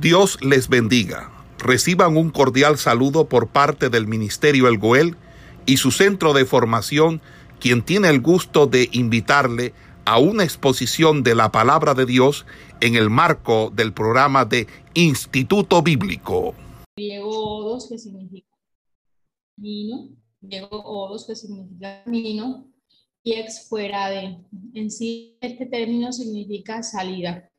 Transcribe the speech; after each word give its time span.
Dios 0.00 0.38
les 0.42 0.68
bendiga. 0.68 1.32
Reciban 1.58 2.18
un 2.18 2.28
cordial 2.28 2.76
saludo 2.76 3.28
por 3.30 3.48
parte 3.48 3.88
del 3.88 4.06
Ministerio 4.06 4.68
El 4.68 4.76
Goel 4.76 5.16
y 5.64 5.78
su 5.78 5.90
centro 5.90 6.34
de 6.34 6.44
formación, 6.44 7.22
quien 7.60 7.82
tiene 7.82 8.10
el 8.10 8.20
gusto 8.20 8.66
de 8.66 8.90
invitarle 8.92 9.72
a 10.04 10.18
una 10.18 10.44
exposición 10.44 11.22
de 11.22 11.34
la 11.34 11.50
palabra 11.50 11.94
de 11.94 12.04
Dios 12.04 12.44
en 12.82 12.94
el 12.94 13.08
marco 13.08 13.72
del 13.74 13.94
programa 13.94 14.44
de 14.44 14.66
Instituto 14.92 15.80
Bíblico. 15.82 16.54
Griego 16.94 17.30
odos, 17.30 17.88
que 17.88 17.98
significa 17.98 18.54
camino, 19.56 20.10
griego 20.42 20.82
odos, 20.84 21.26
que 21.26 21.34
significa 21.34 22.02
camino, 22.04 22.70
y 23.22 23.32
ex 23.32 23.66
fuera 23.66 24.10
de. 24.10 24.36
En 24.74 24.90
sí, 24.90 25.38
este 25.40 25.64
término 25.64 26.12
significa 26.12 26.82
salida. 26.82 27.50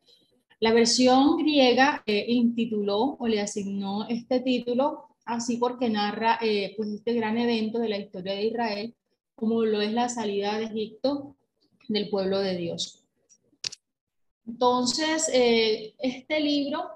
La 0.60 0.74
versión 0.74 1.38
griega 1.38 2.02
eh, 2.08 2.26
intituló 2.30 3.16
o 3.20 3.28
le 3.28 3.40
asignó 3.42 4.08
este 4.08 4.40
título 4.40 5.10
así 5.24 5.58
porque 5.58 5.88
narra 5.88 6.40
eh, 6.42 6.74
pues 6.76 6.90
este 6.90 7.14
gran 7.14 7.38
evento 7.38 7.78
de 7.78 7.90
la 7.90 8.00
historia 8.00 8.34
de 8.34 8.46
Israel, 8.46 8.96
como 9.36 9.64
lo 9.66 9.82
es 9.82 9.94
la 9.94 10.10
salida 10.10 10.58
de 10.58 10.66
Egipto 10.66 11.36
del 11.90 12.10
pueblo 12.10 12.40
de 12.40 12.58
Dios. 12.58 13.04
Entonces, 14.48 15.30
eh, 15.32 15.94
este 16.00 16.40
libro 16.40 16.90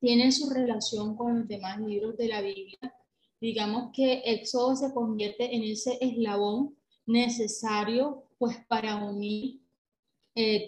tiene 0.00 0.32
su 0.32 0.48
relación 0.48 1.14
con 1.14 1.40
los 1.40 1.48
demás 1.48 1.80
libros 1.80 2.16
de 2.16 2.28
la 2.28 2.40
Biblia. 2.40 2.94
Digamos 3.38 3.90
que 3.92 4.22
Éxodo 4.24 4.76
se 4.76 4.94
convierte 4.94 5.54
en 5.54 5.62
ese 5.62 5.98
eslabón 6.00 6.74
necesario 7.04 8.24
pues 8.38 8.56
para 8.66 8.96
unir 9.04 9.60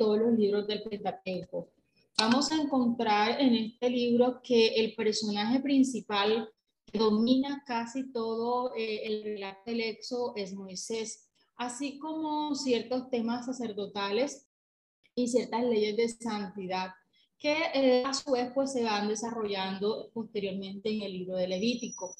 todos 0.00 0.18
los 0.18 0.36
libros 0.36 0.66
del 0.66 0.82
Pentateuco 0.82 1.68
vamos 2.20 2.52
a 2.52 2.56
encontrar 2.56 3.40
en 3.40 3.54
este 3.54 3.88
libro 3.88 4.42
que 4.42 4.68
el 4.74 4.94
personaje 4.94 5.58
principal 5.60 6.50
que 6.84 6.98
domina 6.98 7.62
casi 7.66 8.12
todo 8.12 8.74
eh, 8.76 9.06
el 9.06 9.24
relato 9.24 9.62
del 9.64 9.80
Éxodo 9.80 10.34
es 10.36 10.52
Moisés, 10.52 11.30
así 11.56 11.98
como 11.98 12.54
ciertos 12.54 13.08
temas 13.08 13.46
sacerdotales 13.46 14.46
y 15.14 15.28
ciertas 15.28 15.64
leyes 15.64 15.96
de 15.96 16.08
santidad 16.10 16.90
que 17.38 17.56
eh, 17.72 18.04
a 18.04 18.12
su 18.12 18.32
vez 18.32 18.52
pues 18.54 18.72
se 18.72 18.84
van 18.84 19.08
desarrollando 19.08 20.10
posteriormente 20.12 20.90
en 20.90 21.00
el 21.00 21.12
libro 21.12 21.36
de 21.36 21.48
Levítico. 21.48 22.14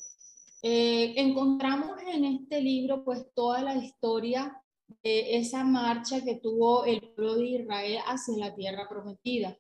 Eh, 0.63 1.13
encontramos 1.17 1.91
en 2.11 2.25
este 2.25 2.63
libro 2.63 3.05
pues 3.05 3.27
toda 3.35 3.61
la 3.61 3.77
historia 3.77 4.63
de 5.03 5.37
esa 5.37 5.63
marcha 5.63 6.25
que 6.25 6.37
tuvo 6.37 6.87
el 6.87 7.01
pueblo 7.01 7.35
de 7.35 7.47
Israel 7.49 7.99
hacia 8.07 8.39
la 8.39 8.55
tierra 8.55 8.89
prometida. 8.89 9.59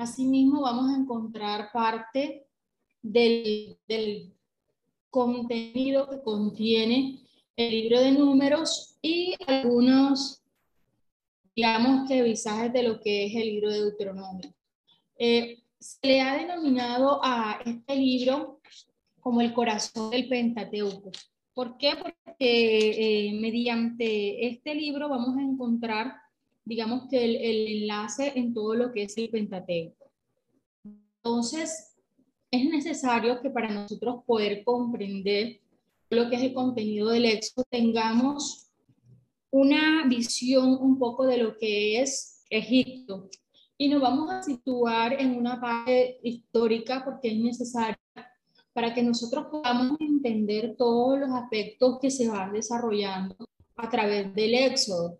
Asimismo, 0.00 0.62
vamos 0.62 0.90
a 0.90 0.96
encontrar 0.96 1.70
parte 1.72 2.46
del, 3.02 3.76
contenido 5.10 6.08
que 6.08 6.22
contiene 6.22 7.20
el 7.54 7.70
libro 7.70 8.00
de 8.00 8.12
números 8.12 8.96
y 9.02 9.34
algunos, 9.46 10.40
digamos 11.54 12.08
que 12.08 12.22
visajes 12.22 12.72
de 12.72 12.82
lo 12.82 12.98
que 12.98 13.26
es 13.26 13.34
el 13.34 13.42
libro 13.42 13.70
de 13.70 13.80
Deuteronomio. 13.80 14.54
Eh, 15.18 15.58
se 15.78 16.06
le 16.06 16.22
ha 16.22 16.34
denominado 16.38 17.20
a 17.22 17.60
este 17.66 17.94
libro 17.94 18.62
como 19.20 19.42
el 19.42 19.52
corazón 19.52 20.12
del 20.12 20.28
Pentateuco. 20.30 21.10
¿Por 21.52 21.76
qué? 21.76 21.92
Porque 21.96 23.26
eh, 23.28 23.38
mediante 23.38 24.46
este 24.46 24.74
libro 24.74 25.10
vamos 25.10 25.36
a 25.36 25.42
encontrar 25.42 26.14
digamos 26.70 27.08
que 27.10 27.24
el, 27.24 27.82
enlace 27.82 28.32
en 28.36 28.54
todo 28.54 28.76
lo 28.76 28.92
que 28.92 29.02
es 29.02 29.18
el 29.18 29.28
Pentateuco. 29.28 30.08
Entonces, 30.84 31.96
es 32.48 32.64
necesario 32.64 33.40
que 33.42 33.50
para 33.50 33.74
nosotros 33.74 34.22
poder 34.24 34.62
comprender 34.62 35.58
lo 36.10 36.30
que 36.30 36.36
es 36.36 36.42
el 36.42 36.54
contenido 36.54 37.08
del 37.08 37.24
Éxodo 37.24 37.64
tengamos 37.68 38.70
una 39.50 40.06
visión 40.06 40.78
un 40.80 40.96
poco 40.96 41.26
de 41.26 41.38
lo 41.38 41.58
que 41.58 42.00
es 42.00 42.44
Egipto. 42.48 43.28
Y 43.76 43.88
nos 43.88 44.00
vamos 44.00 44.30
a 44.30 44.40
situar 44.40 45.20
en 45.20 45.36
una 45.36 45.60
parte 45.60 46.20
histórica 46.22 47.04
porque 47.04 47.32
es 47.32 47.38
necesaria 47.38 47.98
para 48.72 48.94
que 48.94 49.02
nosotros 49.02 49.46
podamos 49.50 49.96
entender 49.98 50.76
todos 50.78 51.18
los 51.18 51.30
aspectos 51.30 51.98
que 52.00 52.12
se 52.12 52.28
van 52.28 52.52
desarrollando 52.52 53.34
a 53.74 53.90
través 53.90 54.32
del 54.36 54.54
Éxodo 54.54 55.18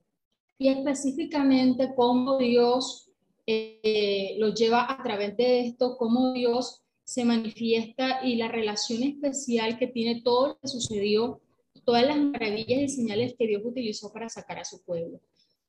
y 0.61 0.69
específicamente 0.69 1.95
cómo 1.97 2.37
Dios 2.37 3.11
eh, 3.47 4.37
lo 4.39 4.53
lleva 4.53 4.93
a 4.93 5.03
través 5.03 5.35
de 5.39 5.61
esto, 5.61 5.97
cómo 5.97 6.35
Dios 6.35 6.83
se 7.03 7.25
manifiesta 7.25 8.21
y 8.23 8.37
la 8.37 8.49
relación 8.49 9.03
especial 9.03 9.79
que 9.79 9.87
tiene 9.87 10.21
todo 10.21 10.49
lo 10.49 10.59
que 10.59 10.69
sucedió, 10.69 11.41
todas 11.87 12.07
las 12.07 12.19
maravillas 12.19 12.79
y 12.83 12.89
señales 12.89 13.35
que 13.39 13.47
Dios 13.47 13.63
utilizó 13.65 14.13
para 14.13 14.29
sacar 14.29 14.59
a 14.59 14.67
su 14.67 14.85
pueblo. 14.85 15.19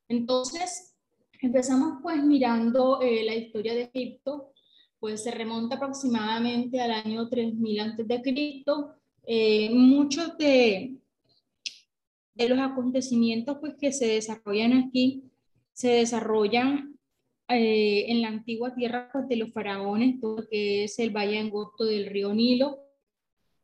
Entonces, 0.09 0.93
empezamos 1.41 1.99
pues 2.03 2.21
mirando 2.21 3.01
eh, 3.01 3.23
la 3.23 3.35
historia 3.35 3.73
de 3.73 3.89
Egipto, 3.93 4.51
pues 4.99 5.23
se 5.23 5.31
remonta 5.31 5.77
aproximadamente 5.77 6.81
al 6.81 6.91
año 6.91 7.29
3000 7.29 7.79
antes 7.79 8.07
de 8.09 8.21
Cristo. 8.21 8.95
Eh, 9.25 9.69
muchos 9.71 10.37
de, 10.37 10.97
de 12.33 12.49
los 12.49 12.59
acontecimientos 12.59 13.57
pues, 13.59 13.75
que 13.79 13.91
se 13.91 14.07
desarrollan 14.07 14.73
aquí, 14.73 15.23
se 15.73 15.89
desarrollan 15.89 16.97
eh, 17.47 18.05
en 18.07 18.21
la 18.21 18.29
antigua 18.29 18.73
tierra 18.73 19.09
pues, 19.11 19.27
de 19.27 19.35
los 19.35 19.51
faraones, 19.51 20.19
todo 20.19 20.37
lo 20.37 20.47
que 20.47 20.85
es 20.85 20.97
el 20.99 21.09
valle 21.09 21.39
angosto 21.39 21.83
del 21.83 22.05
río 22.05 22.33
Nilo. 22.33 22.79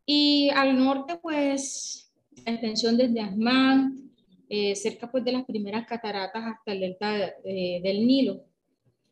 Y 0.05 0.49
al 0.55 0.77
norte, 0.77 1.17
pues, 1.21 2.11
la 2.45 2.53
extensión 2.53 2.97
desde 2.97 3.21
Asmán, 3.21 4.11
eh, 4.49 4.75
cerca 4.75 5.11
pues 5.11 5.25
de 5.25 5.33
las 5.33 5.45
primeras 5.45 5.85
cataratas 5.85 6.43
hasta 6.45 6.71
el 6.71 6.79
delta 6.79 7.33
eh, 7.43 7.81
del 7.83 8.07
Nilo, 8.07 8.45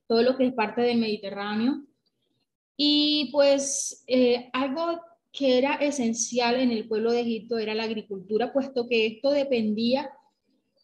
todo 0.07 0.21
lo 0.21 0.37
que 0.37 0.47
es 0.47 0.53
parte 0.53 0.81
del 0.81 0.97
Mediterráneo. 0.97 1.83
Y 2.77 3.29
pues 3.31 4.05
algo 4.51 4.99
que 5.37 5.57
era 5.57 5.75
esencial 5.75 6.55
en 6.59 6.71
el 6.71 6.87
pueblo 6.87 7.11
de 7.11 7.21
Egipto 7.21 7.57
era 7.57 7.75
la 7.75 7.83
agricultura, 7.83 8.53
puesto 8.53 8.87
que 8.87 9.05
esto 9.05 9.31
dependía 9.31 10.09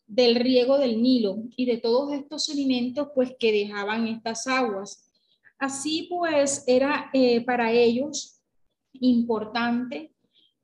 del 0.07 0.35
riego 0.35 0.77
del 0.77 1.01
Nilo 1.01 1.37
y 1.55 1.65
de 1.65 1.77
todos 1.77 2.11
estos 2.13 2.49
alimentos 2.49 3.07
pues 3.15 3.33
que 3.39 3.53
dejaban 3.53 4.07
estas 4.07 4.45
aguas. 4.47 5.09
Así 5.57 6.07
pues 6.09 6.65
era 6.67 7.09
eh, 7.13 7.45
para 7.45 7.71
ellos 7.71 8.41
importante 8.93 10.11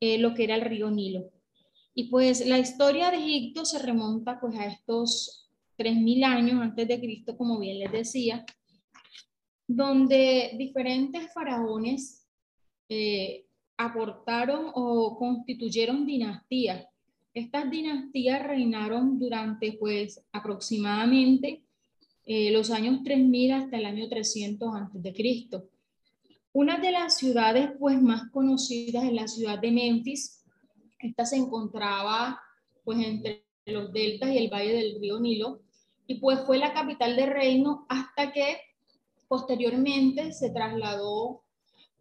eh, 0.02 0.18
lo 0.18 0.34
que 0.34 0.44
era 0.44 0.56
el 0.56 0.62
río 0.62 0.92
Nilo. 0.92 1.32
Y 1.94 2.10
pues 2.10 2.46
la 2.46 2.60
historia 2.60 3.10
de 3.10 3.18
Egipto 3.18 3.64
se 3.64 3.80
remonta 3.80 4.38
pues 4.40 4.56
a 4.58 4.66
estos 4.66 5.50
3.000 5.78 6.26
años 6.26 6.62
antes 6.62 6.88
de 6.88 7.00
Cristo, 7.00 7.38
como 7.38 7.58
bien 7.58 7.80
les 7.80 7.92
decía, 7.92 8.46
donde 9.66 10.56
diferentes 10.58 11.32
faraones 11.34 12.28
eh, 12.90 13.47
aportaron 13.78 14.72
o 14.74 15.18
constituyeron 15.18 16.06
dinastías. 16.06 16.86
Estas 17.34 17.70
dinastías 17.70 18.44
reinaron 18.46 19.20
durante 19.20 19.74
pues 19.74 20.26
aproximadamente 20.32 21.64
eh, 22.26 22.52
los 22.52 22.72
años 22.72 23.04
3000 23.04 23.52
hasta 23.54 23.78
el 23.78 23.86
año 23.86 24.10
300 24.10 24.76
antes 24.76 25.02
de 25.02 25.14
Cristo. 25.14 25.70
Una 26.52 26.80
de 26.80 26.92
las 26.92 27.18
ciudades 27.18 27.70
pues 27.80 28.02
más 28.02 28.32
conocidas 28.32 29.04
es 29.04 29.14
la 29.14 29.28
ciudad 29.28 29.60
de 29.60 29.72
Memphis. 29.72 30.44
Esta 31.00 31.26
se 31.26 31.38
encontraba 31.38 32.42
pues 32.84 33.00
entre 33.00 33.46
los 33.66 33.94
deltas 33.94 34.32
y 34.32 34.38
el 34.38 34.50
valle 34.50 34.74
del 34.74 35.00
río 35.00 35.20
Nilo 35.20 35.62
y 36.08 36.16
pues 36.16 36.40
fue 36.46 36.58
la 36.58 36.74
capital 36.74 37.16
del 37.16 37.30
reino 37.30 37.86
hasta 37.90 38.32
que 38.32 38.58
posteriormente 39.28 40.32
se 40.32 40.50
trasladó 40.50 41.44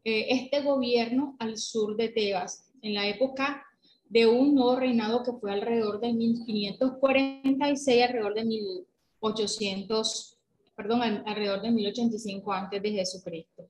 eh, 0.08 0.26
este 0.28 0.62
gobierno 0.62 1.34
al 1.40 1.56
sur 1.56 1.96
de 1.96 2.10
Tebas, 2.10 2.70
en 2.80 2.94
la 2.94 3.08
época 3.08 3.66
de 4.08 4.28
un 4.28 4.54
nuevo 4.54 4.76
reinado 4.76 5.24
que 5.24 5.32
fue 5.32 5.52
alrededor 5.52 5.98
de 5.98 6.12
1546, 6.12 8.04
alrededor 8.04 8.34
de 8.34 8.44
1800, 8.44 10.38
perdón, 10.76 11.02
alrededor 11.02 11.60
de 11.60 11.72
1085 11.72 12.52
antes 12.52 12.80
de 12.80 12.92
Jesucristo. 12.92 13.68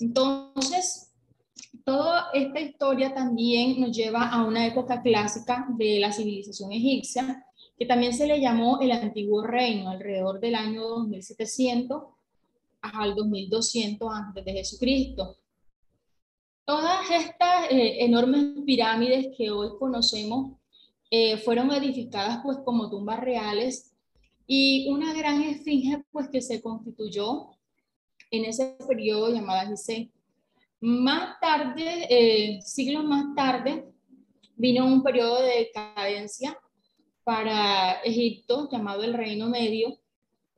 Entonces, 0.00 1.12
toda 1.84 2.30
esta 2.34 2.58
historia 2.58 3.14
también 3.14 3.80
nos 3.80 3.96
lleva 3.96 4.30
a 4.30 4.44
una 4.44 4.66
época 4.66 5.00
clásica 5.00 5.64
de 5.78 6.00
la 6.00 6.10
civilización 6.10 6.72
egipcia, 6.72 7.46
que 7.78 7.86
también 7.86 8.14
se 8.14 8.26
le 8.26 8.40
llamó 8.40 8.80
el 8.80 8.90
antiguo 8.90 9.46
reino, 9.46 9.90
alrededor 9.90 10.40
del 10.40 10.56
año 10.56 10.82
2700 10.82 12.02
al 12.80 13.14
2200 13.14 14.12
antes 14.12 14.44
de 14.44 14.52
Jesucristo. 14.54 15.36
Todas 16.68 17.10
estas 17.10 17.70
eh, 17.70 18.04
enormes 18.04 18.62
pirámides 18.66 19.28
que 19.38 19.50
hoy 19.50 19.70
conocemos 19.78 20.52
eh, 21.10 21.38
fueron 21.38 21.72
edificadas 21.72 22.40
pues 22.42 22.58
como 22.62 22.90
tumbas 22.90 23.20
reales 23.20 23.96
y 24.46 24.86
una 24.90 25.14
gran 25.14 25.40
esfinge 25.40 26.04
pues 26.12 26.28
que 26.28 26.42
se 26.42 26.60
constituyó 26.60 27.56
en 28.30 28.44
ese 28.44 28.76
periodo 28.86 29.32
llamada 29.32 29.66
Gizeh. 29.66 30.10
Más 30.78 31.40
tarde, 31.40 32.06
eh, 32.10 32.60
siglos 32.60 33.02
más 33.02 33.34
tarde, 33.34 33.88
vino 34.54 34.84
un 34.84 35.02
periodo 35.02 35.40
de 35.40 35.70
decadencia 35.72 36.60
para 37.24 37.92
Egipto 38.02 38.68
llamado 38.70 39.04
el 39.04 39.14
Reino 39.14 39.48
Medio, 39.48 39.96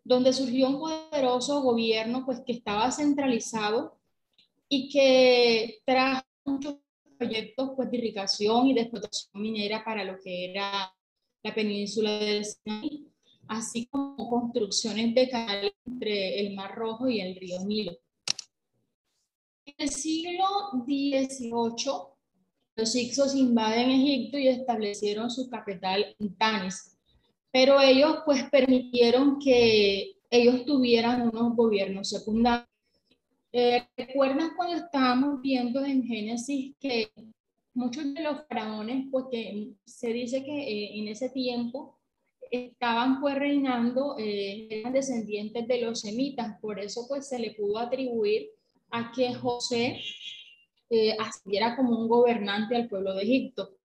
donde 0.03 0.33
surgió 0.33 0.71
un 0.71 0.81
poderoso 0.81 1.63
gobierno 1.63 2.27
pues 2.27 2.43
que 2.45 2.55
estaba 2.55 2.91
centralizado 2.91 4.00
y 4.73 4.89
que 4.89 5.81
trajo 5.85 6.23
muchos 6.45 6.77
proyectos 7.19 7.73
pues, 7.77 7.91
de 7.91 7.99
irrigación 7.99 8.69
y 8.69 8.75
de 8.75 8.83
explotación 8.83 9.43
minera 9.43 9.85
para 9.85 10.05
lo 10.05 10.19
que 10.19 10.51
era 10.51 10.95
la 11.43 11.55
península 11.55 12.19
del 12.21 12.45
Sinaí, 12.45 13.09
así 13.49 13.87
como 13.87 14.31
construcciones 14.31 15.15
de 15.15 15.29
canales 15.29 15.73
entre 15.85 16.41
el 16.41 16.55
Mar 16.55 16.75
Rojo 16.77 17.09
y 17.09 17.21
el 17.21 17.35
río 17.35 17.59
Nilo. 17.65 17.99
En 19.67 19.75
el 19.77 19.89
siglo 19.91 20.47
XVIII, 20.87 21.51
los 22.77 22.95
Ixos 22.95 23.35
invaden 23.35 23.91
Egipto 23.91 24.39
y 24.39 24.49
establecieron 24.49 25.31
su 25.31 25.51
capital 25.51 26.15
en 26.19 26.37
Tanis, 26.37 26.97
pero 27.51 27.81
ellos 27.81 28.19
pues 28.25 28.49
permitieron 28.51 29.41
que 29.41 30.13
ellos 30.31 30.65
tuvieran 30.65 31.29
unos 31.29 31.57
gobiernos 31.57 32.09
secundarios. 32.09 32.70
Eh, 33.53 33.83
¿Recuerdan 33.97 34.51
cuando 34.57 34.77
estábamos 34.77 35.41
viendo 35.41 35.85
en 35.85 36.05
Génesis 36.05 36.75
que 36.79 37.11
muchos 37.75 38.15
de 38.15 38.23
los 38.23 38.47
faraones, 38.49 39.07
porque 39.11 39.71
se 39.85 40.13
dice 40.13 40.45
que 40.45 40.53
eh, 40.53 40.99
en 40.99 41.09
ese 41.09 41.31
tiempo 41.31 41.99
estaban 42.51 43.21
pues 43.21 43.37
reinando, 43.37 44.17
eh, 44.19 44.67
eran 44.71 44.93
descendientes 44.93 45.67
de 45.69 45.83
los 45.83 46.01
semitas, 46.01 46.59
por 46.61 46.81
eso 46.81 47.07
pues 47.09 47.29
se 47.29 47.39
le 47.39 47.53
pudo 47.53 47.79
atribuir 47.79 48.51
a 48.91 49.13
que 49.13 49.33
José 49.35 50.01
eh, 50.91 51.17
ascendiera 51.19 51.77
como 51.77 51.99
un 51.99 52.09
gobernante 52.09 52.75
al 52.75 52.89
pueblo 52.89 53.15
de 53.15 53.23
Egipto. 53.23 53.77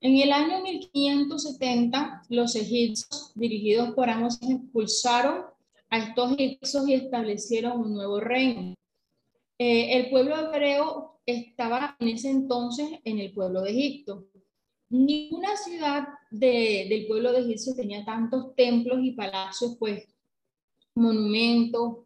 En 0.00 0.16
el 0.18 0.30
año 0.30 0.62
1570, 0.62 2.22
los 2.28 2.54
egipcios, 2.54 3.32
dirigidos 3.34 3.94
por 3.94 4.08
Amos, 4.08 4.40
expulsaron 4.42 5.46
a 5.90 5.98
estos 5.98 6.32
egipcios 6.32 6.86
y 6.86 6.94
establecieron 6.94 7.80
un 7.80 7.94
nuevo 7.94 8.20
reino. 8.20 8.74
Eh, 9.58 9.96
el 9.96 10.10
pueblo 10.10 10.36
hebreo 10.36 11.20
estaba 11.24 11.96
en 11.98 12.08
ese 12.08 12.30
entonces 12.30 12.88
en 13.04 13.18
el 13.18 13.32
pueblo 13.32 13.62
de 13.62 13.70
Egipto. 13.70 14.26
Ninguna 14.88 15.56
ciudad 15.56 16.06
del 16.30 17.06
pueblo 17.06 17.32
de 17.32 17.40
Egipto 17.40 17.74
tenía 17.74 18.04
tantos 18.04 18.54
templos 18.54 18.98
y 19.02 19.12
palacios, 19.12 19.76
pues 19.78 20.06
monumentos, 20.94 21.98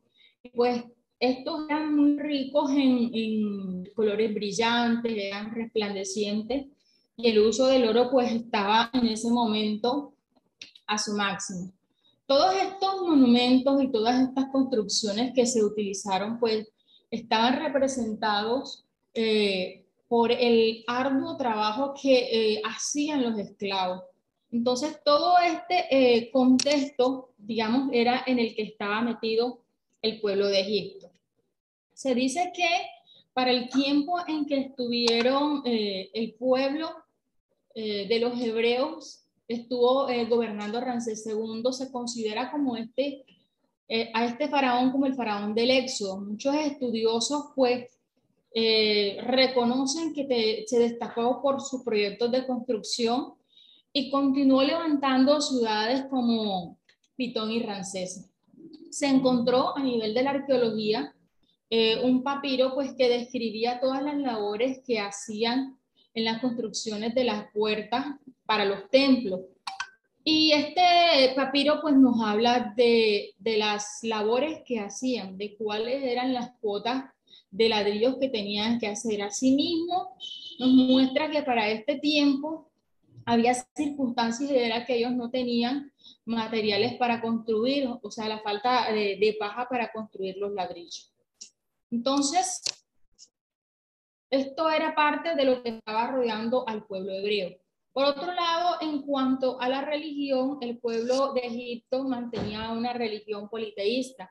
pues 0.54 0.82
estos 1.18 1.68
eran 1.68 1.94
muy 1.94 2.18
ricos 2.18 2.70
en, 2.70 3.84
colores 3.94 4.32
brillantes, 4.32 5.12
eran 5.14 5.54
resplandecientes 5.54 6.66
y 7.16 7.28
el 7.28 7.40
uso 7.40 7.66
del 7.66 7.86
oro 7.86 8.10
pues 8.10 8.32
estaba 8.32 8.90
en 8.94 9.08
ese 9.08 9.30
momento 9.30 10.14
a 10.86 10.96
su 10.96 11.12
máximo. 11.12 11.72
Todos 12.24 12.54
estos 12.54 13.02
monumentos 13.02 13.82
y 13.82 13.90
todas 13.90 14.20
estas 14.20 14.46
construcciones 14.50 15.32
que 15.34 15.44
se 15.44 15.62
utilizaron 15.62 16.40
pues 16.40 16.68
estaban 17.10 17.60
representados 17.60 18.84
eh, 19.14 19.84
por 20.08 20.32
el 20.32 20.84
arduo 20.86 21.36
trabajo 21.36 21.94
que 22.00 22.54
eh, 22.54 22.62
hacían 22.64 23.22
los 23.22 23.38
esclavos. 23.38 24.02
Entonces, 24.52 24.98
todo 25.04 25.38
este 25.38 25.86
eh, 25.90 26.30
contexto, 26.32 27.30
digamos, 27.38 27.90
era 27.92 28.24
en 28.26 28.38
el 28.40 28.54
que 28.54 28.62
estaba 28.62 29.00
metido 29.00 29.60
el 30.02 30.20
pueblo 30.20 30.48
de 30.48 30.60
Egipto. 30.60 31.10
Se 31.94 32.14
dice 32.14 32.52
que 32.54 32.68
para 33.32 33.52
el 33.52 33.68
tiempo 33.68 34.18
en 34.26 34.46
que 34.46 34.58
estuvieron 34.58 35.62
el 35.64 36.34
pueblo 36.34 36.90
de 37.74 38.18
los 38.20 38.40
hebreos, 38.40 39.24
estuvo 39.46 40.08
gobernando 40.28 40.80
Ramsés 40.80 41.24
II, 41.26 41.62
se 41.72 41.92
considera 41.92 42.50
como 42.50 42.76
este, 42.76 43.24
a 44.12 44.24
este 44.24 44.48
faraón 44.48 44.92
como 44.92 45.06
el 45.06 45.14
faraón 45.14 45.54
del 45.54 45.70
Éxodo. 45.70 46.20
Muchos 46.20 46.54
estudiosos, 46.54 47.46
pues, 47.56 47.88
eh, 48.52 49.18
reconocen 49.22 50.12
que 50.12 50.64
se 50.66 50.78
destacó 50.78 51.40
por 51.40 51.60
sus 51.60 51.82
proyectos 51.82 52.32
de 52.32 52.46
construcción 52.46 53.34
y 53.92 54.10
continuó 54.10 54.62
levantando 54.62 55.40
ciudades 55.40 56.04
como 56.10 56.76
Pitón 57.16 57.50
y 57.50 57.62
Ramsés. 57.62 58.28
Se 58.90 59.06
encontró 59.06 59.76
a 59.76 59.82
nivel 59.82 60.14
de 60.14 60.22
la 60.22 60.30
arqueología 60.30 61.14
eh, 61.68 62.00
un 62.02 62.24
papiro 62.24 62.74
pues, 62.74 62.92
que 62.94 63.08
describía 63.08 63.78
todas 63.78 64.02
las 64.02 64.18
labores 64.18 64.80
que 64.84 64.98
hacían 64.98 65.78
en 66.14 66.24
las 66.24 66.40
construcciones 66.40 67.14
de 67.14 67.24
las 67.24 67.52
puertas 67.52 68.06
para 68.44 68.64
los 68.64 68.90
templos. 68.90 69.42
Y 70.22 70.52
este 70.52 71.34
papiro 71.34 71.80
pues 71.80 71.96
nos 71.96 72.22
habla 72.22 72.74
de, 72.76 73.34
de 73.38 73.56
las 73.56 74.00
labores 74.02 74.62
que 74.66 74.78
hacían, 74.78 75.38
de 75.38 75.56
cuáles 75.56 76.02
eran 76.04 76.34
las 76.34 76.52
cuotas 76.60 77.04
de 77.50 77.68
ladrillos 77.68 78.16
que 78.18 78.28
tenían 78.28 78.78
que 78.78 78.86
hacer. 78.86 79.22
Asimismo, 79.22 80.16
nos 80.58 80.68
muestra 80.68 81.30
que 81.30 81.42
para 81.42 81.70
este 81.70 81.98
tiempo 81.98 82.70
había 83.24 83.54
circunstancias 83.74 84.50
de 84.50 84.66
era 84.66 84.84
que 84.84 84.96
ellos 84.96 85.12
no 85.12 85.30
tenían 85.30 85.92
materiales 86.24 86.94
para 86.94 87.20
construir, 87.20 87.88
o 88.02 88.10
sea, 88.10 88.28
la 88.28 88.40
falta 88.40 88.92
de 88.92 89.36
paja 89.38 89.68
para 89.68 89.90
construir 89.90 90.36
los 90.36 90.52
ladrillos. 90.52 91.12
Entonces, 91.90 92.62
esto 94.30 94.70
era 94.70 94.94
parte 94.94 95.34
de 95.34 95.44
lo 95.44 95.62
que 95.62 95.70
estaba 95.70 96.06
rodeando 96.12 96.66
al 96.68 96.84
pueblo 96.86 97.12
hebreo. 97.12 97.56
Por 97.92 98.04
otro 98.04 98.32
lado, 98.32 98.76
en 98.80 99.02
cuanto 99.02 99.60
a 99.60 99.68
la 99.68 99.82
religión, 99.82 100.58
el 100.60 100.78
pueblo 100.78 101.32
de 101.32 101.40
Egipto 101.40 102.04
mantenía 102.04 102.70
una 102.70 102.92
religión 102.92 103.48
politeísta 103.48 104.30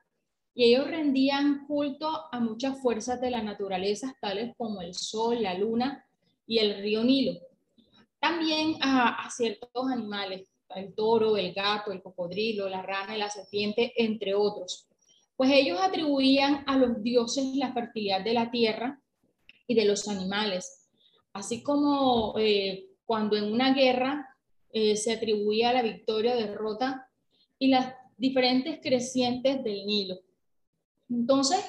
y 0.53 0.63
ellos 0.65 0.87
rendían 0.87 1.65
culto 1.67 2.09
a 2.31 2.39
muchas 2.39 2.81
fuerzas 2.81 3.19
de 3.19 3.31
la 3.31 3.41
naturaleza, 3.41 4.15
tales 4.21 4.53
como 4.57 4.81
el 4.81 4.93
sol, 4.93 5.41
la 5.41 5.53
luna 5.53 6.05
y 6.47 6.59
el 6.59 6.81
río 6.81 7.03
Nilo. 7.03 7.39
También 8.19 8.77
a, 8.81 9.29
ciertos 9.29 9.91
animales, 9.91 10.49
el 10.75 10.93
toro, 10.93 11.37
el 11.37 11.53
gato, 11.53 11.91
el 11.91 12.01
cocodrilo, 12.01 12.67
la 12.69 12.81
rana 12.81 13.15
y 13.15 13.19
la 13.19 13.29
serpiente, 13.29 13.93
entre 13.97 14.33
otros. 14.33 14.87
Pues 15.35 15.51
ellos 15.53 15.79
atribuían 15.81 16.63
a 16.67 16.77
los 16.77 17.01
dioses 17.01 17.55
la 17.55 17.73
fertilidad 17.73 18.23
de 18.23 18.33
la 18.33 18.51
tierra 18.51 19.01
y 19.67 19.75
de 19.75 19.85
los 19.85 20.07
animales, 20.07 20.89
así 21.31 21.63
como 21.63 22.35
eh, 22.37 22.88
cuando 23.09 23.35
en 23.35 23.51
una 23.51 23.73
guerra 23.73 24.37
eh, 24.71 24.95
se 24.95 25.11
atribuía 25.11 25.73
la 25.73 25.81
victoria, 25.81 26.35
derrota 26.35 27.09
y 27.57 27.69
las 27.69 27.95
diferentes 28.17 28.79
crecientes 28.83 29.63
del 29.63 29.87
Nilo. 29.87 30.19
Entonces, 31.09 31.59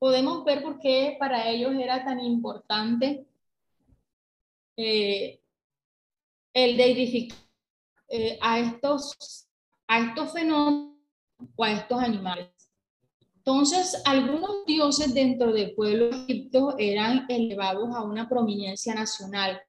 podemos 0.00 0.44
ver 0.44 0.64
por 0.64 0.80
qué 0.80 1.14
para 1.16 1.48
ellos 1.48 1.74
era 1.76 2.04
tan 2.04 2.18
importante 2.18 3.24
eh, 4.76 5.40
el 6.54 6.76
deidificar 6.76 7.38
eh, 8.08 8.36
a, 8.42 8.58
estos, 8.58 9.46
a 9.86 10.00
estos 10.00 10.32
fenómenos 10.32 10.96
o 11.54 11.62
a 11.62 11.70
estos 11.70 12.02
animales. 12.02 12.48
Entonces, 13.36 14.02
algunos 14.04 14.66
dioses 14.66 15.14
dentro 15.14 15.52
del 15.52 15.72
pueblo 15.72 16.10
de 16.10 16.24
Egipto 16.24 16.74
eran 16.78 17.26
elevados 17.28 17.94
a 17.94 18.02
una 18.02 18.28
prominencia 18.28 18.92
nacional, 18.92 19.62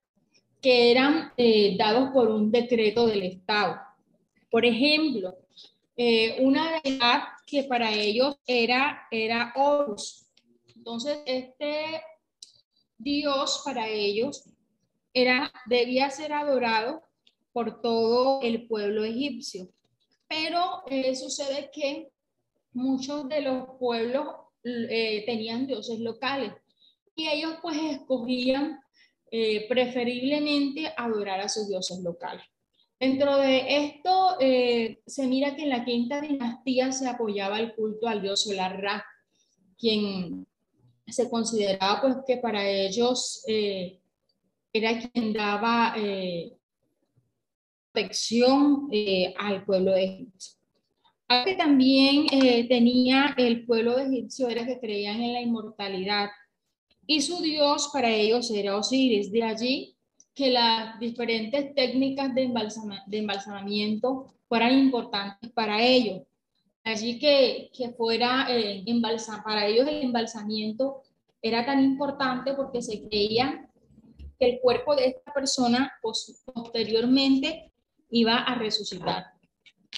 que 0.61 0.91
eran 0.91 1.33
eh, 1.37 1.75
dados 1.77 2.11
por 2.11 2.29
un 2.29 2.51
decreto 2.51 3.07
del 3.07 3.23
Estado. 3.23 3.79
Por 4.49 4.65
ejemplo, 4.65 5.37
una 6.39 6.81
deidad 6.81 7.21
que 7.45 7.63
para 7.65 7.93
ellos 7.93 8.35
era, 8.47 9.07
era 9.11 9.53
Horus. 9.55 10.25
Entonces, 10.75 11.19
este 11.25 12.01
Dios 13.03 13.61
para 13.65 13.87
ellos 13.87 14.43
era, 15.13 15.51
debía 15.65 16.09
ser 16.11 16.33
adorado 16.33 17.01
por 17.51 17.81
todo 17.81 18.41
el 18.41 18.67
pueblo 18.67 19.03
egipcio. 19.03 19.69
Pero 20.27 20.83
eh, 20.87 21.15
sucede 21.15 21.69
que 21.73 22.11
muchos 22.73 23.27
de 23.27 23.41
los 23.41 23.69
pueblos 23.79 24.27
eh, 24.63 25.23
tenían 25.25 25.67
dioses 25.67 25.99
locales 25.99 26.53
y 27.15 27.27
ellos 27.27 27.55
pues 27.61 27.77
escogían 27.77 28.79
eh, 29.33 29.65
preferiblemente 29.69 30.93
adorar 30.97 31.39
a 31.39 31.49
sus 31.49 31.69
dioses 31.69 31.99
locales. 32.03 32.43
Dentro 33.01 33.35
de 33.37 33.85
esto 33.85 34.35
eh, 34.39 35.01
se 35.07 35.25
mira 35.25 35.55
que 35.55 35.63
en 35.63 35.69
la 35.69 35.83
quinta 35.83 36.21
dinastía 36.21 36.91
se 36.91 37.07
apoyaba 37.07 37.59
el 37.59 37.73
culto 37.73 38.07
al 38.07 38.21
dios 38.21 38.43
solar 38.43 38.79
Ra, 38.79 39.03
quien 39.75 40.45
se 41.07 41.27
consideraba 41.27 41.99
pues 41.99 42.15
que 42.27 42.37
para 42.37 42.69
ellos 42.69 43.43
eh, 43.47 43.99
era 44.71 44.99
quien 44.99 45.33
daba 45.33 45.95
eh, 45.97 46.53
protección 47.91 48.87
al 49.39 49.65
pueblo 49.65 49.93
de 49.93 50.03
Egipto. 50.03 50.45
Algo 51.27 51.45
que 51.45 51.55
también 51.55 52.27
tenía 52.67 53.33
el 53.35 53.65
pueblo 53.65 53.95
de 53.95 54.03
Egipcio 54.03 54.47
era 54.47 54.63
que 54.63 54.79
creían 54.79 55.23
en 55.23 55.33
la 55.33 55.41
inmortalidad 55.41 56.29
y 57.05 57.21
su 57.21 57.41
dios 57.41 57.89
para 57.91 58.09
ellos 58.09 58.49
era 58.51 58.77
Osiris. 58.77 59.31
De 59.31 59.43
allí 59.43 59.95
que 60.33 60.51
las 60.51 60.99
diferentes 60.99 61.73
técnicas 61.75 62.33
de, 62.33 62.51
embalsamamiento 63.11 64.33
fueran 64.47 64.77
importantes 64.77 65.51
para 65.51 65.81
ellos. 65.81 66.21
Allí 66.83 67.19
que, 67.19 67.69
que 67.73 67.89
fuera 67.91 68.47
eh, 68.49 68.83
para 69.43 69.67
ellos 69.67 69.87
el 69.87 70.01
embalsamiento 70.03 71.03
era 71.41 71.65
tan 71.65 71.83
importante 71.83 72.53
porque 72.53 72.81
se 72.81 73.01
creía 73.07 73.69
que 74.39 74.49
el 74.49 74.59
cuerpo 74.59 74.95
de 74.95 75.07
esta 75.07 75.33
persona 75.33 75.91
posteriormente 76.01 77.71
iba 78.09 78.37
a 78.37 78.55
resucitar. 78.55 79.25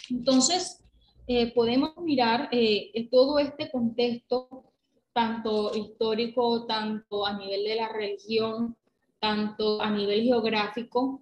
Entonces, 0.10 0.84
eh, 1.28 1.54
podemos 1.54 1.96
mirar 1.98 2.50
eh, 2.52 3.08
todo 3.10 3.40
este 3.40 3.72
contexto, 3.72 4.73
tanto 5.14 5.76
histórico, 5.76 6.66
tanto 6.66 7.26
a 7.26 7.38
nivel 7.38 7.64
de 7.64 7.76
la 7.76 7.90
religión, 7.90 8.76
tanto 9.20 9.82
a 9.82 9.90
nivel 9.90 10.24
geográfico, 10.24 11.22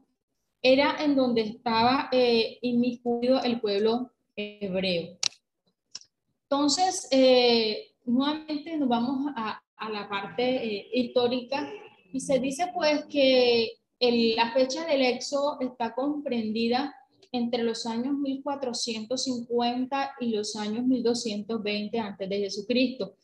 era 0.62 1.03
en 1.03 1.15
donde 1.15 1.41
estaba 1.41 2.10
eh, 2.12 2.57
inmiscuido 2.62 3.41
el 3.43 3.60
pueblo 3.60 4.12
hebreo. 4.36 5.17
Entonces, 6.43 7.07
eh, 7.12 7.91
nuevamente 8.05 8.77
nos 8.77 8.89
vamos 8.89 9.31
a, 9.36 9.62
a 9.77 9.89
la 9.89 10.07
parte 10.07 10.89
histórica 10.93 11.71
y 12.13 12.19
se 12.19 12.39
dice 12.39 12.71
pues 12.74 13.05
que 13.05 13.77
la 14.00 14.51
fecha 14.51 14.86
del 14.86 15.01
éxodo 15.01 15.57
está 15.60 15.93
comprendida 15.93 16.95
entre 17.31 17.63
los 17.63 17.86
años 17.86 18.15
1450 18.15 20.12
y 20.19 20.36
los 20.36 20.55
años 20.55 20.86
1220 20.86 22.00
antes 22.00 22.29
de 22.29 22.39
Jesucristo. 22.39 23.15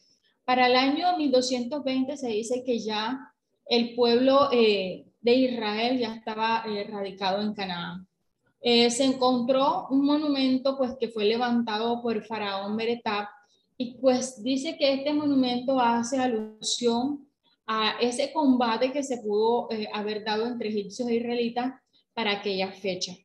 Para 0.47 0.67
el 0.67 0.77
año 0.77 1.17
1220 1.17 2.15
se 2.15 2.29
dice 2.29 2.63
que 2.63 2.79
ya 2.79 3.33
el 3.65 3.95
pueblo 3.95 4.47
eh, 4.53 5.05
de 5.19 5.33
Israel 5.33 5.99
ya 5.99 6.15
estaba 6.15 6.63
eh, 6.65 6.85
radicado 6.85 7.41
en 7.41 7.53
Canaán. 7.53 8.07
Eh, 8.61 8.89
se 8.89 9.03
encontró 9.03 9.87
un 9.89 10.05
monumento 10.05 10.77
pues 10.77 10.95
que 10.97 11.09
fue 11.09 11.25
levantado 11.25 12.01
por 12.01 12.15
el 12.15 12.23
faraón 12.23 12.77
Meretab 12.77 13.27
y 13.77 13.95
pues 13.95 14.41
dice 14.41 14.77
que 14.77 14.93
este 14.93 15.13
monumento 15.13 15.81
hace 15.81 16.17
alusión 16.17 17.27
a 17.65 17.97
ese 17.99 18.31
combate 18.31 18.93
que 18.93 19.03
se 19.03 19.17
pudo 19.17 19.67
haber 19.91 20.23
dado 20.23 20.47
entre 20.47 20.69
egipcios 20.69 21.09
e 21.09 21.15
israelitas 21.15 21.73
para 22.13 22.31
aquella 22.31 22.71
fecha. 22.71 23.17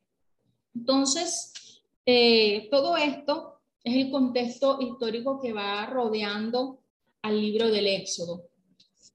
Entonces, 0.75 1.53
eh, 2.05 2.67
todo 2.69 2.97
esto 2.97 3.61
es 3.81 3.95
el 3.95 4.11
contexto 4.11 4.81
histórico 4.81 5.39
que 5.39 5.53
va 5.53 5.85
rodeando 5.85 6.82
al 7.23 7.41
libro 7.41 7.71
del 7.71 7.87
Éxodo. 7.87 8.43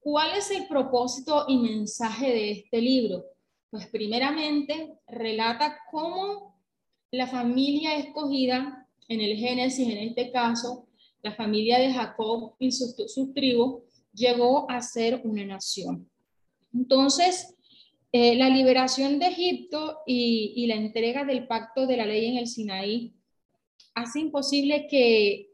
¿Cuál 0.01 0.37
es 0.37 0.51
el 0.51 0.67
propósito 0.67 1.45
y 1.47 1.57
mensaje 1.57 2.27
de 2.27 2.51
este 2.51 2.81
libro? 2.81 3.23
Pues 3.69 3.87
primeramente 3.87 4.99
relata 5.07 5.77
cómo 5.89 6.59
la 7.11 7.27
familia 7.27 7.95
escogida 7.95 8.87
en 9.07 9.21
el 9.21 9.37
Génesis, 9.37 9.87
en 9.87 10.09
este 10.09 10.31
caso, 10.31 10.87
la 11.23 11.33
familia 11.33 11.79
de 11.79 11.93
Jacob 11.93 12.55
y 12.59 12.71
sus, 12.71 12.95
sus 13.07 13.33
tribus, 13.33 13.83
llegó 14.13 14.69
a 14.69 14.81
ser 14.81 15.21
una 15.23 15.45
nación. 15.45 16.09
Entonces, 16.73 17.55
eh, 18.11 18.35
la 18.35 18.49
liberación 18.49 19.19
de 19.19 19.27
Egipto 19.27 19.99
y, 20.07 20.65
la 20.65 20.75
entrega 20.75 21.25
del 21.25 21.45
pacto 21.45 21.85
de 21.85 21.97
la 21.97 22.05
ley 22.05 22.25
en 22.25 22.37
el 22.37 22.47
Sinaí 22.47 23.13
hace 23.93 24.19
imposible 24.19 24.87
que 24.87 25.48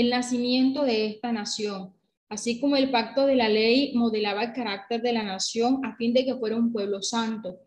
el 0.00 0.10
nacimiento 0.10 0.84
de 0.84 1.06
esta 1.06 1.32
nación, 1.32 1.92
así 2.28 2.60
como 2.60 2.76
el 2.76 2.90
pacto 2.90 3.26
de 3.26 3.36
la 3.36 3.48
ley 3.48 3.92
modelaba 3.94 4.44
el 4.44 4.52
carácter 4.52 5.02
de 5.02 5.12
la 5.12 5.22
nación 5.22 5.84
a 5.84 5.96
fin 5.96 6.12
de 6.12 6.24
que 6.24 6.34
fuera 6.34 6.56
un 6.56 6.72
pueblo 6.72 7.02
santo. 7.02 7.58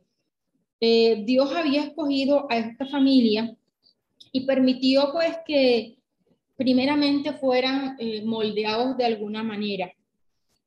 Eh, 0.80 1.24
Dios 1.26 1.54
había 1.56 1.84
escogido 1.84 2.48
a 2.50 2.58
esta 2.58 2.86
familia 2.86 3.56
y 4.32 4.46
permitió 4.46 5.12
pues 5.12 5.38
que 5.46 5.98
primeramente 6.56 7.34
fueran 7.34 7.96
eh, 8.00 8.24
moldeados 8.24 8.98
de 8.98 9.06
alguna 9.06 9.44
manera. 9.44 9.92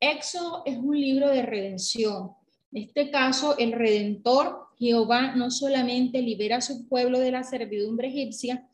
Éxodo 0.01 0.63
es 0.67 0.77
un 0.77 0.99
libro 0.99 1.29
de 1.31 1.43
redención, 1.43 2.33
en 2.73 2.83
este 2.83 3.11
caso, 3.11 3.57
el 3.59 3.73
Redentor, 3.73 4.69
Jehová, 4.79 5.35
no 5.35 5.51
solamente 5.51 6.21
libera 6.21 6.57
a 6.57 6.61
su 6.61 6.87
pueblo 6.89 7.19
de 7.19 7.31
la 7.31 7.43
servidumbre 7.43 8.09
egipcia, 8.09 8.69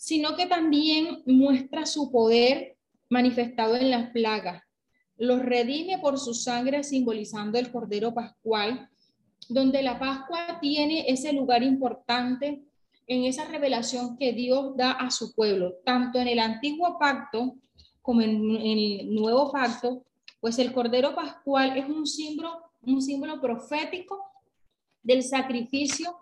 sino 0.00 0.34
que 0.34 0.46
también 0.46 1.22
muestra 1.26 1.84
su 1.84 2.10
poder 2.10 2.78
manifestado 3.10 3.76
en 3.76 3.90
las 3.90 4.10
plagas. 4.12 4.62
Los 5.18 5.42
redime 5.42 5.98
por 5.98 6.18
su 6.18 6.32
sangre 6.32 6.82
simbolizando 6.84 7.58
el 7.58 7.70
Cordero 7.70 8.14
Pascual, 8.14 8.88
donde 9.50 9.82
la 9.82 9.98
Pascua 9.98 10.58
tiene 10.58 11.04
ese 11.06 11.34
lugar 11.34 11.62
importante 11.62 12.62
en 13.06 13.24
esa 13.24 13.44
revelación 13.44 14.16
que 14.16 14.32
Dios 14.32 14.74
da 14.74 14.92
a 14.92 15.10
su 15.10 15.34
pueblo, 15.34 15.74
tanto 15.84 16.18
en 16.18 16.28
el 16.28 16.38
antiguo 16.38 16.98
pacto 16.98 17.56
como 18.00 18.22
en, 18.22 18.56
el 18.56 19.14
nuevo 19.14 19.52
pacto, 19.52 20.06
pues 20.40 20.58
el 20.58 20.72
Cordero 20.72 21.14
Pascual 21.14 21.76
es 21.76 21.86
un 21.86 22.06
símbolo 22.06 22.58
un 22.86 23.02
símbolo 23.02 23.38
profético 23.38 24.18
del 25.02 25.22
sacrificio 25.22 26.16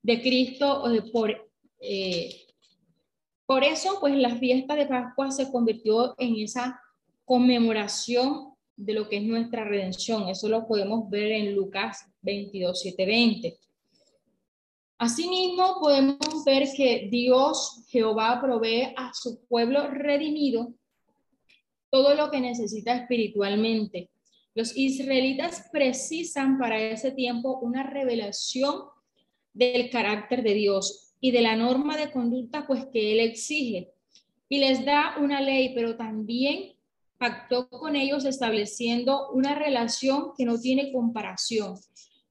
de 0.00 0.22
Cristo 0.22 0.88
eh, 0.92 1.02
por, 1.10 1.50
eh, 1.80 2.43
por 3.46 3.62
eso, 3.62 3.98
pues 4.00 4.14
la 4.16 4.36
fiesta 4.36 4.74
de 4.74 4.86
Pascua 4.86 5.30
se 5.30 5.50
convirtió 5.50 6.14
en 6.18 6.36
esa 6.36 6.80
conmemoración 7.24 8.54
de 8.76 8.94
lo 8.94 9.08
que 9.08 9.18
es 9.18 9.22
nuestra 9.22 9.64
redención. 9.64 10.28
Eso 10.28 10.48
lo 10.48 10.66
podemos 10.66 11.08
ver 11.10 11.30
en 11.32 11.54
Lucas 11.54 12.06
22, 12.22 12.80
7, 12.80 13.06
20. 13.06 13.58
Asimismo, 14.98 15.78
podemos 15.80 16.44
ver 16.46 16.68
que 16.74 17.08
Dios, 17.10 17.84
Jehová, 17.88 18.40
provee 18.40 18.94
a 18.96 19.12
su 19.12 19.44
pueblo 19.46 19.88
redimido 19.88 20.72
todo 21.90 22.14
lo 22.14 22.30
que 22.30 22.40
necesita 22.40 22.96
espiritualmente. 22.96 24.10
Los 24.54 24.76
israelitas 24.76 25.68
precisan 25.70 26.58
para 26.58 26.80
ese 26.80 27.10
tiempo 27.10 27.58
una 27.58 27.82
revelación 27.82 28.84
del 29.52 29.90
carácter 29.90 30.42
de 30.42 30.54
Dios 30.54 31.03
y 31.24 31.30
de 31.30 31.40
la 31.40 31.56
norma 31.56 31.96
de 31.96 32.12
conducta 32.12 32.66
pues 32.66 32.84
que 32.92 33.12
él 33.12 33.20
exige 33.20 33.94
y 34.46 34.58
les 34.58 34.84
da 34.84 35.16
una 35.18 35.40
ley, 35.40 35.72
pero 35.74 35.96
también 35.96 36.74
pactó 37.16 37.66
con 37.70 37.96
ellos 37.96 38.26
estableciendo 38.26 39.30
una 39.30 39.54
relación 39.54 40.32
que 40.36 40.44
no 40.44 40.60
tiene 40.60 40.92
comparación. 40.92 41.76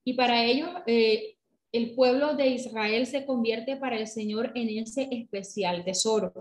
Y 0.04 0.14
para 0.14 0.46
ello 0.46 0.68
eh, 0.86 1.38
el 1.72 1.96
pueblo 1.96 2.36
de 2.36 2.50
Israel 2.50 3.08
se 3.08 3.26
convierte 3.26 3.78
para 3.78 3.98
el 3.98 4.06
Señor 4.06 4.52
en 4.54 4.70
ese 4.70 5.08
especial 5.10 5.84
tesoro. 5.84 6.32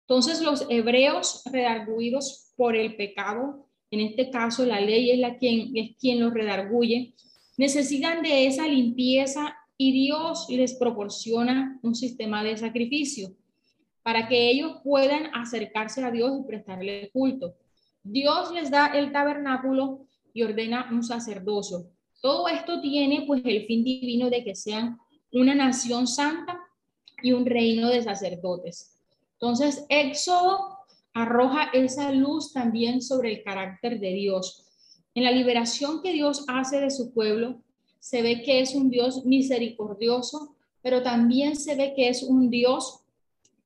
Entonces 0.00 0.40
los 0.42 0.66
hebreos 0.68 1.44
redarguidos 1.52 2.50
por 2.56 2.74
el 2.74 2.96
pecado 2.96 3.68
en 3.92 4.00
este 4.00 4.30
caso 4.30 4.66
la 4.66 4.80
ley 4.80 5.12
es, 5.12 5.20
la 5.20 5.38
quien, 5.38 5.70
es 5.76 5.96
quien 5.96 6.18
los 6.18 6.34
redarguye, 6.34 7.14
necesitan 7.56 8.20
de 8.20 8.48
esa 8.48 8.66
limpieza 8.66 9.56
y 9.76 9.92
Dios 9.92 10.46
les 10.48 10.74
proporciona 10.74 11.78
un 11.82 11.94
sistema 11.94 12.42
de 12.44 12.56
sacrificio 12.56 13.34
para 14.02 14.28
que 14.28 14.50
ellos 14.50 14.76
puedan 14.84 15.34
acercarse 15.34 16.04
a 16.04 16.10
Dios 16.10 16.32
y 16.40 16.46
prestarle 16.46 17.10
culto. 17.12 17.56
Dios 18.02 18.52
les 18.52 18.70
da 18.70 18.88
el 18.88 19.12
tabernáculo 19.12 20.06
y 20.32 20.42
ordena 20.42 20.88
un 20.92 21.02
sacerdocio. 21.02 21.86
Todo 22.20 22.48
esto 22.48 22.80
tiene 22.80 23.24
pues 23.26 23.42
el 23.44 23.66
fin 23.66 23.82
divino 23.82 24.30
de 24.30 24.44
que 24.44 24.54
sean 24.54 24.98
una 25.32 25.54
nación 25.54 26.06
santa 26.06 26.60
y 27.22 27.32
un 27.32 27.46
reino 27.46 27.88
de 27.88 28.02
sacerdotes. 28.02 28.98
Entonces, 29.32 29.86
Éxodo 29.88 30.78
arroja 31.14 31.70
esa 31.72 32.12
luz 32.12 32.52
también 32.52 33.00
sobre 33.00 33.32
el 33.32 33.42
carácter 33.42 34.00
de 34.00 34.12
Dios. 34.12 34.66
En 35.14 35.24
la 35.24 35.30
liberación 35.30 36.02
que 36.02 36.12
Dios 36.12 36.44
hace 36.48 36.80
de 36.80 36.90
su 36.90 37.12
pueblo, 37.12 37.62
se 38.04 38.20
ve 38.20 38.42
que 38.42 38.60
es 38.60 38.74
un 38.74 38.90
Dios 38.90 39.24
misericordioso, 39.24 40.54
pero 40.82 41.02
también 41.02 41.56
se 41.56 41.74
ve 41.74 41.94
que 41.96 42.10
es 42.10 42.22
un 42.22 42.50
Dios 42.50 43.00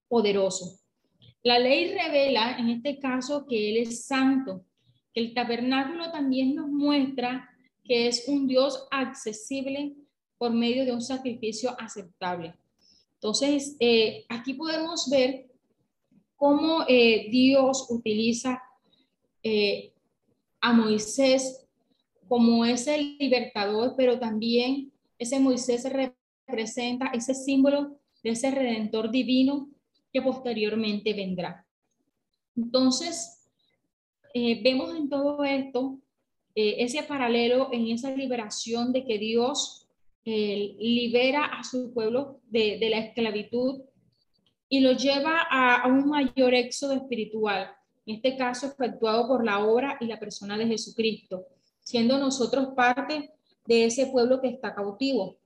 poderoso. 0.06 0.78
La 1.42 1.58
ley 1.58 1.92
revela 1.92 2.56
en 2.56 2.68
este 2.68 3.00
caso 3.00 3.44
que 3.48 3.70
Él 3.70 3.78
es 3.78 4.04
santo. 4.04 4.64
El 5.12 5.34
tabernáculo 5.34 6.12
también 6.12 6.54
nos 6.54 6.68
muestra 6.68 7.50
que 7.82 8.06
es 8.06 8.28
un 8.28 8.46
Dios 8.46 8.86
accesible 8.92 9.96
por 10.36 10.52
medio 10.52 10.84
de 10.84 10.92
un 10.92 11.02
sacrificio 11.02 11.74
aceptable. 11.76 12.54
Entonces, 13.14 13.76
eh, 13.80 14.24
aquí 14.28 14.54
podemos 14.54 15.10
ver 15.10 15.48
cómo 16.36 16.84
eh, 16.86 17.26
Dios 17.32 17.88
utiliza 17.90 18.62
eh, 19.42 19.92
a 20.60 20.72
Moisés 20.72 21.67
como 22.28 22.64
ese 22.64 23.16
libertador, 23.18 23.94
pero 23.96 24.18
también 24.18 24.92
ese 25.18 25.40
Moisés 25.40 25.86
representa 26.46 27.10
ese 27.12 27.34
símbolo 27.34 27.98
de 28.22 28.30
ese 28.30 28.50
redentor 28.50 29.10
divino 29.10 29.68
que 30.12 30.22
posteriormente 30.22 31.12
vendrá. 31.12 31.66
Entonces, 32.56 33.48
eh, 34.34 34.60
vemos 34.62 34.94
en 34.94 35.08
todo 35.08 35.44
esto 35.44 35.98
eh, 36.54 36.76
ese 36.84 37.02
paralelo 37.02 37.70
en 37.72 37.88
esa 37.88 38.10
liberación 38.10 38.92
de 38.92 39.04
que 39.04 39.18
Dios 39.18 39.86
eh, 40.24 40.76
libera 40.78 41.44
a 41.44 41.64
su 41.64 41.92
pueblo 41.94 42.40
de, 42.48 42.78
la 42.90 42.98
esclavitud 42.98 43.82
y 44.68 44.80
lo 44.80 44.92
lleva 44.92 45.46
a, 45.50 45.82
a, 45.82 45.86
un 45.86 46.08
mayor 46.08 46.52
éxodo 46.54 46.94
espiritual, 46.94 47.70
en 48.04 48.16
este 48.16 48.36
caso 48.36 48.66
efectuado 48.66 49.26
por 49.26 49.44
la 49.44 49.64
obra 49.64 49.96
y 50.00 50.06
la 50.06 50.18
persona 50.18 50.58
de 50.58 50.66
Jesucristo, 50.66 51.46
siendo 51.88 52.18
nosotros 52.18 52.74
parte 52.76 53.32
de 53.66 53.86
ese 53.86 54.08
pueblo 54.08 54.42
que 54.42 54.48
está 54.48 54.74
cautivo. 54.74 55.38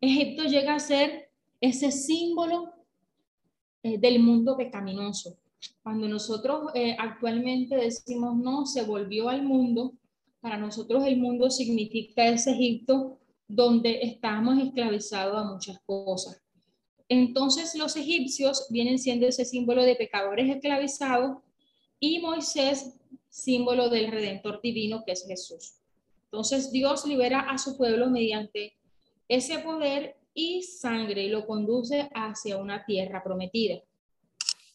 Egipto 0.00 0.44
llega 0.44 0.76
a 0.76 0.78
ser 0.78 1.28
ese 1.60 1.90
símbolo 1.90 2.72
eh, 3.82 3.98
del 3.98 4.20
mundo 4.20 4.56
pecaminoso. 4.56 5.38
Cuando 5.82 6.06
nosotros 6.06 6.70
eh, 6.74 6.94
actualmente 6.96 7.74
decimos 7.74 8.36
no, 8.36 8.64
se 8.64 8.84
volvió 8.84 9.28
al 9.28 9.42
mundo, 9.42 9.94
para 10.40 10.56
nosotros 10.56 11.04
el 11.04 11.16
mundo 11.16 11.50
significa 11.50 12.28
ese 12.28 12.52
Egipto 12.52 13.18
donde 13.48 13.98
estamos 14.02 14.56
esclavizados 14.62 15.36
a 15.36 15.52
muchas 15.52 15.80
cosas. 15.80 16.40
Entonces 17.08 17.74
los 17.74 17.96
egipcios 17.96 18.68
vienen 18.70 19.00
siendo 19.00 19.26
ese 19.26 19.44
símbolo 19.44 19.82
de 19.82 19.96
pecadores 19.96 20.48
esclavizados 20.48 21.38
y 21.98 22.20
Moisés 22.20 22.94
símbolo 23.28 23.88
del 23.88 24.12
redentor 24.12 24.60
divino 24.62 25.02
que 25.04 25.10
es 25.10 25.26
Jesús. 25.26 25.78
Entonces 26.30 26.70
Dios 26.70 27.06
libera 27.06 27.40
a 27.40 27.56
su 27.56 27.76
pueblo 27.76 28.10
mediante 28.10 28.76
ese 29.28 29.60
poder 29.60 30.16
y 30.34 30.62
sangre 30.62 31.24
y 31.24 31.28
lo 31.30 31.46
conduce 31.46 32.08
hacia 32.14 32.58
una 32.58 32.84
tierra 32.84 33.22
prometida. 33.24 33.80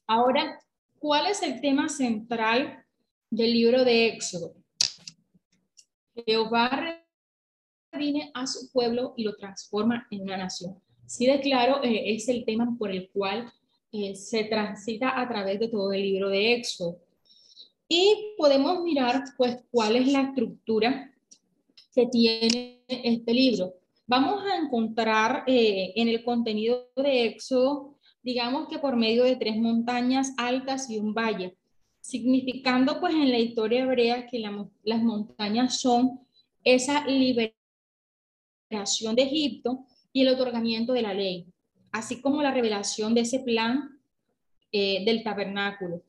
Ahora, 0.07 0.60
¿cuál 1.00 1.27
es 1.27 1.43
el 1.43 1.62
tema 1.62 1.89
central 1.89 2.83
del 3.29 3.53
libro 3.53 3.86
de 3.86 4.07
Éxodo? 4.07 4.55
Jehová 6.25 7.03
viene 7.98 8.31
a 8.33 8.48
su 8.48 8.72
pueblo 8.72 9.13
y 9.15 9.24
lo 9.24 9.36
transforma 9.36 10.07
en 10.10 10.22
una 10.24 10.38
nación. 10.38 10.81
Sí 11.05 11.27
de 11.27 11.39
claro, 11.39 11.83
eh, 11.83 12.15
es 12.15 12.27
el 12.29 12.45
tema 12.45 12.75
por 12.77 12.91
el 12.91 13.10
cual 13.12 13.51
eh, 13.91 14.15
se 14.15 14.45
transita 14.45 15.19
a 15.22 15.27
través 15.29 15.60
de 15.60 15.67
todo 15.67 15.93
el 15.93 16.01
libro 16.01 16.29
de 16.29 16.55
Éxodo. 16.55 17.00
Y 17.88 18.33
podemos 18.38 18.81
mirar, 18.81 19.24
pues, 19.38 19.60
cuál 19.69 19.95
es 19.95 20.07
la 20.12 20.22
estructura 20.22 21.12
que 21.93 22.07
tiene 22.07 22.83
este 22.88 23.33
libro. 23.33 23.75
Vamos 24.07 24.43
a 24.45 24.57
encontrar 24.57 25.43
eh, 25.47 25.93
en 25.95 26.07
el 26.09 26.23
contenido 26.23 26.89
de 26.95 27.25
Éxodo, 27.25 27.97
digamos 28.21 28.67
que 28.67 28.79
por 28.79 28.95
medio 28.95 29.23
de 29.23 29.35
tres 29.35 29.55
montañas 29.57 30.33
altas 30.38 30.89
y 30.89 30.97
un 30.97 31.13
valle, 31.13 31.57
significando 32.01 33.00
pues 33.00 33.13
en 33.13 33.31
la 33.31 33.39
historia 33.39 33.83
hebrea 33.83 34.27
que 34.27 34.39
las 34.39 35.01
montañas 35.03 35.79
son 35.79 36.19
esa 36.63 37.05
liberación 37.07 37.53
de 39.15 39.23
Egipto 39.23 39.85
y 40.12 40.21
el 40.21 40.33
otorgamiento 40.33 40.93
de 40.93 41.01
la 41.01 41.13
ley, 41.13 41.45
así 41.91 42.21
como 42.21 42.41
la 42.41 42.51
revelación 42.51 43.13
de 43.13 43.21
ese 43.21 43.39
plan 43.39 44.01
eh, 44.71 45.05
del 45.05 45.23
tabernáculo. 45.23 46.03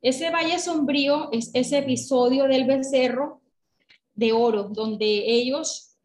Ese 0.00 0.30
valle 0.30 0.58
sombrío 0.58 1.30
es 1.32 1.50
ese 1.54 1.78
episodio 1.78 2.44
del 2.44 2.64
becerro 2.64 3.42
de 4.18 4.32
oro, 4.32 4.64
donde 4.64 5.06
ellos 5.26 5.96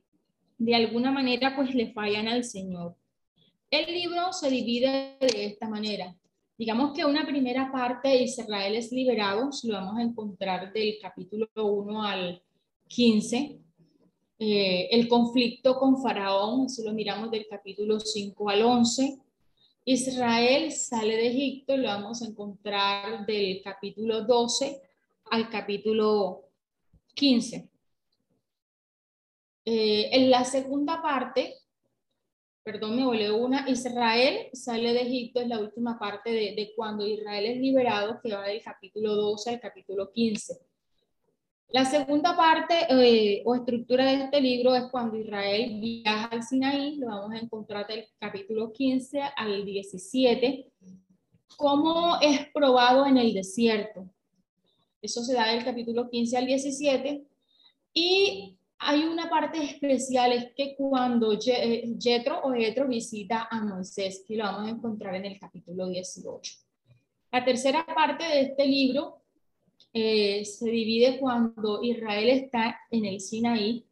de 0.60 0.76
alguna 0.76 1.12
manera 1.12 1.56
pues 1.56 1.74
le 1.74 1.92
fallan 1.94 2.28
al 2.28 2.44
Señor. 2.44 2.96
El 3.72 3.92
libro 3.92 4.32
se 4.32 4.52
divide 4.52 5.18
de 5.20 5.46
esta 5.46 5.68
manera. 5.68 6.16
Digamos 6.56 6.94
que 6.94 7.06
una 7.06 7.26
primera 7.26 7.72
parte, 7.72 8.22
Israel 8.22 8.76
es 8.76 8.92
liberado, 8.92 9.50
lo 9.64 9.74
vamos 9.74 9.98
a 9.98 10.04
encontrar 10.04 10.72
del 10.72 11.00
capítulo 11.02 11.50
1 11.56 12.04
al 12.04 12.44
15. 12.88 13.60
Eh, 14.38 14.90
el 14.92 15.08
conflicto 15.08 15.80
con 15.80 16.00
Faraón, 16.00 16.68
eso 16.68 16.84
lo 16.84 16.94
miramos 16.94 17.32
del 17.32 17.48
capítulo 17.50 18.00
5 18.00 18.48
al 18.48 18.62
11. 18.62 19.18
Israel 19.86 20.72
sale 20.72 21.16
de 21.16 21.28
Egipto, 21.30 21.76
lo 21.76 21.88
vamos 21.88 22.22
a 22.22 22.28
encontrar 22.28 23.26
del 23.26 23.60
capítulo 23.64 24.22
12 24.22 24.82
al 25.32 25.50
capítulo 25.50 26.44
15. 27.16 27.73
Eh, 29.66 30.10
en 30.12 30.30
la 30.30 30.44
segunda 30.44 31.02
parte, 31.02 31.56
perdón, 32.64 32.96
me 32.96 33.06
volé 33.06 33.32
una, 33.32 33.70
Israel 33.70 34.50
sale 34.54 34.94
de 34.94 35.02
Egipto, 35.02 35.42
es 35.42 35.48
la 35.48 35.60
última 35.60 35.98
parte 35.98 36.32
de, 36.32 36.74
cuando 36.76 37.08
Israel 37.08 37.46
es 37.46 37.58
liberado, 37.58 38.20
que 38.22 38.34
va 38.34 38.48
del 38.48 38.62
capítulo 38.62 39.16
12 39.16 39.52
al 39.52 39.60
capítulo 39.60 40.12
15. 40.12 40.60
La 41.70 41.86
segunda 41.86 42.38
parte 42.38 42.86
eh, 42.90 43.42
o 43.46 43.56
estructura 43.56 44.06
de 44.06 44.26
este 44.26 44.40
libro 44.40 44.76
es 44.76 44.84
cuando 44.92 45.18
Israel 45.18 45.80
viaja 45.80 46.26
al 46.26 46.44
Sinaí, 46.44 46.98
lo 46.98 47.08
vamos 47.08 47.32
a 47.32 47.40
encontrar 47.40 47.88
del 47.88 48.06
capítulo 48.20 48.72
15 48.72 49.22
al 49.36 49.66
17, 49.66 50.72
cómo 51.58 52.18
es 52.22 52.48
probado 52.54 53.06
en 53.08 53.18
el 53.18 53.34
desierto. 53.34 54.08
Eso 55.02 55.24
se 55.24 55.34
da 55.34 55.52
del 55.52 55.66
capítulo 55.66 56.10
15 56.10 56.38
al 56.38 56.46
17. 56.46 57.26
Y 57.94 58.58
hay 58.80 59.04
una 59.06 59.30
parte 59.30 59.64
especial, 59.64 60.34
es 60.34 60.54
que 60.56 60.76
cuando 60.76 61.38
Jetro 61.40 62.42
o 62.44 62.54
Jetro 62.54 62.88
visita 62.88 63.48
a 63.50 63.64
Moisés, 63.64 64.24
que 64.28 64.36
lo 64.36 64.44
vamos 64.44 64.68
a 64.68 64.72
encontrar 64.72 65.16
en 65.16 65.26
el 65.26 65.40
capítulo 65.40 65.88
18. 65.88 66.54
La 67.32 67.44
tercera 67.44 67.86
parte 67.86 68.24
de 68.24 68.42
este 68.42 68.66
libro 68.68 69.22
eh, 69.94 70.44
se 70.46 70.70
divide 70.70 71.20
cuando 71.20 71.82
Israel 71.82 72.30
está 72.30 72.80
en 72.92 73.06
el 73.06 73.20
Sinaí. 73.20 73.86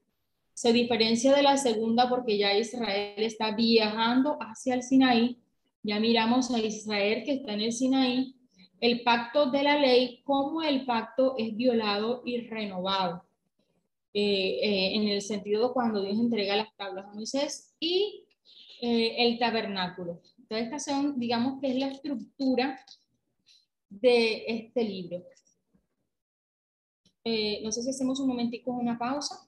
Se 0.54 0.74
diferencia 0.74 1.34
de 1.34 1.44
la 1.44 1.58
segunda 1.58 2.10
porque 2.10 2.38
ya 2.38 2.54
Israel 2.54 3.24
está 3.24 3.56
viajando 3.56 4.38
hacia 4.42 4.76
el 4.76 4.84
Sinaí. 4.84 5.38
Ya 5.84 6.00
miramos 6.00 6.52
a 6.52 6.60
Israel 6.60 7.24
que 7.24 7.34
está 7.34 7.54
en 7.54 7.62
el 7.62 7.72
Sinaí. 7.72 8.36
El 8.80 9.04
pacto 9.04 9.52
de 9.52 9.64
la 9.64 9.78
ley, 9.78 10.22
cómo 10.24 10.62
el 10.64 10.86
pacto 10.86 11.36
es 11.38 11.56
violado 11.56 12.24
y 12.26 12.42
renovado. 12.42 13.24
Eh, 14.14 14.60
eh, 14.62 14.96
en 14.96 15.08
el 15.08 15.22
sentido 15.22 15.74
cuando 15.74 16.02
Dios 16.04 16.20
entrega 16.20 16.58
las 16.58 16.76
tablas 16.76 17.06
a 17.06 17.14
Moisés 17.14 17.74
y 17.80 18.26
eh, 18.82 19.16
el 19.26 19.40
tabernáculo. 19.40 20.22
Entonces, 20.38 20.66
esta 20.66 20.80
son, 20.80 21.18
digamos 21.18 21.62
que 21.62 21.70
es 21.72 21.76
la 21.78 21.88
estructura 21.88 22.78
de 23.90 24.44
este 24.48 24.84
libro. 24.84 25.24
no 27.64 27.72
sé 27.72 27.84
si 27.84 27.90
hacemos 27.90 28.20
un 28.20 28.28
momentico 28.30 28.72
una 28.72 28.98
pausa. 28.98 29.48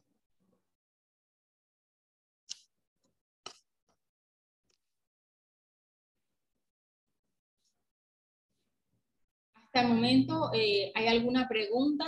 Hasta 9.55 9.81
el 9.81 9.87
momento, 9.89 10.51
¿hay 10.53 11.07
alguna 11.07 11.47
pregunta? 11.49 12.05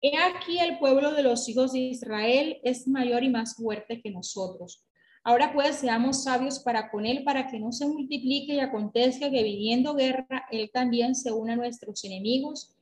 He 0.00 0.16
aquí 0.16 0.58
el 0.60 0.78
pueblo 0.78 1.12
de 1.12 1.22
los 1.24 1.48
hijos 1.48 1.72
de 1.72 1.80
Israel 1.80 2.58
es 2.62 2.86
mayor 2.86 3.24
y 3.24 3.30
más 3.30 3.56
fuerte 3.56 4.00
que 4.00 4.10
nosotros. 4.10 4.84
Ahora 5.24 5.52
pues 5.52 5.76
seamos 5.76 6.22
sabios 6.22 6.60
para 6.60 6.90
con 6.90 7.04
él, 7.04 7.24
para 7.24 7.48
que 7.48 7.58
no 7.58 7.72
se 7.72 7.86
multiplique 7.86 8.54
y 8.54 8.60
acontezca 8.60 9.28
que 9.30 9.42
viniendo 9.42 9.94
guerra, 9.94 10.46
él 10.52 10.70
también 10.72 11.14
se 11.14 11.32
una 11.32 11.54
a 11.54 11.56
nuestros 11.56 12.04
enemigos 12.04 12.76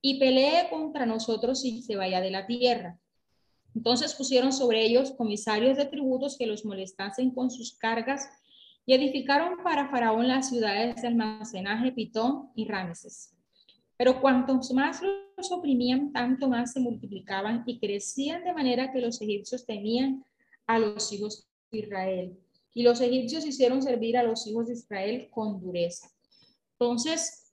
y 0.00 0.18
pelee 0.18 0.68
contra 0.70 1.06
nosotros 1.06 1.64
y 1.64 1.82
se 1.82 1.94
vaya 1.96 2.20
de 2.20 2.30
la 2.30 2.46
tierra. 2.46 2.98
Entonces 3.74 4.14
pusieron 4.14 4.52
sobre 4.52 4.84
ellos 4.84 5.12
comisarios 5.12 5.76
de 5.76 5.84
tributos 5.84 6.36
que 6.36 6.46
los 6.46 6.64
molestasen 6.64 7.30
con 7.30 7.50
sus 7.50 7.76
cargas 7.76 8.28
y 8.84 8.94
edificaron 8.94 9.62
para 9.62 9.90
Faraón 9.90 10.26
las 10.26 10.48
ciudades 10.48 11.00
de 11.02 11.08
almacenaje 11.08 11.92
Pitón 11.92 12.50
y 12.56 12.66
Rameses. 12.66 13.31
Pero 14.02 14.20
cuantos 14.20 14.72
más 14.72 15.00
los 15.36 15.52
oprimían, 15.52 16.12
tanto 16.12 16.48
más 16.48 16.72
se 16.72 16.80
multiplicaban 16.80 17.62
y 17.66 17.78
crecían 17.78 18.42
de 18.42 18.52
manera 18.52 18.90
que 18.90 19.00
los 19.00 19.22
egipcios 19.22 19.64
temían 19.64 20.24
a 20.66 20.80
los 20.80 21.12
hijos 21.12 21.46
de 21.70 21.78
Israel. 21.78 22.36
Y 22.74 22.82
los 22.82 23.00
egipcios 23.00 23.46
hicieron 23.46 23.80
servir 23.80 24.16
a 24.16 24.24
los 24.24 24.44
hijos 24.48 24.66
de 24.66 24.72
Israel 24.72 25.28
con 25.30 25.60
dureza. 25.60 26.10
Entonces, 26.72 27.52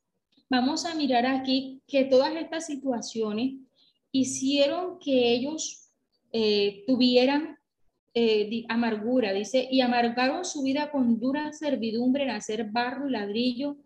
vamos 0.50 0.86
a 0.86 0.96
mirar 0.96 1.28
aquí 1.28 1.84
que 1.86 2.06
todas 2.06 2.36
estas 2.36 2.66
situaciones 2.66 3.54
hicieron 4.12 4.98
que 4.98 5.32
ellos 5.32 5.92
eh, 6.32 6.84
tuvieran 6.88 7.60
eh, 8.16 8.66
amargura, 8.70 9.34
dice, 9.34 9.68
y 9.70 9.82
amargaron 9.82 10.44
su 10.44 10.64
vida 10.64 10.90
con 10.90 11.20
dura 11.20 11.54
servidumbre 11.54 12.24
en 12.24 12.32
hacer 12.32 12.72
barro 12.72 13.08
y 13.08 13.12
ladrillo 13.12 13.78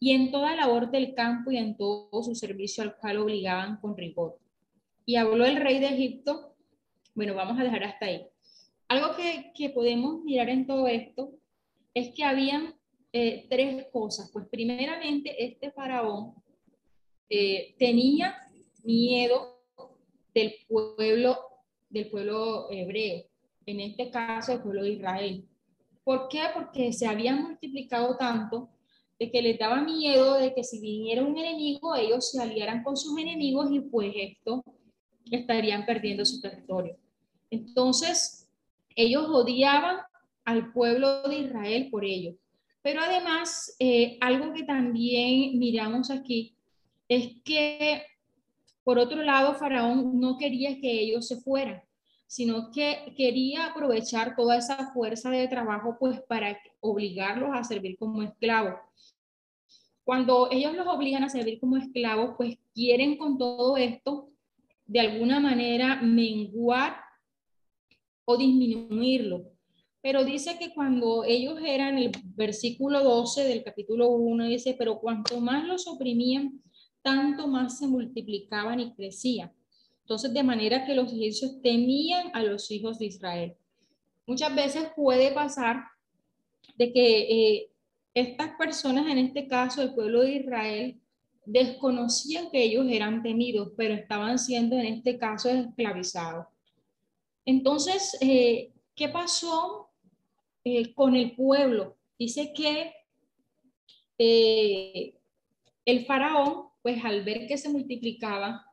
y 0.00 0.12
en 0.12 0.30
toda 0.30 0.56
labor 0.56 0.90
del 0.90 1.14
campo 1.14 1.50
y 1.50 1.58
en 1.58 1.76
todo 1.76 2.22
su 2.22 2.34
servicio 2.34 2.82
al 2.82 2.96
cual 2.96 3.18
obligaban 3.18 3.76
con 3.76 3.96
rigor. 3.96 4.38
Y 5.04 5.16
habló 5.16 5.44
el 5.44 5.56
rey 5.56 5.78
de 5.78 5.88
Egipto, 5.88 6.56
bueno, 7.14 7.34
vamos 7.34 7.60
a 7.60 7.64
dejar 7.64 7.84
hasta 7.84 8.06
ahí. 8.06 8.26
Algo 8.88 9.14
que, 9.14 9.52
que 9.54 9.68
podemos 9.68 10.24
mirar 10.24 10.48
en 10.48 10.66
todo 10.66 10.88
esto 10.88 11.34
es 11.92 12.14
que 12.14 12.24
habían 12.24 12.74
eh, 13.12 13.46
tres 13.50 13.86
cosas. 13.92 14.30
Pues 14.32 14.46
primeramente, 14.50 15.44
este 15.44 15.70
faraón 15.70 16.34
eh, 17.28 17.74
tenía 17.78 18.36
miedo 18.82 19.62
del 20.32 20.54
pueblo, 20.66 21.38
del 21.90 22.08
pueblo 22.08 22.70
hebreo, 22.70 23.24
en 23.66 23.80
este 23.80 24.10
caso 24.10 24.52
el 24.52 24.62
pueblo 24.62 24.82
de 24.82 24.92
Israel. 24.92 25.48
¿Por 26.04 26.28
qué? 26.28 26.40
Porque 26.54 26.92
se 26.92 27.06
habían 27.06 27.42
multiplicado 27.42 28.16
tanto 28.16 28.70
de 29.20 29.30
que 29.30 29.42
les 29.42 29.58
daba 29.58 29.82
miedo 29.82 30.38
de 30.38 30.54
que 30.54 30.64
si 30.64 30.80
viniera 30.80 31.22
un 31.22 31.36
enemigo, 31.36 31.94
ellos 31.94 32.30
se 32.30 32.42
aliaran 32.42 32.82
con 32.82 32.96
sus 32.96 33.18
enemigos 33.18 33.70
y 33.70 33.80
pues 33.80 34.12
esto 34.16 34.64
estarían 35.30 35.84
perdiendo 35.84 36.24
su 36.24 36.40
territorio. 36.40 36.96
Entonces, 37.50 38.48
ellos 38.96 39.26
odiaban 39.28 39.98
al 40.46 40.72
pueblo 40.72 41.22
de 41.24 41.40
Israel 41.40 41.88
por 41.90 42.06
ello. 42.06 42.34
Pero 42.80 43.02
además, 43.02 43.76
eh, 43.78 44.16
algo 44.22 44.54
que 44.54 44.62
también 44.62 45.58
miramos 45.58 46.10
aquí 46.10 46.56
es 47.06 47.42
que, 47.44 48.02
por 48.82 48.98
otro 48.98 49.22
lado, 49.22 49.54
Faraón 49.54 50.18
no 50.18 50.38
quería 50.38 50.80
que 50.80 50.90
ellos 50.90 51.28
se 51.28 51.36
fueran, 51.42 51.82
sino 52.30 52.70
que 52.70 53.12
quería 53.16 53.66
aprovechar 53.66 54.36
toda 54.36 54.56
esa 54.56 54.92
fuerza 54.92 55.30
de 55.30 55.48
trabajo 55.48 55.96
pues 55.98 56.22
para 56.28 56.56
obligarlos 56.78 57.50
a 57.52 57.64
servir 57.64 57.98
como 57.98 58.22
esclavos. 58.22 58.74
Cuando 60.04 60.48
ellos 60.52 60.76
los 60.76 60.86
obligan 60.86 61.24
a 61.24 61.28
servir 61.28 61.58
como 61.58 61.76
esclavos, 61.76 62.36
pues 62.36 62.56
quieren 62.72 63.18
con 63.18 63.36
todo 63.36 63.76
esto 63.76 64.28
de 64.86 65.00
alguna 65.00 65.40
manera 65.40 66.00
menguar 66.02 67.00
o 68.24 68.36
disminuirlo. 68.36 69.50
Pero 70.00 70.22
dice 70.22 70.56
que 70.56 70.72
cuando 70.72 71.24
ellos 71.24 71.58
eran, 71.64 71.98
el 71.98 72.12
versículo 72.36 73.02
12 73.02 73.42
del 73.42 73.64
capítulo 73.64 74.08
1 74.08 74.44
dice, 74.44 74.76
pero 74.78 75.00
cuanto 75.00 75.40
más 75.40 75.66
los 75.66 75.88
oprimían, 75.88 76.62
tanto 77.02 77.48
más 77.48 77.78
se 77.78 77.88
multiplicaban 77.88 78.78
y 78.78 78.94
crecían. 78.94 79.50
Entonces, 80.10 80.34
de 80.34 80.42
manera 80.42 80.84
que 80.84 80.96
los 80.96 81.12
egipcios 81.12 81.62
temían 81.62 82.32
a 82.34 82.42
los 82.42 82.68
hijos 82.72 82.98
de 82.98 83.06
Israel. 83.06 83.54
Muchas 84.26 84.52
veces 84.52 84.88
puede 84.96 85.30
pasar 85.30 85.84
de 86.74 86.92
que 86.92 87.18
eh, 87.20 87.70
estas 88.12 88.56
personas, 88.58 89.06
en 89.06 89.18
este 89.18 89.46
caso 89.46 89.82
el 89.82 89.94
pueblo 89.94 90.22
de 90.22 90.32
Israel, 90.32 91.00
desconocían 91.46 92.50
que 92.50 92.60
ellos 92.60 92.86
eran 92.90 93.22
temidos, 93.22 93.70
pero 93.76 93.94
estaban 93.94 94.36
siendo 94.40 94.74
en 94.74 94.86
este 94.86 95.16
caso 95.16 95.48
esclavizados. 95.48 96.46
Entonces, 97.44 98.18
eh, 98.20 98.72
¿qué 98.96 99.10
pasó 99.10 99.90
eh, 100.64 100.92
con 100.92 101.14
el 101.14 101.36
pueblo? 101.36 101.96
Dice 102.18 102.52
que 102.52 102.94
el 105.84 106.04
faraón, 106.04 106.64
pues 106.82 107.04
al 107.04 107.22
ver 107.22 107.46
que 107.46 107.56
se 107.56 107.68
multiplicaba 107.68 108.66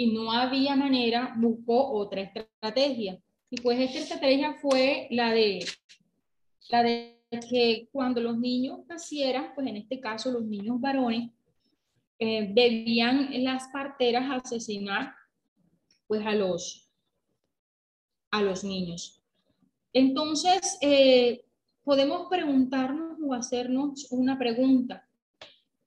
y 0.00 0.12
no 0.12 0.30
había 0.30 0.76
manera, 0.76 1.34
buscó 1.36 1.90
otra 1.90 2.20
estrategia. 2.20 3.20
Y 3.50 3.60
pues 3.60 3.80
esta 3.80 3.98
estrategia 3.98 4.54
fue 4.54 5.08
la 5.10 5.32
de, 5.32 5.66
la 6.70 6.84
de 6.84 7.18
que 7.50 7.88
cuando 7.90 8.20
los 8.20 8.38
niños 8.38 8.86
nacieran, 8.86 9.52
pues 9.56 9.66
en 9.66 9.76
este 9.76 9.98
caso 9.98 10.30
los 10.30 10.44
niños 10.44 10.80
varones, 10.80 11.32
eh, 12.20 12.48
debían 12.54 13.28
las 13.42 13.68
parteras 13.72 14.30
asesinar 14.30 15.14
pues 16.06 16.24
a 16.24 16.32
los, 16.32 16.88
a 18.30 18.40
los 18.40 18.62
niños. 18.62 19.20
Entonces, 19.92 20.78
eh, 20.80 21.44
podemos 21.82 22.28
preguntarnos 22.30 23.18
o 23.20 23.34
hacernos 23.34 24.06
una 24.12 24.38
pregunta. 24.38 25.08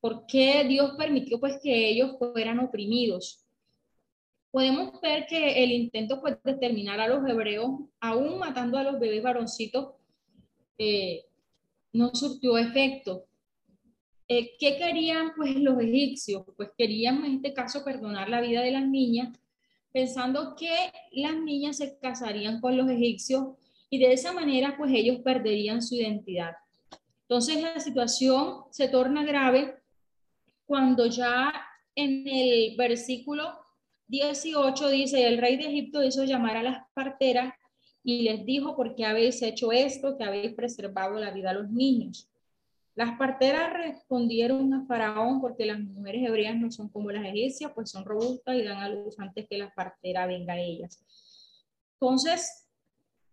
¿Por 0.02 0.26
qué 0.26 0.66
Dios 0.66 0.96
permitió 0.98 1.40
pues 1.40 1.60
que 1.64 1.92
ellos 1.92 2.18
fueran 2.20 2.60
oprimidos? 2.60 3.41
Podemos 4.52 5.00
ver 5.02 5.26
que 5.28 5.64
el 5.64 5.72
intento 5.72 6.20
pues 6.20 6.38
de 6.44 6.56
terminar 6.56 7.00
a 7.00 7.08
los 7.08 7.28
hebreos, 7.28 7.72
aún 8.02 8.38
matando 8.38 8.78
a 8.78 8.84
los 8.84 9.00
bebés 9.00 9.24
varoncitos, 9.24 9.94
eh, 10.78 11.26
no 11.94 12.14
surtió 12.14 12.58
efecto. 12.58 13.26
Eh, 14.28 14.52
¿Qué 14.60 14.78
querían 14.78 15.34
pues 15.36 15.56
los 15.56 15.80
egipcios? 15.80 16.44
Pues 16.58 16.70
querían 16.78 17.24
en 17.26 17.36
este 17.36 17.54
caso 17.54 17.84
perdonar 17.84 18.30
la 18.30 18.42
vida 18.42 18.62
de 18.62 18.72
las 18.72 18.88
niñas, 18.88 19.38
pensando 19.92 20.56
que 20.56 20.70
las 21.12 21.38
niñas 21.38 21.78
se 21.78 21.98
casarían 22.00 22.60
con 22.60 22.76
los 22.76 22.90
egipcios 22.90 23.56
y 23.90 24.00
de 24.00 24.14
esa 24.14 24.32
manera 24.32 24.76
pues 24.78 24.92
ellos 24.94 25.20
perderían 25.20 25.82
su 25.82 25.96
identidad. 25.96 26.56
Entonces 27.24 27.62
la 27.62 27.80
situación 27.80 28.64
se 28.72 28.90
torna 28.90 29.24
grave 29.24 29.76
cuando 30.66 31.06
ya 31.06 31.54
en 31.96 32.28
el 32.28 32.76
versículo 32.78 33.54
18 34.12 34.90
dice, 34.90 35.26
el 35.26 35.38
rey 35.38 35.56
de 35.56 35.68
Egipto 35.68 36.04
hizo 36.04 36.26
llamar 36.26 36.58
a 36.58 36.64
las 36.64 36.86
parteras 36.94 37.54
y 38.04 38.24
les 38.24 38.46
dijo, 38.46 38.76
¿por 38.76 38.94
qué 38.94 39.06
habéis 39.06 39.42
hecho 39.42 39.72
esto? 39.72 40.18
Que 40.18 40.26
habéis 40.26 40.54
preservado 40.54 41.18
la 41.18 41.32
vida 41.32 41.52
a 41.52 41.54
los 41.54 41.70
niños. 41.70 42.30
Las 42.94 43.18
parteras 43.18 43.72
respondieron 43.72 44.74
a 44.74 44.86
Faraón 44.86 45.40
porque 45.40 45.66
las 45.66 45.80
mujeres 45.80 46.28
hebreas 46.28 46.58
no 46.58 46.70
son 46.72 46.90
como 46.90 47.10
las 47.10 47.26
egipcias, 47.26 47.72
pues 47.74 47.90
son 47.90 48.04
robustas 48.04 48.58
y 48.58 48.64
dan 48.64 48.80
a 48.80 48.90
luz 48.90 49.18
antes 49.18 49.48
que 49.48 49.58
la 49.58 49.74
partera 49.74 50.26
venga 50.26 50.54
a 50.54 50.60
ellas. 50.60 51.02
Entonces, 51.94 52.68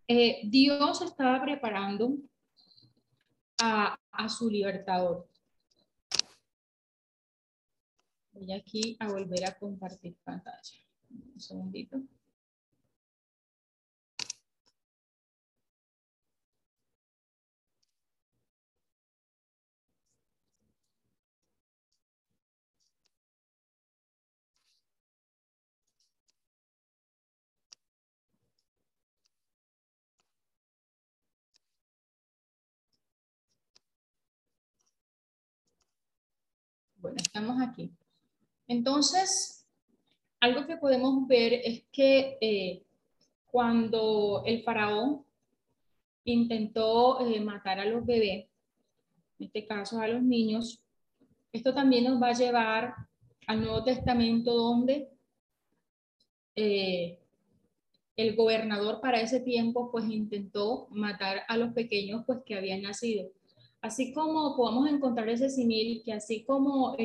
eh, 0.07 0.43
Dios 0.45 1.03
estaba 1.03 1.43
preparando 1.43 2.15
a, 3.61 3.99
a 4.13 4.29
su 4.29 4.49
libertador. 4.49 5.28
Voy 8.39 8.53
aquí 8.53 8.97
a 9.01 9.09
volver 9.09 9.45
a 9.47 9.59
compartir 9.59 10.17
pantalla. 10.23 10.79
Un 11.11 11.41
segundito. 11.41 12.01
Bueno, 37.01 37.17
estamos 37.21 37.61
aquí. 37.61 37.93
Entonces, 38.69 39.67
algo 40.41 40.67
que 40.67 40.77
podemos 40.77 41.27
ver 41.27 41.55
es 41.55 41.85
que 41.91 42.37
eh, 42.41 42.83
cuando 43.47 44.43
el 44.45 44.63
faraón 44.63 45.25
intentó 46.25 47.27
eh, 47.27 47.41
matar 47.41 47.81
a 47.81 47.87
los 47.87 48.05
bebés, 48.05 48.47
en 49.39 49.47
este 49.47 49.67
caso 49.67 50.01
a 50.01 50.09
los 50.09 50.23
niños, 50.23 50.83
esto 51.53 51.73
también 51.73 52.05
nos 52.05 52.21
va 52.23 52.29
a 52.29 52.35
llevar 52.35 52.95
al 53.47 53.63
Nuevo 53.63 53.83
Testamento 53.83 54.53
donde 54.55 55.09
eh, 56.55 57.19
el 58.17 58.37
gobernador 58.37 59.01
para 59.01 59.21
ese 59.21 59.41
tiempo 59.41 59.91
pues 59.91 60.11
intentó 60.11 60.89
matar 60.91 61.43
a 61.49 61.57
los 61.57 61.73
pequeños 61.73 62.25
pues 62.27 62.41
que 62.45 62.57
habían 62.57 62.83
nacido. 62.83 63.31
Así 63.81 64.13
como 64.13 64.57
podemos 64.57 64.91
encontrar 64.91 65.29
ese 65.31 65.49
simil, 65.49 66.03
que 66.05 66.13
así 66.13 66.45
como 66.45 66.97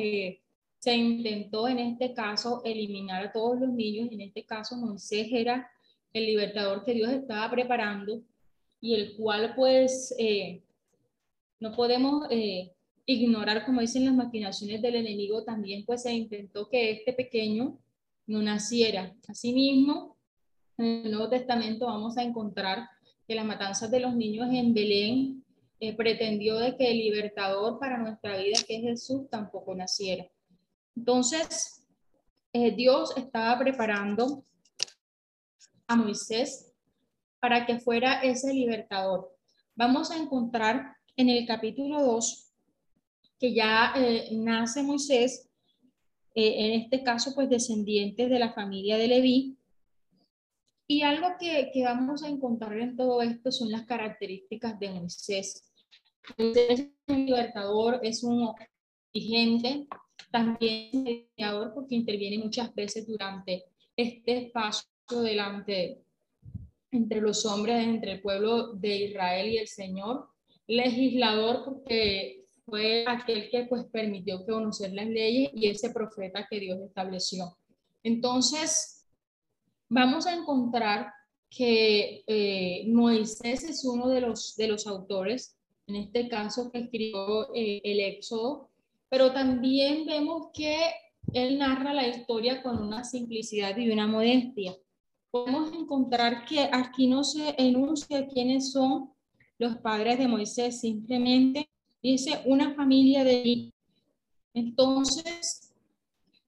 se 0.84 0.94
intentó 0.94 1.66
en 1.66 1.78
este 1.78 2.12
caso 2.12 2.60
eliminar 2.62 3.24
a 3.24 3.32
todos 3.32 3.58
los 3.58 3.70
niños, 3.70 4.12
en 4.12 4.20
este 4.20 4.44
caso 4.44 4.76
Moisés 4.76 5.28
era 5.32 5.66
el 6.12 6.26
libertador 6.26 6.84
que 6.84 6.92
Dios 6.92 7.10
estaba 7.10 7.50
preparando 7.50 8.20
y 8.82 8.94
el 8.94 9.16
cual 9.16 9.54
pues 9.56 10.14
eh, 10.18 10.62
no 11.58 11.72
podemos 11.72 12.26
eh, 12.28 12.70
ignorar, 13.06 13.64
como 13.64 13.80
dicen 13.80 14.04
las 14.04 14.14
maquinaciones 14.14 14.82
del 14.82 14.96
enemigo, 14.96 15.42
también 15.42 15.86
pues 15.86 16.02
se 16.02 16.12
intentó 16.12 16.68
que 16.68 16.90
este 16.90 17.14
pequeño 17.14 17.78
no 18.26 18.42
naciera. 18.42 19.16
Asimismo, 19.26 20.18
en 20.76 21.06
el 21.06 21.12
Nuevo 21.12 21.30
Testamento 21.30 21.86
vamos 21.86 22.18
a 22.18 22.24
encontrar 22.24 22.90
que 23.26 23.34
las 23.34 23.46
matanzas 23.46 23.90
de 23.90 24.00
los 24.00 24.14
niños 24.14 24.52
en 24.52 24.74
Belén 24.74 25.44
eh, 25.80 25.96
pretendió 25.96 26.58
de 26.58 26.76
que 26.76 26.90
el 26.90 26.98
libertador 26.98 27.78
para 27.78 27.96
nuestra 27.96 28.36
vida, 28.36 28.58
que 28.68 28.76
es 28.76 28.82
Jesús, 28.82 29.30
tampoco 29.30 29.74
naciera. 29.74 30.26
Entonces, 30.96 31.84
eh, 32.52 32.74
Dios 32.74 33.16
estaba 33.16 33.58
preparando 33.58 34.44
a 35.86 35.96
Moisés 35.96 36.72
para 37.40 37.66
que 37.66 37.78
fuera 37.78 38.22
ese 38.22 38.52
libertador. 38.52 39.36
Vamos 39.74 40.10
a 40.10 40.16
encontrar 40.16 40.96
en 41.16 41.28
el 41.28 41.46
capítulo 41.46 42.02
2 42.02 42.52
que 43.38 43.54
ya 43.54 43.92
eh, 43.96 44.28
nace 44.32 44.82
Moisés, 44.82 45.50
en 46.36 46.80
este 46.80 47.04
caso, 47.04 47.32
pues 47.34 47.48
descendiente 47.48 48.28
de 48.28 48.38
la 48.40 48.52
familia 48.52 48.96
de 48.96 49.06
Leví, 49.06 49.56
y 50.86 51.02
algo 51.02 51.28
que, 51.38 51.70
que, 51.72 51.82
vamos 51.82 52.22
a 52.22 52.28
encontrar 52.28 52.78
en 52.78 52.96
todo 52.96 53.22
esto 53.22 53.50
son 53.50 53.70
las 53.70 53.86
características 53.86 54.78
de 54.78 54.90
Moisés. 54.90 55.72
Moisés 56.36 56.80
es 56.80 56.88
un 57.08 57.26
libertador, 57.26 58.00
es 58.02 58.22
un 58.22 58.52
vigente, 59.12 59.86
también 60.34 60.90
es 60.92 61.28
mediador 61.38 61.72
porque 61.72 61.94
interviene 61.94 62.42
muchas 62.42 62.74
veces 62.74 63.06
durante 63.06 63.66
este 63.96 64.46
espacio 64.46 64.88
delante 65.08 66.02
entre 66.90 67.20
los 67.20 67.46
hombres, 67.46 67.86
entre 67.86 68.14
el 68.14 68.20
pueblo 68.20 68.72
de 68.72 68.96
Israel 69.04 69.48
y 69.52 69.58
el 69.58 69.68
Señor, 69.68 70.26
legislador 70.66 71.62
porque 71.64 72.46
fue 72.64 73.04
aquel 73.06 73.48
que 73.48 73.66
pues 73.66 73.84
permitió 73.84 74.44
conocer 74.44 74.92
las 74.92 75.06
leyes 75.06 75.50
y 75.54 75.68
ese 75.68 75.90
profeta 75.90 76.48
que 76.50 76.58
Dios 76.58 76.80
estableció. 76.80 77.56
Entonces, 78.02 79.06
vamos 79.88 80.26
a 80.26 80.34
encontrar 80.34 81.12
que 81.48 82.24
eh, 82.26 82.84
Moisés 82.88 83.62
es 83.62 83.84
uno 83.84 84.08
de 84.08 84.20
los, 84.20 84.56
de 84.56 84.66
los 84.66 84.88
autores, 84.88 85.56
en 85.86 85.94
este 85.94 86.28
caso, 86.28 86.72
que 86.72 86.80
escribió 86.80 87.54
eh, 87.54 87.80
el 87.84 88.00
Éxodo, 88.00 88.70
pero 89.14 89.30
también 89.32 90.06
vemos 90.06 90.48
que 90.52 90.76
él 91.32 91.56
narra 91.56 91.94
la 91.94 92.08
historia 92.08 92.60
con 92.64 92.82
una 92.82 93.04
simplicidad 93.04 93.76
y 93.76 93.88
una 93.88 94.08
modestia. 94.08 94.76
Podemos 95.30 95.72
encontrar 95.72 96.44
que 96.44 96.68
aquí 96.72 97.06
no 97.06 97.22
se 97.22 97.54
enuncia 97.56 98.26
quiénes 98.26 98.72
son 98.72 99.12
los 99.56 99.76
padres 99.76 100.18
de 100.18 100.26
Moisés, 100.26 100.80
simplemente 100.80 101.70
dice 102.02 102.42
una 102.46 102.74
familia 102.74 103.22
de 103.22 103.72
Entonces, 104.52 105.72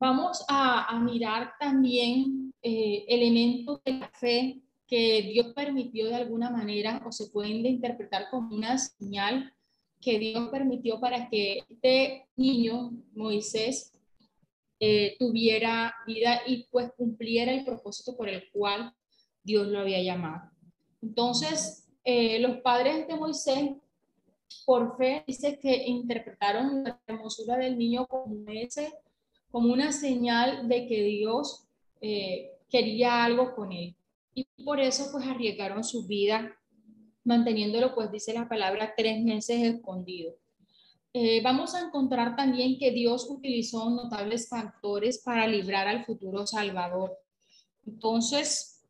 vamos 0.01 0.45
a, 0.49 0.99
mirar 1.05 1.53
también 1.61 2.53
eh, 2.63 3.05
elementos 3.07 3.81
de 3.85 3.93
la 3.93 4.09
fe 4.09 4.61
que 4.89 5.23
Dios 5.23 5.53
permitió 5.55 6.07
de 6.09 6.17
alguna 6.17 6.51
manera 6.51 7.01
o 7.07 7.13
se 7.13 7.31
pueden 7.31 7.65
interpretar 7.65 8.29
como 8.29 8.57
una 8.57 8.77
señal 8.77 9.53
que 10.07 10.21
Dios 10.21 10.51
permitió 10.51 11.01
para 11.01 11.29
que 11.29 11.65
este 11.69 12.29
niño, 12.37 12.93
Moisés, 13.13 13.93
eh, 14.79 15.17
tuviera 15.19 15.93
vida 16.07 16.43
y 16.47 16.69
pues 16.71 16.93
cumpliera 16.97 17.53
el 17.53 17.65
propósito 17.65 18.17
por 18.17 18.29
el 18.29 18.49
cual 18.53 18.95
Dios 19.43 19.67
lo 19.67 19.81
había 19.81 20.01
llamado. 20.01 20.49
Entonces, 21.03 21.89
eh, 22.05 22.39
los 22.39 22.59
padres 22.59 23.09
de 23.09 23.17
Moisés, 23.17 23.71
por 24.65 24.97
fe, 24.97 25.25
dice 25.27 25.59
que 25.59 25.75
interpretaron 25.89 26.85
la 26.85 27.01
hermosura 27.09 27.57
del 27.57 27.77
niño 27.77 28.07
como, 28.07 28.49
ese, 28.49 28.93
como 29.51 29.73
una 29.73 29.91
señal 29.91 30.69
de 30.69 30.87
que 30.87 31.03
Dios 31.03 31.67
eh, 32.01 32.53
quería 32.71 33.25
algo 33.25 33.57
con 33.57 33.73
él. 33.73 33.97
Y 34.35 34.47
por 34.65 34.79
eso 34.79 35.09
pues 35.11 35.27
arriesgaron 35.27 35.83
su 35.83 36.07
vida 36.07 36.57
manteniéndolo, 37.27 37.95
pues 37.95 38.11
dice 38.11 38.33
la 38.33 38.49
palabra, 38.49 38.95
tres 38.97 39.23
meses 39.23 39.63
escondido. 39.63 40.35
Eh, 41.13 41.41
vamos 41.43 41.75
a 41.75 41.81
encontrar 41.81 42.37
también 42.37 42.79
que 42.79 42.91
Dios 42.91 43.27
utilizó 43.29 43.89
notables 43.91 44.49
factores 44.49 45.23
para 45.23 45.47
librar 45.47 45.89
al 45.89 46.05
futuro 46.05 46.47
Salvador. 46.47 47.19
Entonces, 47.87 48.85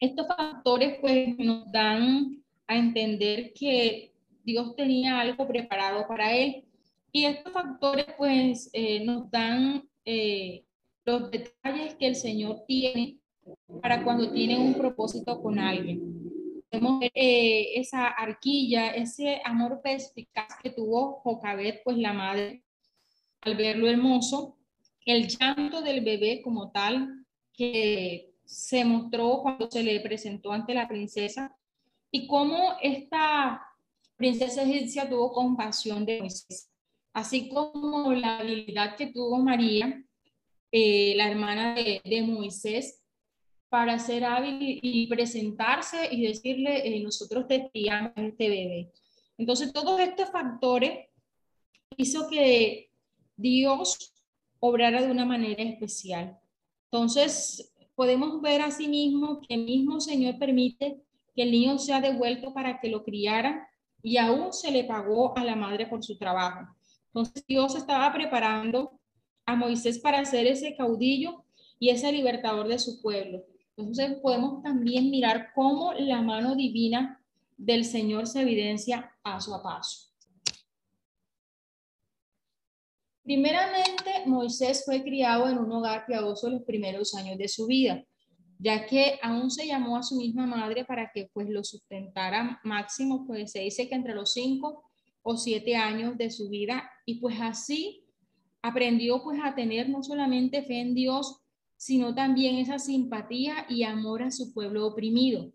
estos 0.00 0.26
factores 0.26 0.98
pues 1.00 1.38
nos 1.38 1.70
dan 1.72 2.42
a 2.66 2.76
entender 2.76 3.52
que 3.54 4.12
Dios 4.44 4.76
tenía 4.76 5.20
algo 5.20 5.46
preparado 5.46 6.06
para 6.06 6.34
él. 6.36 6.64
Y 7.12 7.24
estos 7.24 7.52
factores 7.52 8.06
pues 8.16 8.70
eh, 8.72 9.04
nos 9.04 9.30
dan 9.30 9.88
eh, 10.04 10.64
los 11.04 11.30
detalles 11.30 11.94
que 11.94 12.06
el 12.06 12.14
Señor 12.14 12.62
tiene 12.66 13.18
para 13.82 14.04
cuando 14.04 14.30
tiene 14.30 14.58
un 14.58 14.74
propósito 14.74 15.40
con 15.40 15.58
alguien. 15.58 16.29
Vemos 16.70 17.02
eh, 17.14 17.80
esa 17.80 18.06
arquilla, 18.06 18.90
ese 18.90 19.40
amor 19.44 19.80
perspicaz 19.82 20.56
que 20.62 20.70
tuvo 20.70 21.20
Jocabet, 21.20 21.82
pues 21.82 21.96
la 21.98 22.12
madre, 22.12 22.62
al 23.40 23.56
verlo 23.56 23.88
hermoso, 23.88 24.56
el 25.04 25.26
llanto 25.26 25.82
del 25.82 26.02
bebé 26.02 26.40
como 26.42 26.70
tal, 26.70 27.24
que 27.52 28.34
se 28.44 28.84
mostró 28.84 29.40
cuando 29.42 29.68
se 29.68 29.82
le 29.82 29.98
presentó 30.00 30.52
ante 30.52 30.74
la 30.74 30.86
princesa, 30.86 31.56
y 32.12 32.28
cómo 32.28 32.74
esta 32.80 33.62
princesa 34.16 34.62
egipcia 34.62 35.08
tuvo 35.08 35.32
compasión 35.32 36.06
de 36.06 36.20
Moisés, 36.20 36.70
así 37.12 37.48
como 37.48 38.12
la 38.12 38.38
habilidad 38.38 38.96
que 38.96 39.08
tuvo 39.08 39.38
María, 39.38 40.04
eh, 40.70 41.14
la 41.16 41.28
hermana 41.28 41.74
de 41.74 42.22
Moisés, 42.22 42.99
para 43.70 44.00
ser 44.00 44.24
hábil 44.24 44.80
y, 44.82 45.06
presentarse 45.06 46.08
y 46.10 46.26
decirle, 46.26 46.86
eh, 46.86 47.02
nosotros 47.02 47.46
te 47.46 47.70
criamos 47.70 48.12
este 48.16 48.48
bebé. 48.48 48.92
Entonces, 49.38 49.72
todos 49.72 49.98
estos 50.00 50.28
factores 50.30 51.06
hizo 51.96 52.28
que 52.28 52.90
Dios 53.36 54.12
obrara 54.58 55.00
de 55.00 55.10
una 55.10 55.24
manera 55.24 55.62
especial. 55.62 56.36
Entonces, 56.90 57.72
podemos 57.94 58.42
ver 58.42 58.60
asimismo 58.60 59.40
que 59.40 59.54
el 59.54 59.64
mismo 59.64 60.00
Señor 60.00 60.36
permite 60.38 61.00
que 61.36 61.42
el 61.44 61.52
niño 61.52 61.78
sea 61.78 62.00
devuelto 62.00 62.52
para 62.52 62.80
que 62.80 62.88
lo 62.88 63.04
criara 63.04 63.68
y 64.02 64.16
aún 64.16 64.52
se 64.52 64.72
le 64.72 64.82
pagó 64.82 65.38
a 65.38 65.44
la 65.44 65.54
madre 65.54 65.86
por 65.86 66.02
su 66.02 66.18
trabajo. 66.18 66.66
Entonces, 67.06 67.46
Dios 67.46 67.76
estaba 67.76 68.12
preparando 68.12 68.98
a 69.46 69.54
Moisés 69.54 70.00
para 70.00 70.24
ser 70.24 70.48
ese 70.48 70.74
caudillo 70.76 71.44
y 71.78 71.90
ese 71.90 72.10
libertador 72.10 72.66
de 72.66 72.80
su 72.80 73.00
pueblo. 73.00 73.44
Entonces 73.76 74.18
podemos 74.22 74.62
también 74.62 75.10
mirar 75.10 75.52
cómo 75.54 75.92
la 75.94 76.20
mano 76.22 76.54
divina 76.54 77.22
del 77.56 77.84
Señor 77.84 78.26
se 78.26 78.42
evidencia 78.42 79.12
paso 79.22 79.54
a 79.54 79.62
paso. 79.62 80.10
Primeramente, 83.22 84.24
Moisés 84.26 84.82
fue 84.84 85.02
criado 85.02 85.48
en 85.48 85.58
un 85.58 85.70
hogar 85.70 86.04
piadoso 86.06 86.50
los 86.50 86.62
primeros 86.62 87.14
años 87.14 87.38
de 87.38 87.48
su 87.48 87.66
vida, 87.66 88.04
ya 88.58 88.86
que 88.86 89.18
aún 89.22 89.50
se 89.50 89.66
llamó 89.66 89.96
a 89.96 90.02
su 90.02 90.16
misma 90.16 90.46
madre 90.46 90.84
para 90.84 91.10
que 91.12 91.30
pues 91.32 91.48
lo 91.48 91.62
sustentara 91.62 92.60
máximo, 92.64 93.26
pues 93.26 93.52
se 93.52 93.60
dice 93.60 93.88
que 93.88 93.94
entre 93.94 94.14
los 94.14 94.32
cinco 94.32 94.84
o 95.22 95.36
siete 95.36 95.76
años 95.76 96.16
de 96.16 96.30
su 96.30 96.48
vida, 96.48 96.90
y 97.04 97.20
pues 97.20 97.36
así 97.40 98.04
aprendió 98.62 99.22
pues 99.22 99.38
a 99.42 99.54
tener 99.54 99.88
no 99.88 100.02
solamente 100.02 100.62
fe 100.62 100.80
en 100.80 100.94
Dios, 100.94 101.40
sino 101.80 102.14
también 102.14 102.56
esa 102.56 102.78
simpatía 102.78 103.64
y 103.66 103.84
amor 103.84 104.22
a 104.22 104.30
su 104.30 104.52
pueblo 104.52 104.86
oprimido. 104.86 105.50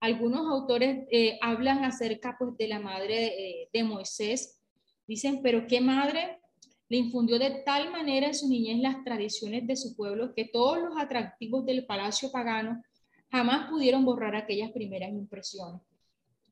Algunos 0.00 0.48
autores 0.48 1.06
eh, 1.10 1.38
hablan 1.42 1.84
acerca 1.84 2.36
pues, 2.38 2.56
de 2.56 2.68
la 2.68 2.80
madre 2.80 3.68
de, 3.70 3.84
Moisés. 3.84 4.62
Dicen, 5.06 5.42
pero 5.42 5.66
qué 5.66 5.82
madre 5.82 6.40
le 6.88 6.96
infundió 6.96 7.38
de 7.38 7.62
tal 7.66 7.92
manera 7.92 8.28
en 8.28 8.34
su 8.34 8.48
niñez 8.48 8.78
las 8.78 9.04
tradiciones 9.04 9.66
de 9.66 9.76
su 9.76 9.94
pueblo 9.94 10.32
que 10.34 10.46
todos 10.46 10.78
los 10.78 10.96
atractivos 10.96 11.66
del 11.66 11.84
palacio 11.84 12.32
pagano 12.32 12.82
jamás 13.30 13.68
pudieron 13.68 14.06
borrar 14.06 14.34
aquellas 14.34 14.70
primeras 14.72 15.10
impresiones. 15.10 15.82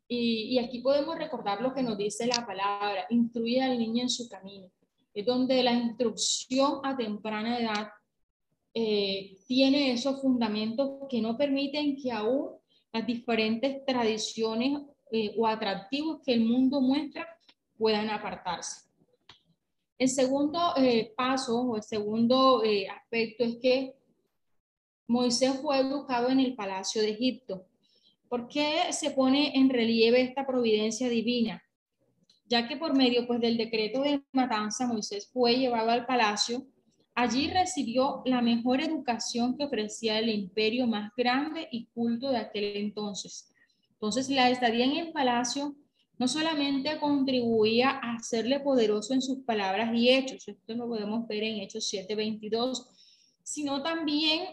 Y, 0.06 0.58
aquí 0.58 0.80
podemos 0.80 1.16
recordar 1.16 1.62
lo 1.62 1.72
que 1.72 1.82
nos 1.82 1.96
dice 1.96 2.26
la 2.26 2.44
palabra, 2.44 3.06
instruye 3.08 3.62
al 3.62 3.78
niño 3.78 4.02
en 4.02 4.10
su 4.10 4.28
camino. 4.28 4.70
Es 5.14 5.24
donde 5.24 5.62
la 5.62 5.72
instrucción 5.72 6.80
a 6.84 6.94
temprana 6.94 7.58
edad 7.58 7.88
eh, 8.80 9.36
tiene 9.48 9.90
esos 9.90 10.22
fundamentos 10.22 11.08
que 11.10 11.20
no 11.20 11.36
permiten 11.36 11.96
que 11.96 12.12
aún 12.12 12.50
las 12.92 13.04
diferentes 13.04 13.84
tradiciones 13.84 14.82
eh, 15.10 15.34
o 15.36 15.48
atractivos 15.48 16.20
que 16.24 16.32
el 16.32 16.44
mundo 16.44 16.80
muestra 16.80 17.26
puedan 17.76 18.08
apartarse. 18.08 18.88
El 19.98 20.08
segundo 20.08 20.76
eh, 20.76 21.12
paso 21.16 21.60
o 21.60 21.74
el 21.74 21.82
segundo 21.82 22.62
aspecto 22.88 23.42
es 23.42 23.56
que 23.56 23.96
Moisés 25.08 25.58
fue 25.60 25.80
educado 25.80 26.28
en 26.28 26.38
el 26.38 26.54
palacio 26.54 27.02
de 27.02 27.10
Egipto. 27.10 27.66
¿Por 28.28 28.46
qué 28.46 28.92
se 28.92 29.10
pone 29.10 29.56
en 29.56 29.70
relieve 29.70 30.20
esta 30.20 30.46
providencia 30.46 31.08
divina? 31.08 31.60
Ya 32.46 32.68
que 32.68 32.76
por 32.76 32.96
medio 32.96 33.26
pues, 33.26 33.40
del 33.40 33.56
decreto 33.56 34.02
de 34.02 34.22
matanza, 34.30 34.86
Moisés 34.86 35.28
fue 35.32 35.56
llevado 35.56 35.90
al 35.90 36.06
palacio 36.06 36.64
Allí 37.20 37.50
recibió 37.50 38.22
la 38.26 38.40
mejor 38.40 38.80
educación 38.80 39.56
que 39.56 39.64
ofrecía 39.64 40.20
el 40.20 40.28
imperio 40.28 40.86
más 40.86 41.10
grande 41.16 41.66
y 41.72 41.86
culto 41.86 42.30
de 42.30 42.36
aquel 42.36 42.76
entonces. 42.76 43.50
Entonces, 43.94 44.28
la 44.28 44.48
estadía 44.48 44.84
en 44.84 44.96
el 44.98 45.10
palacio 45.10 45.74
no 46.16 46.28
solamente 46.28 46.96
contribuía 47.00 47.90
a 47.90 48.14
hacerle 48.14 48.60
poderoso 48.60 49.14
en 49.14 49.22
sus 49.22 49.38
palabras 49.38 49.92
y 49.92 50.10
hechos, 50.10 50.46
esto 50.46 50.74
lo 50.74 50.86
podemos 50.86 51.26
ver 51.26 51.42
en 51.42 51.56
Hechos 51.56 51.92
7:22, 51.92 52.86
sino 53.42 53.82
también 53.82 54.50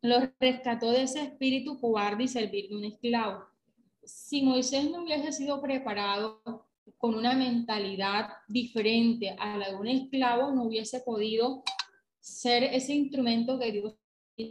lo 0.00 0.30
rescató 0.38 0.92
de 0.92 1.02
ese 1.02 1.24
espíritu 1.24 1.80
cobarde 1.80 2.22
y 2.22 2.28
servir 2.28 2.68
de 2.68 2.76
un 2.76 2.84
esclavo. 2.84 3.46
Si 4.04 4.42
Moisés 4.42 4.88
no 4.92 5.02
hubiese 5.02 5.32
sido 5.32 5.60
preparado 5.60 6.40
con 6.98 7.16
una 7.16 7.34
mentalidad 7.34 8.28
diferente 8.46 9.34
a 9.40 9.56
la 9.56 9.70
de 9.70 9.74
un 9.74 9.88
esclavo, 9.88 10.52
no 10.52 10.62
hubiese 10.62 11.00
podido 11.00 11.64
ser 12.26 12.64
ese 12.64 12.92
instrumento 12.92 13.56
que 13.58 13.70
Dios 13.70 13.94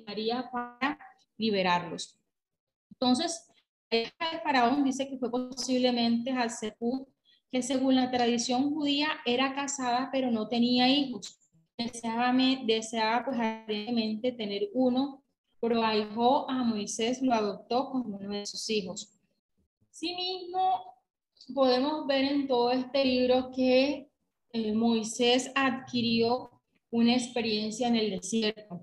daría 0.05 0.49
para 0.49 0.97
liberarlos. 1.37 2.17
Entonces, 2.89 3.47
de 3.91 4.11
Faraón 4.43 4.83
dice 4.85 5.07
que 5.09 5.17
fue 5.17 5.29
posiblemente 5.29 6.31
Hazekú, 6.31 7.07
que 7.51 7.61
según 7.61 7.95
la 7.95 8.09
tradición 8.09 8.73
judía 8.73 9.09
era 9.25 9.53
casada 9.53 10.09
pero 10.11 10.31
no 10.31 10.47
tenía 10.47 10.87
hijos. 10.87 11.37
deseaba, 11.77 12.33
deseaba 12.65 13.25
pues 13.25 13.37
tener 14.37 14.69
uno, 14.73 15.23
pero 15.59 15.83
ahijó 15.83 16.49
a 16.49 16.63
Moisés 16.63 17.21
lo 17.21 17.33
adoptó 17.33 17.89
como 17.91 18.17
uno 18.17 18.29
de 18.29 18.45
sus 18.45 18.69
hijos. 18.69 19.19
mismo 20.01 20.95
podemos 21.53 22.07
ver 22.07 22.23
en 22.23 22.47
todo 22.47 22.71
este 22.71 23.03
libro 23.03 23.51
que 23.51 24.09
eh, 24.53 24.73
Moisés 24.73 25.51
adquirió 25.55 26.54
una 26.95 27.13
experiencia 27.13 27.89
en 27.89 27.97
el 27.97 28.09
desierto. 28.09 28.81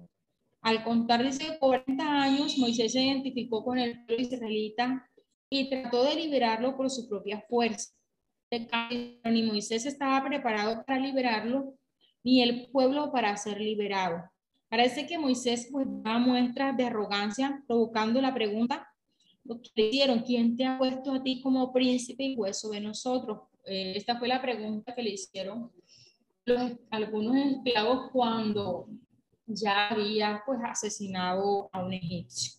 Al 0.61 0.85
contar 0.85 1.25
desde 1.25 1.59
40 1.59 2.23
años, 2.23 2.59
Moisés 2.59 2.93
se 2.93 3.03
identificó 3.03 3.65
con 3.65 3.79
el 3.79 4.05
pueblo 4.05 4.23
israelita 4.23 5.11
y 5.49 5.71
trató 5.71 6.05
de 6.05 6.17
liberarlo 6.17 6.77
por 6.77 6.91
su 6.91 7.09
propia 7.09 7.43
fuerza. 7.49 7.91
Ni 9.25 9.43
Moisés 9.45 9.87
estaba 9.87 10.23
preparado 10.29 10.85
para 10.85 11.01
liberarlo, 11.01 11.75
ni 12.23 12.43
el 12.43 12.69
pueblo 12.71 13.11
para 13.11 13.35
ser 13.39 13.59
liberado. 13.61 14.23
Parece 14.69 15.07
que 15.07 15.19
Moisés 15.19 15.69
pues, 15.73 15.87
da 16.03 16.19
muestras 16.19 16.77
de 16.77 16.85
arrogancia, 16.85 17.65
provocando 17.67 18.21
la 18.21 18.35
pregunta, 18.35 18.87
lo 19.45 19.59
¿quién 20.25 20.57
te 20.57 20.67
ha 20.67 20.77
puesto 20.77 21.13
a 21.13 21.23
ti 21.23 21.41
como 21.41 21.73
príncipe 21.73 22.25
y 22.25 22.37
hueso 22.37 22.69
de 22.71 22.81
nosotros? 22.81 23.41
Eh, 23.65 23.95
esta 23.97 24.19
fue 24.19 24.29
la 24.29 24.43
pregunta 24.43 24.95
que 24.95 25.03
le 25.03 25.11
hicieron 25.11 25.73
los, 26.45 26.73
algunos 26.91 27.37
esclavos 27.37 28.11
cuando 28.13 28.89
ya 29.47 29.89
había 29.89 30.43
pues 30.47 30.61
asesinado 30.65 31.69
a 31.73 31.85
un 31.85 31.93
egipcio. 31.93 32.55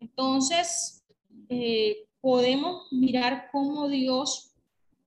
Entonces, 0.00 1.04
eh, 1.48 2.06
podemos 2.20 2.92
mirar 2.92 3.48
cómo 3.52 3.88
Dios 3.88 4.54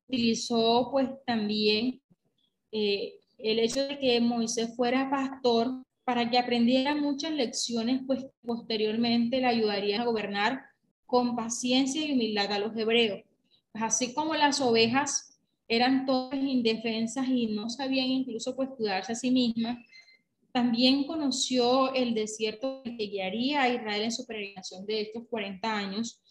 utilizó 0.08 0.90
pues 0.92 1.10
también 1.26 2.02
eh, 2.72 3.14
el 3.38 3.60
hecho 3.60 3.88
de 3.88 3.98
que 3.98 4.20
Moisés 4.22 4.76
fuera 4.76 5.10
pastor 5.10 5.84
para 6.04 6.30
que 6.30 6.38
aprendiera 6.38 6.96
muchas 6.96 7.32
lecciones, 7.32 8.02
pues 8.06 8.26
posteriormente 8.46 9.40
le 9.40 9.48
ayudarían 9.48 10.02
a 10.02 10.06
gobernar 10.06 10.66
con 11.06 11.36
paciencia 11.36 12.04
y 12.06 12.14
humildad 12.14 12.52
a 12.52 12.60
los 12.60 12.76
hebreos. 12.76 13.22
Así 13.74 14.14
como 14.14 14.36
las 14.36 14.60
ovejas 14.62 15.31
eran 15.72 16.06
todas 16.06 16.38
indefensas 16.38 17.30
y 17.30 17.48
no 17.48 17.70
sabían 17.70 18.08
incluso 18.08 18.58
pues 18.58 18.68
cuidarse 18.76 19.14
a 19.14 19.16
sí 19.16 19.32
mismas, 19.32 19.78
también 20.52 21.08
conoció 21.08 21.94
el 21.94 22.14
desierto 22.14 22.84
que 22.84 23.08
guiaría 23.08 23.62
a 23.62 23.70
Israel 23.70 24.02
en 24.02 24.12
su 24.12 24.28
peregrinación 24.28 24.86
de 24.86 25.04
estos 25.04 25.24
40 25.30 25.74
años 25.74 26.22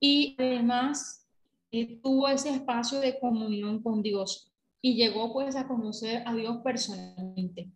y 0.00 0.34
además 0.38 1.28
eh, 1.70 2.00
tuvo 2.02 2.28
ese 2.28 2.48
espacio 2.48 2.98
de 3.00 3.18
comunión 3.18 3.82
con 3.82 4.02
Dios 4.02 4.54
y 4.80 4.94
llegó 4.94 5.34
pues 5.34 5.54
a 5.54 5.68
conocer 5.68 6.22
a 6.24 6.34
Dios 6.34 6.56
personalmente. 6.64 7.70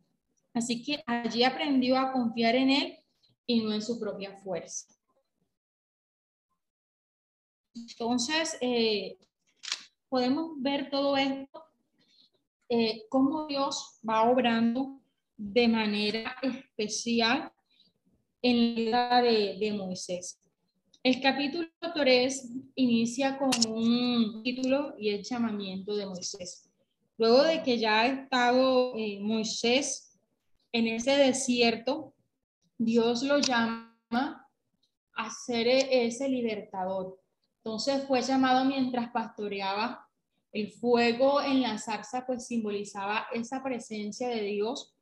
Así 0.54 0.82
que 0.82 1.02
allí 1.06 1.44
aprendió 1.44 1.98
a 1.98 2.12
confiar 2.12 2.54
en 2.54 2.70
Él 2.70 2.98
y 3.46 3.60
no 3.60 3.74
en 3.74 3.82
su 3.82 4.00
propia 4.00 4.34
fuerza. 4.38 4.86
Entonces, 7.74 8.56
eh, 8.62 9.18
podemos 10.12 10.60
ver 10.60 10.90
todo 10.90 11.16
esto, 11.16 11.64
eh, 12.68 13.06
cómo 13.08 13.46
Dios 13.46 13.98
va 14.06 14.30
obrando 14.30 15.00
de 15.38 15.66
manera 15.66 16.36
especial 16.42 17.50
en 18.42 18.90
la 18.90 19.22
vida 19.22 19.58
de, 19.58 19.72
Moisés. 19.72 20.38
El 21.02 21.18
capítulo 21.22 21.70
3 21.94 22.50
inicia 22.74 23.38
con 23.38 23.52
un 23.66 24.42
título 24.42 24.94
y 24.98 25.08
el 25.08 25.22
llamamiento 25.22 25.96
de 25.96 26.04
Moisés. 26.04 26.70
Luego 27.16 27.42
de 27.44 27.62
que 27.62 27.78
ya 27.78 28.02
ha 28.02 28.06
estado 28.06 28.92
eh, 28.94 29.18
Moisés 29.18 30.18
en 30.72 30.88
ese 30.88 31.12
desierto, 31.12 32.12
Dios 32.76 33.22
lo 33.22 33.38
llama 33.38 34.46
a 35.14 35.30
ser 35.30 35.68
ese 35.68 36.28
libertador. 36.28 37.18
Entonces 37.64 38.04
fue 38.06 38.20
llamado 38.20 38.66
mientras 38.66 39.10
pastoreaba 39.10 40.01
el 40.52 40.70
fuego 40.70 41.40
en 41.40 41.62
la 41.62 41.78
zarza, 41.78 42.26
pues 42.26 42.46
simbolizaba 42.46 43.26
esa 43.32 43.62
presencia 43.62 44.28
de 44.28 44.42
Dios 44.42 44.94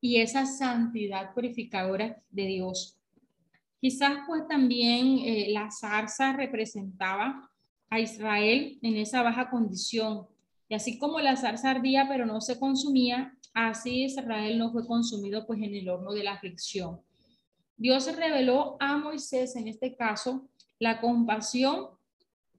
y 0.00 0.18
esa 0.18 0.46
santidad 0.46 1.34
purificadora 1.34 2.22
de 2.30 2.46
Dios. 2.46 2.98
Quizás 3.80 4.18
pues 4.26 4.46
también 4.48 5.18
eh, 5.18 5.48
la 5.50 5.70
zarza 5.70 6.32
representaba 6.32 7.50
a 7.90 8.00
Israel 8.00 8.78
en 8.82 8.96
esa 8.96 9.22
baja 9.22 9.50
condición. 9.50 10.26
Y 10.68 10.74
así 10.74 10.98
como 10.98 11.20
la 11.20 11.36
zarza 11.36 11.70
ardía 11.70 12.06
pero 12.08 12.24
no 12.24 12.40
se 12.40 12.58
consumía, 12.58 13.36
así 13.52 14.04
Israel 14.04 14.58
no 14.58 14.72
fue 14.72 14.86
consumido 14.86 15.46
pues 15.46 15.60
en 15.60 15.74
el 15.74 15.88
horno 15.88 16.12
de 16.12 16.24
la 16.24 16.32
aflicción. 16.32 17.00
Dios 17.76 18.14
reveló 18.16 18.76
a 18.80 18.96
Moisés 18.96 19.56
en 19.56 19.68
este 19.68 19.96
caso 19.96 20.48
la 20.78 21.00
compasión 21.00 21.88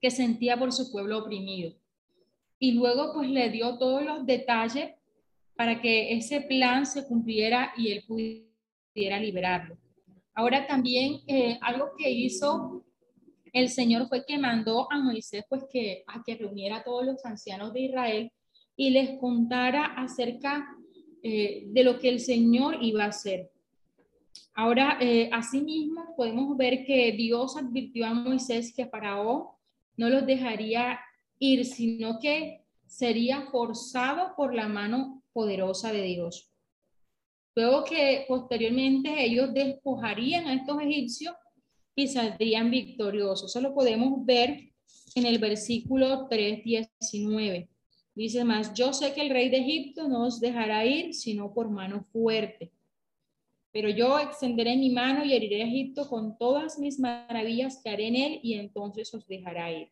que 0.01 0.11
sentía 0.11 0.57
por 0.57 0.73
su 0.73 0.91
pueblo 0.91 1.19
oprimido. 1.19 1.73
Y 2.59 2.73
luego 2.73 3.13
pues 3.13 3.29
le 3.29 3.49
dio 3.49 3.77
todos 3.77 4.03
los 4.03 4.25
detalles 4.25 4.91
para 5.55 5.81
que 5.81 6.13
ese 6.13 6.41
plan 6.41 6.85
se 6.85 7.05
cumpliera 7.07 7.73
y 7.77 7.91
él 7.91 8.03
pudiera 8.07 9.19
liberarlo. 9.19 9.77
Ahora 10.33 10.67
también 10.67 11.21
eh, 11.27 11.57
algo 11.61 11.91
que 11.97 12.09
hizo 12.09 12.85
el 13.53 13.69
Señor 13.69 14.09
fue 14.09 14.25
que 14.25 14.37
mandó 14.37 14.91
a 14.91 14.99
Moisés 14.99 15.45
pues 15.47 15.63
que 15.71 16.03
a 16.07 16.21
que 16.23 16.35
reuniera 16.35 16.77
a 16.77 16.83
todos 16.83 17.05
los 17.05 17.25
ancianos 17.25 17.71
de 17.73 17.81
Israel 17.81 18.31
y 18.75 18.89
les 18.89 19.17
contara 19.17 19.85
acerca 19.95 20.75
eh, 21.23 21.63
de 21.67 21.83
lo 21.83 21.97
que 21.97 22.09
el 22.09 22.19
Señor 22.19 22.77
iba 22.81 23.05
a 23.05 23.07
hacer. 23.07 23.49
Ahora, 24.53 24.97
eh, 25.01 25.29
asimismo, 25.31 26.13
podemos 26.15 26.55
ver 26.57 26.85
que 26.85 27.11
Dios 27.13 27.57
advirtió 27.57 28.05
a 28.05 28.13
Moisés 28.13 28.73
que 28.75 28.85
Faraón 28.85 29.47
no 29.97 30.09
los 30.09 30.25
dejaría 30.25 30.99
ir, 31.39 31.65
sino 31.65 32.19
que 32.19 32.65
sería 32.85 33.47
forzado 33.51 34.35
por 34.35 34.53
la 34.53 34.67
mano 34.67 35.23
poderosa 35.33 35.91
de 35.91 36.03
Dios. 36.03 36.51
Luego 37.55 37.83
que 37.83 38.25
posteriormente 38.27 39.23
ellos 39.23 39.53
despojarían 39.53 40.47
a 40.47 40.55
estos 40.55 40.81
egipcios 40.81 41.33
y 41.95 42.07
saldrían 42.07 42.69
victoriosos. 42.69 43.51
Eso 43.51 43.61
lo 43.61 43.73
podemos 43.73 44.25
ver 44.25 44.71
en 45.15 45.25
el 45.25 45.39
versículo 45.39 46.27
3.19. 46.29 47.69
Dice 48.13 48.43
más, 48.43 48.73
yo 48.73 48.93
sé 48.93 49.13
que 49.13 49.21
el 49.21 49.29
rey 49.29 49.49
de 49.49 49.57
Egipto 49.57 50.07
no 50.07 50.25
os 50.25 50.39
dejará 50.39 50.85
ir, 50.85 51.13
sino 51.13 51.53
por 51.53 51.69
mano 51.69 52.05
fuerte. 52.11 52.71
Pero 53.71 53.89
yo 53.89 54.19
extenderé 54.19 54.77
mi 54.77 54.89
mano 54.89 55.25
y 55.25 55.33
heriré 55.33 55.63
a 55.63 55.67
Egipto 55.67 56.07
con 56.07 56.37
todas 56.37 56.79
mis 56.79 56.97
maravillas 56.97 57.81
que 57.83 57.89
haré 57.89 58.07
en 58.07 58.15
él, 58.15 58.39
y 58.41 58.53
entonces 58.53 59.13
os 59.13 59.27
dejará 59.27 59.71
ir. 59.71 59.89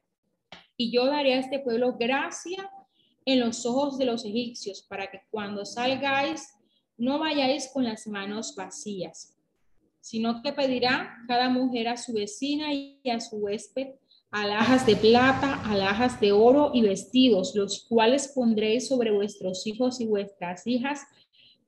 Y 0.77 0.91
yo 0.91 1.05
daré 1.05 1.35
a 1.35 1.39
este 1.39 1.59
pueblo 1.59 1.97
gracia 1.97 2.69
en 3.25 3.39
los 3.39 3.65
ojos 3.65 3.97
de 3.97 4.05
los 4.05 4.25
egipcios, 4.25 4.81
para 4.83 5.09
que 5.09 5.21
cuando 5.31 5.65
salgáis 5.65 6.53
no 6.97 7.19
vayáis 7.19 7.69
con 7.73 7.83
las 7.83 8.07
manos 8.07 8.55
vacías, 8.55 9.35
sino 10.01 10.41
que 10.41 10.53
pedirá 10.53 11.17
cada 11.27 11.49
mujer 11.49 11.87
a 11.87 11.97
su 11.97 12.13
vecina 12.13 12.73
y 12.73 12.99
a 13.09 13.19
su 13.19 13.37
huésped 13.37 13.95
alhajas 14.33 14.87
de 14.87 14.95
plata, 14.95 15.61
alhajas 15.63 16.19
de 16.19 16.31
oro 16.31 16.71
y 16.73 16.81
vestidos, 16.81 17.53
los 17.55 17.85
cuales 17.87 18.31
pondréis 18.33 18.87
sobre 18.87 19.11
vuestros 19.11 19.65
hijos 19.67 20.01
y 20.01 20.07
vuestras 20.07 20.65
hijas 20.65 21.01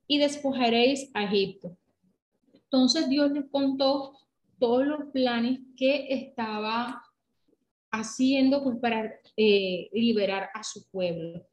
y 0.08 0.18
despojaréis 0.18 1.10
a 1.14 1.24
Egipto. 1.24 1.76
Entonces 2.52 3.08
Dios 3.08 3.30
les 3.30 3.48
contó 3.50 4.18
todos 4.58 4.84
los 4.84 5.10
planes 5.12 5.60
que 5.76 6.12
estaba 6.12 7.04
haciendo 7.90 8.62
pues, 8.62 8.78
para 8.78 9.12
eh, 9.36 9.88
liberar 9.92 10.50
a 10.54 10.62
su 10.62 10.88
pueblo. 10.90 11.46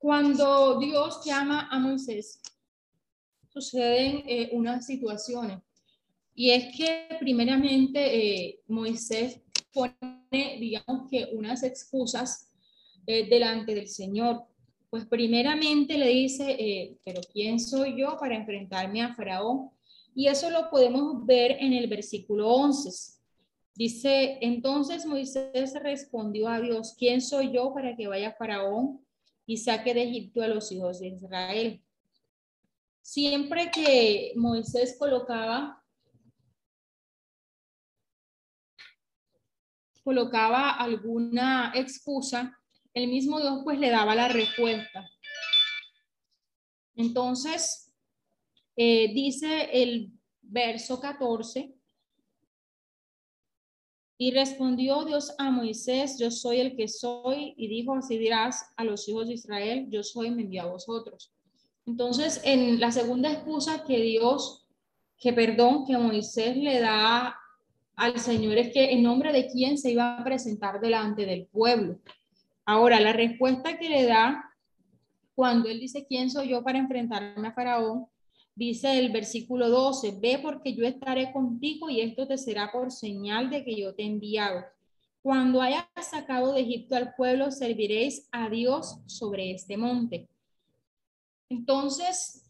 Cuando 0.00 0.78
Dios 0.78 1.22
llama 1.26 1.68
a 1.70 1.78
Moisés, 1.78 2.40
suceden 3.52 4.22
eh, 4.26 4.48
unas 4.52 4.86
situaciones. 4.86 5.58
Y 6.34 6.50
es 6.52 6.74
que 6.74 7.08
primeramente 7.18 8.00
eh, 8.16 8.60
Moisés 8.66 9.42
pone, 9.74 9.94
digamos 10.30 11.10
que 11.10 11.28
unas 11.32 11.62
excusas 11.62 12.50
eh, 13.06 13.28
delante 13.28 13.74
del 13.74 13.88
Señor. 13.88 14.44
Pues 14.88 15.04
primeramente 15.04 15.98
le 15.98 16.08
dice, 16.08 16.98
pero 17.04 17.20
¿quién 17.32 17.60
soy 17.60 18.00
yo 18.00 18.16
para 18.18 18.34
enfrentarme 18.34 19.02
a 19.02 19.14
Faraón? 19.14 19.70
Y 20.14 20.26
eso 20.26 20.50
lo 20.50 20.68
podemos 20.70 21.24
ver 21.26 21.58
en 21.60 21.74
el 21.74 21.86
versículo 21.86 22.48
11. 22.48 23.19
Dice, 23.80 24.36
entonces 24.42 25.06
Moisés 25.06 25.72
respondió 25.82 26.48
a 26.48 26.60
Dios, 26.60 26.94
¿quién 26.98 27.22
soy 27.22 27.50
yo 27.50 27.72
para 27.72 27.96
que 27.96 28.08
vaya 28.08 28.34
Faraón 28.38 29.02
y 29.46 29.56
saque 29.56 29.94
de 29.94 30.02
Egipto 30.02 30.42
a 30.42 30.48
los 30.48 30.70
hijos 30.70 31.00
de 31.00 31.08
Israel. 31.08 31.82
Siempre 33.00 33.70
que 33.70 34.34
Moisés 34.36 34.96
colocaba 34.98 35.82
colocaba 40.04 40.72
alguna 40.72 41.72
excusa, 41.74 42.54
el 42.92 43.08
mismo 43.08 43.40
Dios 43.40 43.62
pues 43.64 43.78
le 43.78 43.88
daba 43.88 44.14
la 44.14 44.28
respuesta. 44.28 45.08
Entonces, 46.96 47.94
eh, 48.76 49.10
dice 49.14 49.70
el 49.72 50.12
verso 50.42 51.00
14, 51.00 51.79
y 54.22 54.32
respondió 54.32 55.02
Dios 55.06 55.34
a 55.38 55.50
Moisés, 55.50 56.18
yo 56.18 56.30
soy 56.30 56.60
el 56.60 56.76
que 56.76 56.88
soy, 56.88 57.54
y 57.56 57.68
dijo, 57.68 57.94
así 57.94 58.18
dirás 58.18 58.70
a 58.76 58.84
los 58.84 59.08
hijos 59.08 59.28
de 59.28 59.32
Israel, 59.32 59.86
yo 59.88 60.02
soy, 60.02 60.30
me 60.30 60.42
envió 60.42 60.64
a 60.64 60.66
vosotros. 60.66 61.32
Entonces, 61.86 62.38
en 62.44 62.78
la 62.80 62.92
segunda 62.92 63.32
excusa 63.32 63.82
que 63.86 63.98
Dios, 63.98 64.68
que 65.16 65.32
perdón, 65.32 65.86
que 65.86 65.96
Moisés 65.96 66.54
le 66.54 66.80
da 66.80 67.34
al 67.96 68.20
Señor 68.20 68.58
es 68.58 68.74
que 68.74 68.92
en 68.92 69.02
nombre 69.02 69.32
de 69.32 69.48
quién 69.48 69.78
se 69.78 69.92
iba 69.92 70.18
a 70.18 70.22
presentar 70.22 70.82
delante 70.82 71.24
del 71.24 71.46
pueblo. 71.46 71.98
Ahora, 72.66 73.00
la 73.00 73.14
respuesta 73.14 73.78
que 73.78 73.88
le 73.88 74.04
da 74.04 74.44
cuando 75.34 75.70
él 75.70 75.80
dice, 75.80 76.04
¿quién 76.06 76.28
soy 76.28 76.50
yo 76.50 76.62
para 76.62 76.78
enfrentarme 76.78 77.48
a 77.48 77.54
Faraón? 77.54 78.04
Dice 78.54 78.98
el 78.98 79.10
versículo 79.10 79.68
12, 79.68 80.18
ve 80.20 80.38
porque 80.42 80.74
yo 80.74 80.84
estaré 80.84 81.32
contigo 81.32 81.88
y 81.88 82.00
esto 82.00 82.26
te 82.26 82.36
será 82.36 82.70
por 82.72 82.90
señal 82.90 83.48
de 83.48 83.64
que 83.64 83.76
yo 83.76 83.94
te 83.94 84.02
he 84.02 84.06
enviado. 84.06 84.64
Cuando 85.22 85.60
hayas 85.60 85.86
sacado 86.02 86.52
de 86.52 86.62
Egipto 86.62 86.96
al 86.96 87.14
pueblo, 87.14 87.50
serviréis 87.50 88.28
a 88.32 88.48
Dios 88.48 88.98
sobre 89.06 89.52
este 89.52 89.76
monte. 89.76 90.28
Entonces, 91.48 92.48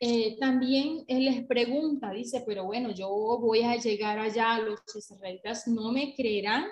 eh, 0.00 0.36
también 0.40 1.04
él 1.06 1.26
les 1.26 1.46
pregunta, 1.46 2.10
dice, 2.10 2.42
pero 2.44 2.64
bueno, 2.64 2.90
yo 2.90 3.08
voy 3.08 3.62
a 3.62 3.76
llegar 3.76 4.18
allá, 4.18 4.58
los 4.58 4.80
israelitas 4.96 5.68
no 5.68 5.92
me 5.92 6.14
creerán 6.14 6.64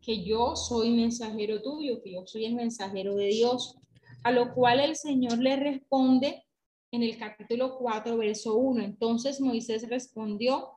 que 0.00 0.24
yo 0.24 0.56
soy 0.56 0.90
mensajero 0.90 1.62
tuyo, 1.62 2.02
que 2.02 2.12
yo 2.12 2.26
soy 2.26 2.46
el 2.46 2.56
mensajero 2.56 3.14
de 3.14 3.26
Dios. 3.26 3.78
A 4.24 4.32
lo 4.32 4.52
cual 4.52 4.80
el 4.80 4.96
Señor 4.96 5.38
le 5.38 5.56
responde 5.56 6.44
en 6.92 7.02
el 7.02 7.18
capítulo 7.18 7.78
4, 7.78 8.16
verso 8.18 8.54
1. 8.54 8.84
Entonces 8.84 9.40
Moisés 9.40 9.88
respondió 9.88 10.72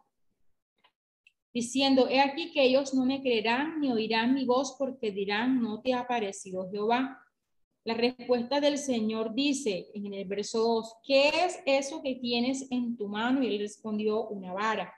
diciendo, 1.54 2.08
he 2.10 2.22
aquí 2.22 2.52
que 2.52 2.64
ellos 2.64 2.94
no 2.94 3.06
me 3.06 3.22
creerán 3.22 3.82
ni 3.82 3.92
oirán 3.92 4.34
mi 4.34 4.46
voz 4.46 4.76
porque 4.80 5.12
dirán, 5.12 5.62
no 5.62 5.82
te 5.82 5.94
ha 5.94 6.08
parecido 6.08 6.70
Jehová. 6.72 7.22
La 7.84 7.94
respuesta 7.94 8.62
del 8.62 8.78
Señor 8.78 9.36
dice 9.36 9.90
en 9.94 10.14
el 10.14 10.26
verso 10.26 10.60
2, 10.60 10.96
¿qué 11.04 11.30
es 11.46 11.60
eso 11.66 12.02
que 12.02 12.16
tienes 12.16 12.66
en 12.72 12.98
tu 12.98 13.10
mano? 13.10 13.44
Y 13.44 13.48
él 13.48 13.60
respondió, 13.60 14.28
una 14.30 14.54
vara. 14.54 14.94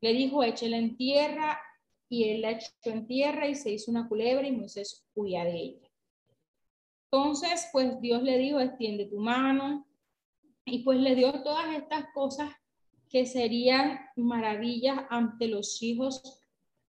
Le 0.00 0.12
dijo, 0.12 0.42
échela 0.42 0.78
en 0.78 0.96
tierra 0.96 1.60
y 2.08 2.28
él 2.28 2.42
la 2.42 2.52
echó 2.52 2.70
en 2.84 3.06
tierra 3.08 3.48
y 3.48 3.56
se 3.56 3.72
hizo 3.72 3.90
una 3.90 4.08
culebra 4.08 4.46
y 4.46 4.52
Moisés 4.52 5.04
huía 5.14 5.44
de 5.44 5.56
ella. 5.56 5.90
Entonces, 7.10 7.68
pues 7.72 8.00
Dios 8.00 8.22
le 8.22 8.38
dijo, 8.38 8.60
extiende 8.60 9.06
tu 9.06 9.18
mano, 9.18 9.86
y 10.64 10.80
pues 10.80 10.98
le 10.98 11.14
dio 11.14 11.42
todas 11.42 11.76
estas 11.76 12.06
cosas 12.14 12.50
que 13.08 13.26
serían 13.26 14.00
maravillas 14.16 15.00
ante 15.10 15.48
los 15.48 15.82
hijos, 15.82 16.40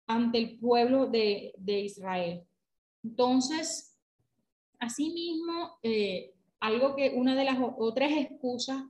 ante 0.07 0.37
el 0.37 0.57
pueblo 0.57 1.07
de, 1.07 1.53
Israel. 1.65 2.43
Entonces, 3.03 3.97
asimismo, 4.79 5.77
eh, 5.83 6.33
algo 6.59 6.95
que 6.95 7.13
una 7.15 7.35
de 7.35 7.43
las 7.43 7.57
otras 7.77 8.11
excusas 8.11 8.83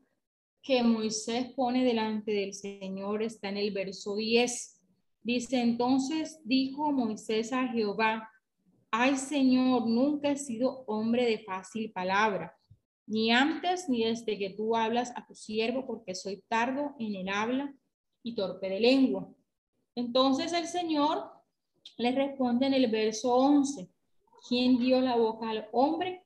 que 0.61 0.81
Moisés 0.81 1.51
pone 1.55 1.83
delante 1.83 2.31
del 2.31 2.53
Señor 2.53 3.21
está 3.21 3.49
en 3.49 3.57
el 3.57 3.71
verso 3.71 4.15
10. 4.15 4.81
Dice, 5.21 5.61
entonces 5.61 6.39
dijo 6.43 6.91
Moisés 6.91 7.51
a 7.51 7.67
Jehová, 7.67 8.29
ay 8.91 9.17
Señor, 9.17 9.87
nunca 9.87 10.31
he 10.31 10.37
sido 10.37 10.83
hombre 10.87 11.25
de 11.25 11.39
fácil 11.39 11.91
palabra 11.91 12.55
ni 13.07 13.31
antes 13.31 13.87
ni 13.87 14.03
desde 14.03 14.37
que 14.37 14.49
tú 14.51 14.75
hablas 14.75 15.11
a 15.15 15.25
tu 15.25 15.35
siervo, 15.35 15.85
porque 15.85 16.15
soy 16.15 16.43
tardo 16.47 16.95
en 16.99 17.15
el 17.15 17.29
habla 17.29 17.73
y 18.23 18.35
torpe 18.35 18.69
de 18.69 18.79
lengua. 18.79 19.29
Entonces 19.95 20.53
el 20.53 20.67
Señor 20.67 21.31
le 21.97 22.11
responde 22.11 22.65
en 22.67 22.73
el 22.73 22.87
verso 22.89 23.33
11, 23.33 23.89
¿quién 24.47 24.79
dio 24.79 24.99
la 25.01 25.15
boca 25.15 25.49
al 25.49 25.67
hombre? 25.71 26.23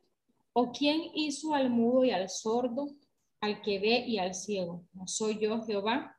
¿O 0.53 0.71
quién 0.71 1.01
hizo 1.13 1.53
al 1.53 1.69
mudo 1.69 2.05
y 2.05 2.11
al 2.11 2.29
sordo, 2.29 2.87
al 3.39 3.61
que 3.61 3.79
ve 3.79 4.05
y 4.07 4.17
al 4.17 4.33
ciego? 4.33 4.83
¿No 4.93 5.07
soy 5.07 5.37
yo 5.39 5.61
Jehová? 5.63 6.17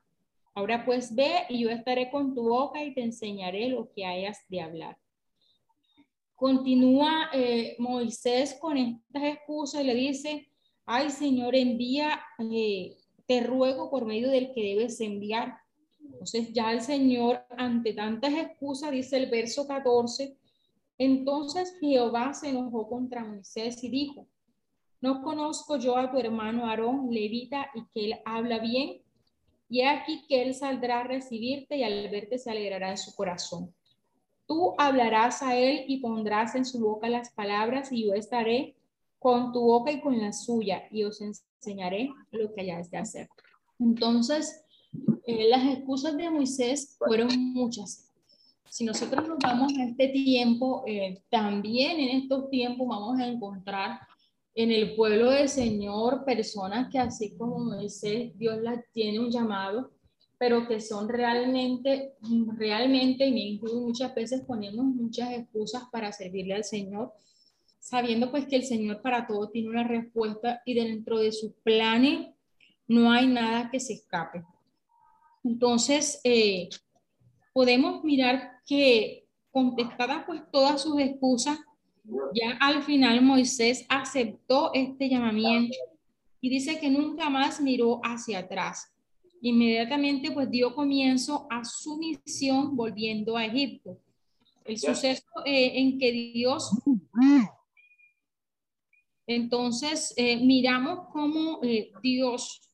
Ahora 0.54 0.84
pues 0.84 1.14
ve 1.14 1.46
y 1.48 1.60
yo 1.60 1.70
estaré 1.70 2.10
con 2.10 2.34
tu 2.34 2.48
boca 2.48 2.82
y 2.84 2.94
te 2.94 3.02
enseñaré 3.02 3.68
lo 3.68 3.90
que 3.92 4.04
hayas 4.04 4.38
de 4.48 4.60
hablar. 4.60 4.98
Continúa 6.34 7.30
eh, 7.32 7.76
Moisés 7.78 8.56
con 8.60 8.76
estas 8.76 9.22
excusas 9.22 9.82
y 9.82 9.84
le 9.84 9.94
dice, 9.94 10.49
ay 10.92 11.10
Señor, 11.10 11.54
envía, 11.54 12.20
eh, 12.52 12.96
te 13.26 13.44
ruego 13.44 13.90
por 13.90 14.06
medio 14.06 14.28
del 14.28 14.52
que 14.52 14.60
debes 14.60 15.00
enviar. 15.00 15.56
Entonces 16.02 16.52
ya 16.52 16.72
el 16.72 16.80
Señor, 16.80 17.44
ante 17.56 17.92
tantas 17.92 18.32
excusas, 18.34 18.90
dice 18.90 19.16
el 19.16 19.30
verso 19.30 19.68
14, 19.68 20.36
entonces 20.98 21.76
Jehová 21.80 22.34
se 22.34 22.48
enojó 22.48 22.88
contra 22.88 23.24
Moisés 23.24 23.82
y 23.84 23.88
dijo, 23.88 24.26
no 25.00 25.22
conozco 25.22 25.76
yo 25.76 25.96
a 25.96 26.10
tu 26.10 26.18
hermano 26.18 26.66
Aarón, 26.66 27.08
levita, 27.08 27.70
y 27.72 27.84
que 27.94 28.06
él 28.06 28.14
habla 28.24 28.58
bien, 28.58 29.00
y 29.68 29.82
aquí 29.82 30.24
que 30.28 30.42
él 30.42 30.54
saldrá 30.54 31.00
a 31.00 31.04
recibirte 31.04 31.76
y 31.76 31.84
al 31.84 32.10
verte 32.10 32.36
se 32.36 32.50
alegrará 32.50 32.90
en 32.90 32.98
su 32.98 33.14
corazón. 33.14 33.72
Tú 34.44 34.74
hablarás 34.76 35.40
a 35.44 35.56
él 35.56 35.84
y 35.86 35.98
pondrás 35.98 36.56
en 36.56 36.64
su 36.64 36.80
boca 36.80 37.08
las 37.08 37.30
palabras 37.30 37.92
y 37.92 38.06
yo 38.06 38.14
estaré 38.14 38.74
con 39.20 39.52
tu 39.52 39.60
boca 39.60 39.92
y 39.92 40.00
con 40.00 40.18
la 40.18 40.32
suya, 40.32 40.82
y 40.90 41.04
os 41.04 41.20
enseñaré 41.20 42.10
lo 42.32 42.52
que 42.52 42.62
hayáis 42.62 42.90
de 42.90 42.96
hacer. 42.96 43.28
Entonces, 43.78 44.64
eh, 45.26 45.46
las 45.48 45.64
excusas 45.66 46.16
de 46.16 46.30
Moisés 46.30 46.96
fueron 46.98 47.28
muchas. 47.52 48.10
Si 48.70 48.84
nosotros 48.84 49.28
nos 49.28 49.38
vamos 49.38 49.72
a 49.78 49.84
este 49.84 50.08
tiempo, 50.08 50.84
eh, 50.86 51.22
también 51.28 52.00
en 52.00 52.22
estos 52.22 52.48
tiempos 52.48 52.88
vamos 52.88 53.20
a 53.20 53.26
encontrar 53.26 54.00
en 54.54 54.72
el 54.72 54.96
pueblo 54.96 55.30
del 55.30 55.48
Señor 55.48 56.24
personas 56.24 56.90
que 56.90 56.98
así 56.98 57.36
como 57.36 57.58
Moisés, 57.58 58.36
Dios 58.38 58.60
las 58.62 58.82
tiene 58.92 59.20
un 59.20 59.30
llamado, 59.30 59.90
pero 60.38 60.66
que 60.66 60.80
son 60.80 61.10
realmente, 61.10 62.14
realmente, 62.56 63.26
y 63.26 63.60
me 63.60 63.70
muchas 63.80 64.14
veces, 64.14 64.42
ponemos 64.46 64.86
muchas 64.86 65.30
excusas 65.32 65.82
para 65.92 66.10
servirle 66.10 66.54
al 66.54 66.64
Señor 66.64 67.12
sabiendo 67.80 68.30
pues 68.30 68.46
que 68.46 68.56
el 68.56 68.64
Señor 68.64 69.02
para 69.02 69.26
todo 69.26 69.48
tiene 69.48 69.70
una 69.70 69.88
respuesta 69.88 70.62
y 70.64 70.74
dentro 70.74 71.18
de 71.18 71.32
sus 71.32 71.52
planes 71.64 72.28
no 72.86 73.10
hay 73.10 73.26
nada 73.26 73.70
que 73.70 73.80
se 73.80 73.94
escape. 73.94 74.44
Entonces, 75.42 76.20
eh, 76.22 76.68
podemos 77.52 78.04
mirar 78.04 78.60
que 78.66 79.26
contestadas 79.50 80.24
pues 80.26 80.42
todas 80.52 80.82
sus 80.82 81.00
excusas, 81.00 81.58
ya 82.34 82.56
al 82.60 82.82
final 82.82 83.22
Moisés 83.22 83.84
aceptó 83.88 84.70
este 84.74 85.08
llamamiento 85.08 85.76
y 86.40 86.50
dice 86.50 86.78
que 86.78 86.90
nunca 86.90 87.30
más 87.30 87.60
miró 87.60 88.00
hacia 88.02 88.40
atrás. 88.40 88.92
Inmediatamente 89.42 90.30
pues 90.30 90.50
dio 90.50 90.74
comienzo 90.74 91.46
a 91.50 91.64
su 91.64 91.96
misión 91.96 92.76
volviendo 92.76 93.36
a 93.36 93.46
Egipto. 93.46 93.98
El 94.64 94.78
suceso 94.78 95.24
eh, 95.44 95.72
en 95.80 95.98
que 95.98 96.12
Dios 96.12 96.70
entonces, 99.34 100.12
eh, 100.16 100.44
miramos 100.44 101.08
cómo 101.12 101.60
eh, 101.62 101.92
Dios 102.02 102.68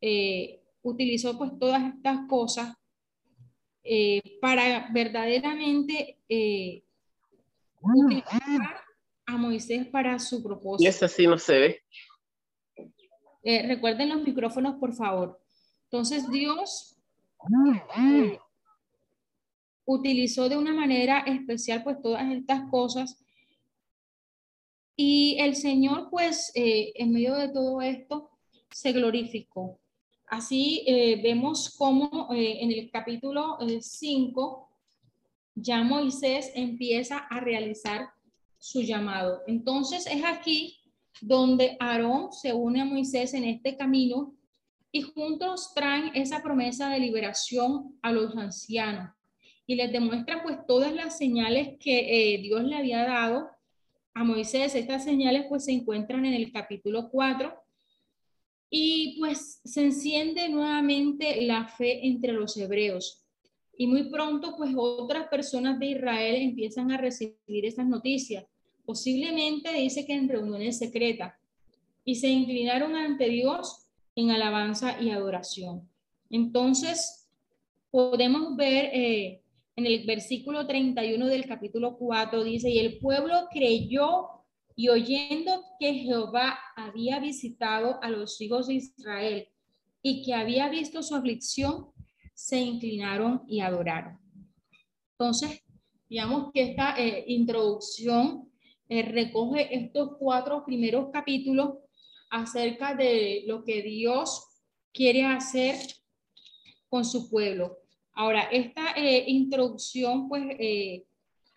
eh, 0.00 0.62
utilizó 0.82 1.36
pues 1.36 1.50
todas 1.58 1.94
estas 1.94 2.26
cosas 2.28 2.74
para 4.42 4.90
verdaderamente 4.92 6.18
utilizar 7.80 8.84
a 9.24 9.36
Moisés 9.38 9.86
para 9.86 10.18
su 10.18 10.42
propósito. 10.42 10.84
Y 10.84 10.88
eso 10.88 11.08
sí 11.08 11.26
no 11.26 11.38
se 11.38 11.58
ve. 11.58 11.82
recuerden 13.66 14.10
los 14.10 14.22
micrófonos, 14.22 14.76
por 14.76 14.94
favor. 14.94 15.40
Entonces, 15.84 16.30
Dios 16.30 17.00
utilizó 19.86 20.50
de 20.50 20.58
una 20.58 20.74
manera 20.74 21.20
especial 21.20 21.82
pues 21.82 22.02
todas 22.02 22.30
estas 22.30 22.70
cosas 22.70 23.24
y 25.00 25.36
el 25.38 25.54
Señor, 25.54 26.08
pues, 26.10 26.50
eh, 26.56 26.92
en 26.96 27.12
medio 27.12 27.36
de 27.36 27.50
todo 27.50 27.80
esto, 27.80 28.30
se 28.68 28.90
glorificó. 28.90 29.78
Así 30.26 30.82
eh, 30.88 31.20
vemos 31.22 31.72
cómo 31.78 32.28
eh, 32.34 32.58
en 32.60 32.72
el 32.72 32.90
capítulo 32.90 33.58
5 33.80 34.68
ya 35.54 35.84
Moisés 35.84 36.50
empieza 36.52 37.18
a 37.18 37.38
realizar 37.38 38.08
su 38.58 38.82
llamado. 38.82 39.42
Entonces 39.46 40.04
es 40.08 40.24
aquí 40.24 40.80
donde 41.20 41.76
Aarón 41.78 42.32
se 42.32 42.52
une 42.52 42.80
a 42.80 42.84
Moisés 42.84 43.34
en 43.34 43.44
este 43.44 43.76
camino 43.76 44.34
y 44.90 45.02
juntos 45.02 45.74
traen 45.76 46.10
esa 46.16 46.42
promesa 46.42 46.90
de 46.90 46.98
liberación 46.98 47.96
a 48.02 48.10
los 48.10 48.36
ancianos 48.36 49.14
y 49.64 49.76
les 49.76 49.92
demuestran 49.92 50.42
pues 50.42 50.58
todas 50.66 50.92
las 50.92 51.16
señales 51.16 51.78
que 51.78 52.40
Dios 52.42 52.64
le 52.64 52.76
había 52.76 53.04
dado 53.04 53.57
a 54.18 54.24
Moisés. 54.24 54.74
Estas 54.74 55.04
señales 55.04 55.46
pues 55.48 55.64
se 55.64 55.72
encuentran 55.72 56.26
en 56.26 56.34
el 56.34 56.50
capítulo 56.52 57.08
4 57.08 57.52
Y 58.68 59.16
pues 59.18 59.60
se 59.64 59.84
enciende 59.84 60.48
nuevamente 60.48 61.40
la 61.42 61.68
fe 61.68 62.06
entre 62.06 62.32
los 62.32 62.56
hebreos. 62.56 63.24
Y 63.76 63.86
muy 63.86 64.10
pronto 64.10 64.56
pues 64.56 64.72
otras 64.76 65.28
personas 65.28 65.78
de 65.78 65.86
Israel 65.86 66.34
empiezan 66.36 66.90
a 66.90 66.98
recibir 66.98 67.64
esas 67.64 67.86
noticias. 67.86 68.44
Posiblemente 68.84 69.72
dice 69.72 70.04
que 70.04 70.14
en 70.14 70.28
reuniones 70.28 70.78
secretas. 70.78 71.34
Y 72.04 72.16
se 72.16 72.28
inclinaron 72.28 72.96
ante 72.96 73.28
Dios 73.28 73.86
en 74.16 74.30
alabanza 74.30 75.00
y 75.00 75.10
adoración. 75.10 75.88
Entonces, 76.30 77.28
podemos 77.90 78.56
ver 78.56 78.90
eh, 78.92 79.42
en 79.78 79.86
el 79.86 80.04
versículo 80.04 80.66
31 80.66 81.26
del 81.26 81.46
capítulo 81.46 81.96
4, 81.96 82.42
dice, 82.42 82.68
y 82.68 82.80
el 82.80 82.98
pueblo 82.98 83.46
creyó 83.48 84.26
y 84.74 84.88
oyendo 84.88 85.62
que 85.78 85.94
Jehová 85.94 86.58
había 86.74 87.20
visitado 87.20 88.02
a 88.02 88.10
los 88.10 88.40
hijos 88.40 88.66
de 88.66 88.74
Israel 88.74 89.48
y 90.02 90.24
que 90.24 90.34
había 90.34 90.68
visto 90.68 91.00
su 91.00 91.14
aflicción, 91.14 91.92
se 92.34 92.58
inclinaron 92.58 93.44
y 93.46 93.60
adoraron. 93.60 94.18
Entonces, 95.12 95.62
digamos 96.08 96.50
que 96.52 96.62
esta 96.62 96.96
eh, 96.98 97.22
introducción 97.28 98.50
eh, 98.88 99.02
recoge 99.02 99.72
estos 99.72 100.16
cuatro 100.18 100.64
primeros 100.64 101.10
capítulos 101.12 101.74
acerca 102.30 102.96
de 102.96 103.44
lo 103.46 103.62
que 103.62 103.82
Dios 103.82 104.44
quiere 104.92 105.24
hacer 105.24 105.76
con 106.88 107.04
su 107.04 107.30
pueblo. 107.30 107.77
Ahora, 108.18 108.48
esta 108.50 108.94
eh, 108.96 109.26
introducción, 109.28 110.28
pues, 110.28 110.42
eh, 110.58 111.04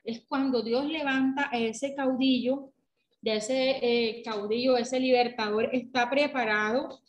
es 0.03 0.23
cuando 0.27 0.61
Dios 0.61 0.85
levanta 0.85 1.49
a 1.51 1.57
ese 1.57 1.95
caudillo, 1.95 2.71
de 3.19 3.37
ese 3.37 3.79
eh, 3.81 4.21
caudillo, 4.23 4.77
ese 4.77 4.99
libertador, 4.99 5.69
está 5.73 6.07
preparado 6.07 6.99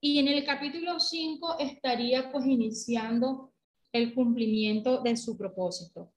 y 0.00 0.20
en 0.20 0.28
el 0.28 0.44
capítulo 0.44 1.00
5 1.00 1.58
estaría 1.58 2.30
pues 2.30 2.46
iniciando 2.46 3.52
el 3.90 4.14
cumplimiento 4.14 5.02
de 5.02 5.16
su 5.16 5.36
propósito. 5.36 6.12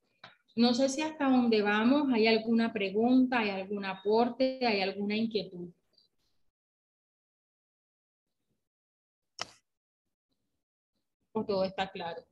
No 0.55 0.75
sé 0.75 0.87
si 0.87 1.01
hasta 1.01 1.27
dónde 1.27 1.63
vamos 1.63 2.13
hay 2.13 2.27
alguna 2.27 2.71
pregunta, 2.71 3.39
hay 3.39 3.49
algún 3.49 3.83
aporte, 3.85 4.59
hay 4.63 4.81
alguna 4.81 5.15
inquietud. 5.15 5.69
todo 11.47 11.63
está 11.65 11.89
claro. 11.91 12.23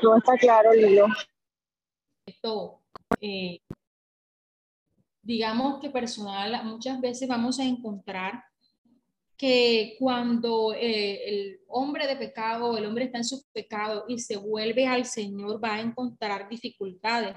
Todo 0.00 0.16
está 0.16 0.36
claro, 0.36 0.72
Lilo. 0.72 1.06
Esto, 2.26 2.82
eh, 3.20 3.60
digamos 5.22 5.80
que 5.80 5.90
personal, 5.90 6.64
muchas 6.64 7.00
veces 7.00 7.28
vamos 7.28 7.58
a 7.58 7.64
encontrar 7.64 8.44
que 9.36 9.96
cuando 9.98 10.72
eh, 10.72 11.28
el 11.28 11.60
hombre 11.66 12.06
de 12.06 12.14
pecado, 12.14 12.78
el 12.78 12.86
hombre 12.86 13.06
está 13.06 13.18
en 13.18 13.24
su 13.24 13.42
pecado 13.52 14.04
y 14.06 14.20
se 14.20 14.36
vuelve 14.36 14.86
al 14.86 15.04
Señor, 15.04 15.62
va 15.62 15.74
a 15.74 15.80
encontrar 15.80 16.48
dificultades. 16.48 17.36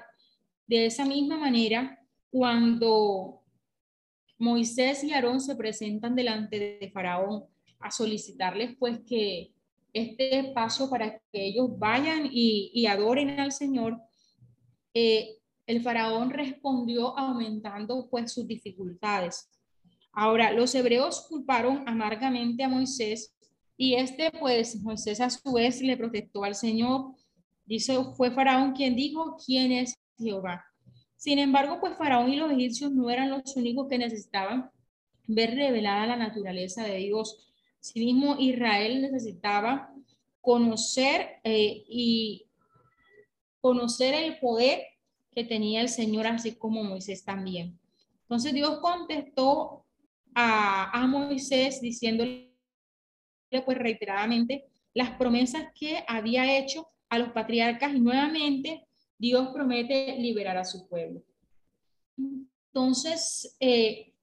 De 0.67 0.86
esa 0.86 1.03
misma 1.03 1.38
manera, 1.38 1.99
cuando 2.30 3.41
Moisés 4.38 5.03
y 5.03 5.13
Aarón 5.13 5.41
se 5.41 5.55
presentan 5.55 6.15
delante 6.15 6.78
de 6.80 6.91
Faraón 6.91 7.45
a 7.80 7.89
solicitarles 7.89 8.76
pues 8.78 8.99
que 9.07 9.55
este 9.96 10.52
paso 10.54 10.89
para 10.89 11.18
que 11.32 11.46
ellos 11.48 11.70
vayan 11.80 12.28
y, 12.30 12.86
adoren 12.86 13.39
al 13.39 13.54
Señor, 13.54 13.98
eh, 14.93 15.38
el 15.66 15.82
faraón 15.82 16.30
respondió 16.30 17.18
aumentando 17.18 18.08
pues 18.10 18.34
sus 18.34 18.46
dificultades. 18.46 19.50
Ahora, 20.12 20.52
los 20.52 20.76
hebreos 20.76 21.26
culparon 21.28 21.84
amargamente 21.88 22.64
a 22.64 22.70
Moisés 22.70 23.36
y 23.78 23.96
este, 23.96 24.32
pues, 24.32 24.82
Moisés 24.82 25.20
a 25.22 25.30
su 25.30 25.54
vez 25.54 25.82
le 25.82 25.98
protestó 25.98 26.43
al 26.43 26.56
Señor. 26.56 27.14
Dice, 27.66 27.98
fue 28.16 28.32
Faraón 28.32 28.74
quien 28.74 28.96
dijo, 28.96 29.38
¿quién 29.46 29.72
es 29.72 29.96
Jehová? 30.18 30.64
Sin 31.16 31.39
embargo, 31.39 31.80
pues 31.80 31.98
Faraón 31.98 32.32
y 32.32 32.36
los 32.36 32.52
egipcios 32.52 32.91
no 32.91 33.10
eran 33.10 33.30
los 33.30 33.56
únicos 33.56 33.88
que 33.89 33.98
necesitaban 33.98 34.70
ver 35.28 35.56
revelada 35.56 36.06
la 36.06 36.18
naturaleza 36.18 36.84
de 36.84 36.98
Dios. 36.98 37.45
Mismo 37.96 38.36
Israel 38.40 39.02
necesitaba 39.02 39.94
conocer 40.42 41.40
eh, 41.44 41.84
y 41.88 42.46
conocer 43.62 44.14
el 44.14 44.40
poder 44.40 44.84
que 45.32 45.44
tenía 45.44 45.82
el 45.82 45.90
Señor, 45.90 46.28
así 46.28 46.56
como 46.56 46.84
Moisés 46.84 47.24
también. 47.24 47.78
Entonces 48.22 48.54
Dios 48.54 48.80
contestó 48.80 49.86
a, 50.34 51.06
Moisés 51.08 51.82
diciéndole 51.82 52.54
pues 53.66 53.78
reiteradamente 53.78 54.66
las 54.94 55.12
promesas 55.18 55.66
que 55.74 56.04
había 56.08 56.58
hecho 56.58 56.88
a 57.10 57.20
los 57.20 57.30
patriarcas 57.30 57.94
y 57.94 58.00
nuevamente 58.00 58.86
Dios 59.18 59.50
promete 59.54 60.18
liberar 60.18 60.58
a 60.58 60.66
su 60.66 60.88
pueblo. 60.88 61.24
Entonces, 62.18 63.56
eh, 63.60 64.14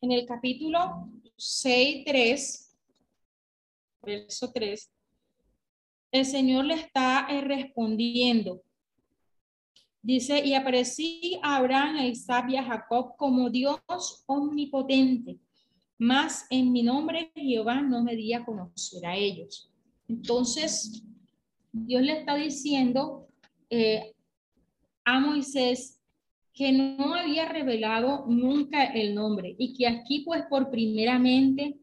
en 0.00 0.12
el 0.12 0.26
capítulo 0.26 1.08
6, 1.36 2.04
3, 2.06 2.71
verso 4.02 4.50
3, 4.52 4.90
el 6.12 6.26
Señor 6.26 6.64
le 6.66 6.74
está 6.74 7.26
eh, 7.30 7.40
respondiendo 7.40 8.62
Dice, 10.04 10.44
y 10.44 10.54
aparecí 10.54 11.38
a 11.44 11.56
Abraham, 11.58 12.04
Isaac 12.06 12.50
y 12.50 12.56
a 12.56 12.64
Jacob 12.64 13.14
como 13.16 13.48
Dios 13.50 13.78
omnipotente, 14.26 15.38
mas 15.96 16.44
en 16.50 16.72
mi 16.72 16.82
nombre 16.82 17.30
Jehová 17.36 17.80
no 17.80 18.02
me 18.02 18.16
di 18.16 18.32
a 18.32 18.44
conocer 18.44 19.06
a 19.06 19.14
ellos. 19.14 19.70
Entonces, 20.08 21.04
Dios 21.70 22.02
le 22.02 22.18
está 22.18 22.34
diciendo 22.34 23.28
eh, 23.70 24.12
a 25.04 25.20
Moisés 25.20 26.00
que 26.52 26.72
no 26.72 27.14
había 27.14 27.48
revelado 27.48 28.26
nunca 28.26 28.84
el 28.86 29.14
nombre 29.14 29.54
y 29.56 29.72
que 29.72 29.86
aquí 29.86 30.24
pues 30.24 30.42
por 30.50 30.68
primeramente 30.68 31.78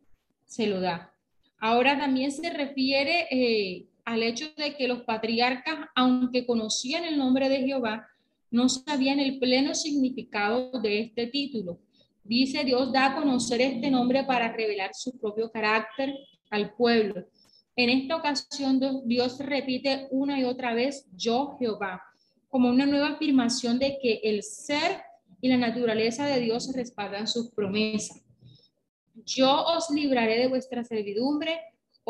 se 0.46 0.68
lo 0.68 0.82
da. 0.82 1.16
Ahora 1.60 1.98
también 1.98 2.32
se 2.32 2.50
refiere 2.50 3.28
eh, 3.30 3.86
al 4.06 4.24
hecho 4.24 4.46
de 4.58 4.76
que 4.76 4.88
los 4.88 5.04
patriarcas, 5.04 5.78
aunque 5.96 6.46
conocían 6.46 7.04
el 7.04 7.18
nombre 7.18 7.50
de 7.50 7.64
Jehová, 7.64 8.08
no 8.50 8.70
sabían 8.70 9.20
el 9.20 9.40
pleno 9.40 9.76
significado 9.76 10.72
de 10.82 11.02
este 11.02 11.28
título. 11.28 11.80
Dice 12.24 12.64
Dios 12.64 12.92
da 12.92 13.08
a 13.08 13.16
conocer 13.16 13.62
este 13.62 13.92
nombre 13.92 14.24
para 14.24 14.52
revelar 14.54 14.92
su 14.94 15.18
propio 15.18 15.52
carácter 15.52 16.14
al 16.50 16.74
pueblo. 16.76 17.26
En 17.76 17.90
esta 17.90 18.16
ocasión 18.16 18.80
Dios 19.06 19.40
repite 19.40 20.08
una 20.12 20.40
y 20.40 20.44
otra 20.44 20.74
vez 20.74 21.08
yo 21.16 21.56
Jehová, 21.60 22.02
como 22.50 22.70
una 22.70 22.86
nueva 22.86 23.10
afirmación 23.10 23.80
de 23.80 23.98
que 24.02 24.22
el 24.24 24.44
ser 24.44 25.02
y 25.42 25.50
la 25.50 25.58
naturaleza 25.58 26.26
de 26.26 26.40
Dios 26.40 26.74
respaldan 26.76 27.28
sus 27.28 27.52
promesas. 27.52 28.22
Yo 29.36 29.64
os 29.66 29.90
libraré 29.92 30.40
de 30.40 30.48
vuestra 30.48 30.84
servidumbre 30.84 31.60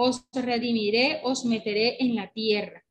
os 0.01 0.25
redimiré, 0.31 1.19
os 1.23 1.43
meteré 1.43 1.97
en 1.99 2.15
la 2.15 2.31
tierra. 2.31 2.81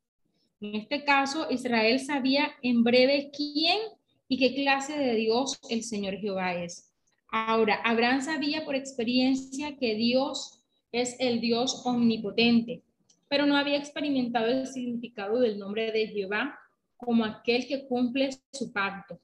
En 0.61 0.75
este 0.75 1.03
caso, 1.03 1.47
Israel 1.49 1.99
sabía 1.99 2.51
en 2.61 2.83
breve 2.83 3.31
quién 3.35 3.79
y 4.27 4.37
qué 4.37 4.53
clase 4.53 4.95
de 4.95 5.15
Dios 5.15 5.59
el 5.71 5.83
Señor 5.83 6.17
Jehová 6.17 6.53
es. 6.53 6.93
Ahora, 7.31 7.81
Abraham 7.83 8.21
sabía 8.21 8.63
por 8.63 8.75
experiencia 8.75 9.75
que 9.75 9.95
Dios 9.95 10.61
es 10.91 11.15
el 11.19 11.41
Dios 11.41 11.81
omnipotente, 11.83 12.83
pero 13.27 13.47
no 13.47 13.57
había 13.57 13.77
experimentado 13.77 14.45
el 14.45 14.67
significado 14.67 15.39
del 15.39 15.57
nombre 15.57 15.91
de 15.91 16.09
Jehová 16.09 16.59
como 16.95 17.25
aquel 17.25 17.65
que 17.65 17.87
cumple 17.87 18.29
su 18.53 18.71
pacto. 18.71 19.19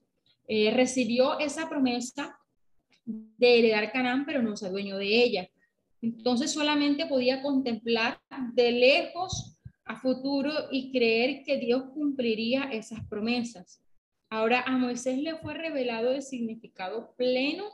Eh, 0.47 0.71
recibió 0.71 1.37
esa 1.37 1.69
promesa 1.69 2.35
de 3.05 3.59
heredar 3.59 3.91
Canaán, 3.91 4.25
pero 4.25 4.41
no 4.41 4.57
se 4.57 4.69
dueño 4.69 4.97
de 4.97 5.23
ella. 5.23 5.49
Entonces 6.01 6.51
solamente 6.51 7.05
podía 7.05 7.41
contemplar 7.41 8.19
de 8.53 8.71
lejos 8.71 9.57
a 9.85 9.99
futuro 9.99 10.51
y 10.71 10.91
creer 10.91 11.43
que 11.43 11.57
Dios 11.57 11.83
cumpliría 11.93 12.63
esas 12.71 13.05
promesas. 13.07 13.81
Ahora 14.29 14.61
a 14.61 14.77
Moisés 14.77 15.19
le 15.19 15.35
fue 15.37 15.53
revelado 15.53 16.11
el 16.11 16.21
significado 16.21 17.13
pleno 17.15 17.65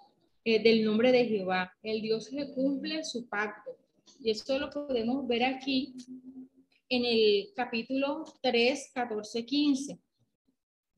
eh, 0.43 0.61
del 0.61 0.83
nombre 0.83 1.11
de 1.11 1.25
Jehová. 1.25 1.73
El 1.81 2.01
Dios 2.01 2.29
que 2.29 2.53
cumple 2.53 3.03
su 3.03 3.27
pacto. 3.27 3.77
Y 4.19 4.31
esto 4.31 4.59
lo 4.59 4.69
podemos 4.69 5.27
ver 5.27 5.43
aquí 5.43 5.95
en 6.89 7.05
el 7.05 7.49
capítulo 7.55 8.25
3, 8.41 8.91
14, 8.93 9.45
15. 9.45 9.99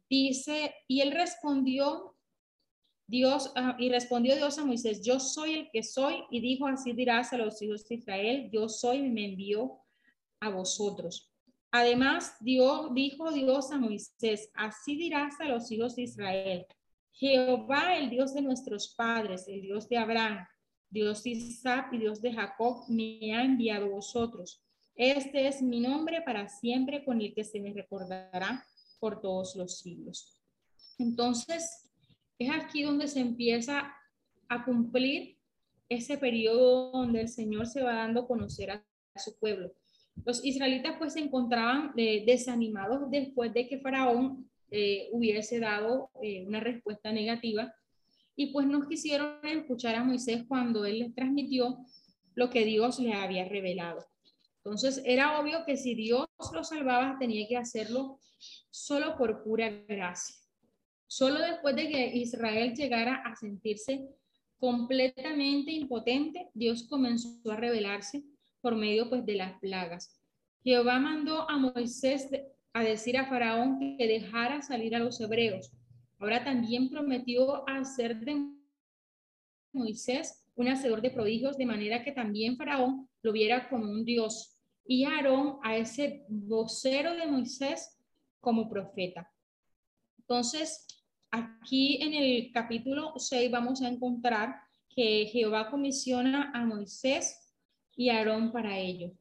Dice, 0.09 0.73
y 0.87 1.01
él 1.01 1.11
respondió 1.11 2.12
Dios, 3.13 3.51
ah, 3.55 3.77
y 3.77 3.89
respondió 3.89 4.35
Dios 4.35 4.57
a 4.57 4.65
Moisés, 4.65 5.03
yo 5.03 5.19
soy 5.19 5.53
el 5.53 5.69
que 5.71 5.83
soy, 5.83 6.23
y 6.31 6.41
dijo, 6.41 6.65
así 6.65 6.93
dirás 6.93 7.31
a 7.31 7.37
los 7.37 7.61
hijos 7.61 7.87
de 7.87 7.93
Israel, 7.93 8.49
yo 8.51 8.67
soy 8.67 8.97
y 8.97 9.09
me 9.11 9.25
envió 9.25 9.81
a 10.39 10.49
vosotros. 10.49 11.31
Además, 11.69 12.35
Dios, 12.39 12.91
dijo 12.95 13.31
Dios 13.31 13.71
a 13.71 13.77
Moisés, 13.77 14.49
así 14.55 14.95
dirás 14.95 15.39
a 15.39 15.45
los 15.45 15.71
hijos 15.71 15.95
de 15.95 16.01
Israel, 16.01 16.65
Jehová, 17.11 17.97
el 17.97 18.09
Dios 18.09 18.33
de 18.33 18.41
nuestros 18.41 18.95
padres, 18.95 19.47
el 19.47 19.61
Dios 19.61 19.87
de 19.87 19.97
Abraham, 19.97 20.47
Dios 20.89 21.21
de 21.21 21.29
Isaac 21.29 21.89
y 21.91 21.99
Dios 21.99 22.19
de 22.19 22.33
Jacob, 22.33 22.85
me 22.89 23.35
ha 23.35 23.43
enviado 23.43 23.91
vosotros. 23.91 24.63
Este 24.95 25.45
es 25.45 25.61
mi 25.61 25.79
nombre 25.79 26.23
para 26.23 26.49
siempre 26.49 27.05
con 27.05 27.21
el 27.21 27.31
que 27.35 27.43
se 27.43 27.59
me 27.59 27.73
recordará 27.73 28.65
por 28.99 29.21
todos 29.21 29.55
los 29.55 29.77
siglos. 29.77 30.35
Entonces, 30.97 31.82
es 32.39 32.49
aquí 32.51 32.83
donde 32.83 33.07
se 33.07 33.19
empieza 33.19 33.93
a 34.49 34.65
cumplir 34.65 35.37
ese 35.89 36.17
periodo 36.17 36.91
donde 36.91 37.21
el 37.21 37.29
Señor 37.29 37.67
se 37.67 37.83
va 37.83 37.93
dando 37.93 38.21
a 38.21 38.27
conocer 38.27 38.71
a 38.71 38.83
su 39.15 39.37
pueblo. 39.37 39.73
Los 40.25 40.45
israelitas 40.45 40.95
pues 40.97 41.13
se 41.13 41.19
encontraban 41.19 41.91
eh, 41.97 42.23
desanimados 42.25 43.09
después 43.09 43.53
de 43.53 43.67
que 43.67 43.79
Faraón 43.79 44.49
eh, 44.69 45.09
hubiese 45.11 45.59
dado 45.59 46.11
eh, 46.21 46.45
una 46.45 46.59
respuesta 46.59 47.11
negativa 47.11 47.73
y 48.35 48.47
pues 48.47 48.65
no 48.67 48.87
quisieron 48.87 49.39
escuchar 49.43 49.95
a 49.95 50.03
Moisés 50.03 50.45
cuando 50.47 50.85
él 50.85 50.99
les 50.99 51.15
transmitió 51.15 51.77
lo 52.35 52.49
que 52.49 52.65
Dios 52.65 52.99
les 52.99 53.15
había 53.15 53.47
revelado. 53.47 54.05
Entonces 54.63 55.01
era 55.05 55.39
obvio 55.39 55.65
que 55.65 55.77
si 55.77 55.93
Dios 55.93 56.25
lo 56.53 56.63
salvaba 56.63 57.17
tenía 57.19 57.47
que 57.47 57.57
hacerlo 57.57 58.19
solo 58.69 59.17
por 59.17 59.43
pura 59.43 59.69
gracia. 59.87 60.35
Solo 61.15 61.41
después 61.41 61.75
de 61.75 61.89
que 61.89 62.07
Israel 62.17 62.73
llegara 62.73 63.17
a 63.17 63.35
sentirse 63.35 64.09
completamente 64.57 65.71
impotente, 65.71 66.49
Dios 66.55 66.87
comenzó 66.89 67.51
a 67.51 67.55
revelarse 67.55 68.23
por 68.61 68.75
medio 68.75 69.11
pues 69.11 69.23
de 69.23 69.35
las 69.35 69.59
plagas. 69.59 70.19
Jehová 70.63 70.97
mandó 70.97 71.47
a 71.47 71.55
Moisés 71.59 72.27
a 72.73 72.83
decir 72.83 73.15
a 73.15 73.27
Faraón 73.27 73.77
que 73.95 74.07
dejara 74.07 74.63
salir 74.63 74.95
a 74.95 74.99
los 74.99 75.21
hebreos. 75.21 75.71
Ahora 76.17 76.43
también 76.43 76.89
prometió 76.89 77.63
hacer 77.69 78.19
de 78.21 78.47
Moisés 79.71 80.43
un 80.55 80.67
hacedor 80.67 81.03
de 81.03 81.11
prodigios, 81.11 81.57
de 81.57 81.67
manera 81.67 82.03
que 82.03 82.11
también 82.11 82.57
Faraón 82.57 83.07
lo 83.21 83.31
viera 83.31 83.69
como 83.69 83.85
un 83.85 84.03
dios. 84.03 84.57
Y 84.83 85.03
Aarón 85.03 85.59
a 85.61 85.77
ese 85.77 86.25
vocero 86.27 87.13
de 87.13 87.27
Moisés 87.27 87.99
como 88.39 88.67
profeta. 88.67 89.31
Entonces, 90.17 90.87
aquí 91.33 91.97
en 91.99 92.13
el 92.13 92.51
capítulo 92.51 93.13
6 93.17 93.49
vamos 93.49 93.81
a 93.81 93.87
encontrar 93.87 94.61
que 94.87 95.25
Jehová 95.25 95.71
comisiona 95.71 96.51
a 96.53 96.63
Moisés 96.63 97.55
y 97.95 98.09
Aarón 98.09 98.51
para 98.51 98.77
ello. 98.77 99.11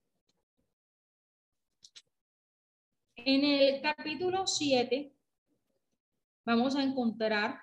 En 3.16 3.44
el 3.44 3.80
capítulo 3.80 4.46
7 4.46 5.10
vamos 6.44 6.76
a 6.76 6.82
encontrar 6.82 7.58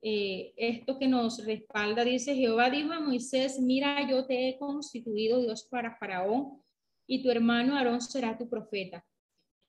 eh, 0.00 0.54
esto 0.56 0.98
que 0.98 1.06
nos 1.06 1.44
respalda. 1.44 2.04
Dice, 2.04 2.34
Jehová 2.34 2.70
dijo 2.70 2.90
a 2.90 3.00
Moisés, 3.00 3.60
mira, 3.60 4.08
yo 4.08 4.24
te 4.24 4.48
he 4.48 4.58
constituido 4.58 5.42
Dios 5.42 5.64
para 5.64 5.94
Faraón 5.98 6.62
y 7.06 7.22
tu 7.22 7.30
hermano 7.30 7.76
Aarón 7.76 8.00
será 8.00 8.38
tu 8.38 8.48
profeta. 8.48 9.04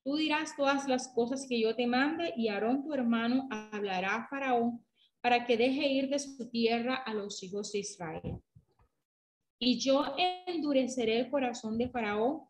Tú 0.05 0.17
dirás 0.17 0.55
todas 0.55 0.87
las 0.87 1.07
cosas 1.07 1.47
que 1.49 1.59
yo 1.59 1.75
te 1.75 1.87
mande 1.87 2.31
y 2.37 2.47
Aarón 2.47 2.83
tu 2.83 2.93
hermano 2.93 3.47
hablará 3.49 4.15
a 4.17 4.27
Faraón 4.27 4.85
para 5.19 5.47
que 5.47 5.57
deje 5.57 5.87
ir 5.87 6.09
de 6.09 6.19
su 6.19 6.47
tierra 6.51 6.93
a 6.93 7.11
los 7.11 7.41
hijos 7.41 7.71
de 7.71 7.79
Israel. 7.79 8.37
Y 9.57 9.79
yo 9.79 10.13
endureceré 10.45 11.21
el 11.21 11.31
corazón 11.31 11.79
de 11.79 11.89
Faraón 11.89 12.41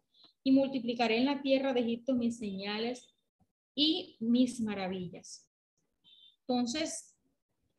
y 0.44 0.52
multiplicaré 0.52 1.18
en 1.18 1.28
la 1.28 1.42
tierra 1.42 1.72
de 1.72 1.80
Egipto 1.80 2.14
mis 2.14 2.38
señales 2.38 3.16
y 3.74 4.18
mis 4.20 4.60
maravillas. 4.60 5.50
Entonces, 6.42 7.16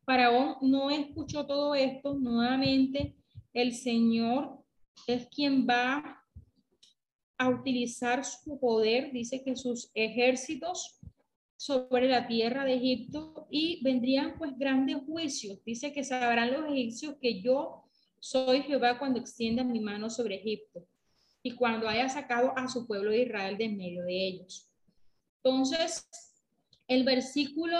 Faraón 0.07 0.55
no 0.61 0.89
escuchó 0.89 1.45
todo 1.45 1.75
esto. 1.75 2.15
Nuevamente, 2.15 3.15
el 3.53 3.75
Señor 3.75 4.63
es 5.05 5.27
quien 5.27 5.67
va 5.67 6.16
a 7.37 7.49
utilizar 7.49 8.25
su 8.25 8.59
poder. 8.59 9.11
Dice 9.11 9.43
que 9.43 9.55
sus 9.55 9.91
ejércitos 9.93 10.99
sobre 11.55 12.07
la 12.07 12.27
tierra 12.27 12.63
de 12.63 12.75
Egipto 12.75 13.47
y 13.49 13.81
vendrían 13.83 14.35
pues 14.37 14.57
grandes 14.57 14.97
juicios. 15.05 15.63
Dice 15.65 15.91
que 15.91 16.03
sabrán 16.03 16.53
los 16.53 16.71
egipcios 16.71 17.15
que 17.19 17.41
yo 17.41 17.83
soy 18.19 18.61
Jehová 18.61 18.99
cuando 18.99 19.19
extienda 19.19 19.63
mi 19.63 19.79
mano 19.79 20.09
sobre 20.09 20.35
Egipto 20.35 20.85
y 21.41 21.55
cuando 21.55 21.87
haya 21.87 22.09
sacado 22.09 22.53
a 22.57 22.67
su 22.67 22.85
pueblo 22.85 23.11
de 23.11 23.23
Israel 23.23 23.57
de 23.57 23.69
medio 23.69 24.03
de 24.03 24.27
ellos. 24.27 24.69
Entonces, 25.43 26.09
el 26.87 27.03
versículo, 27.03 27.77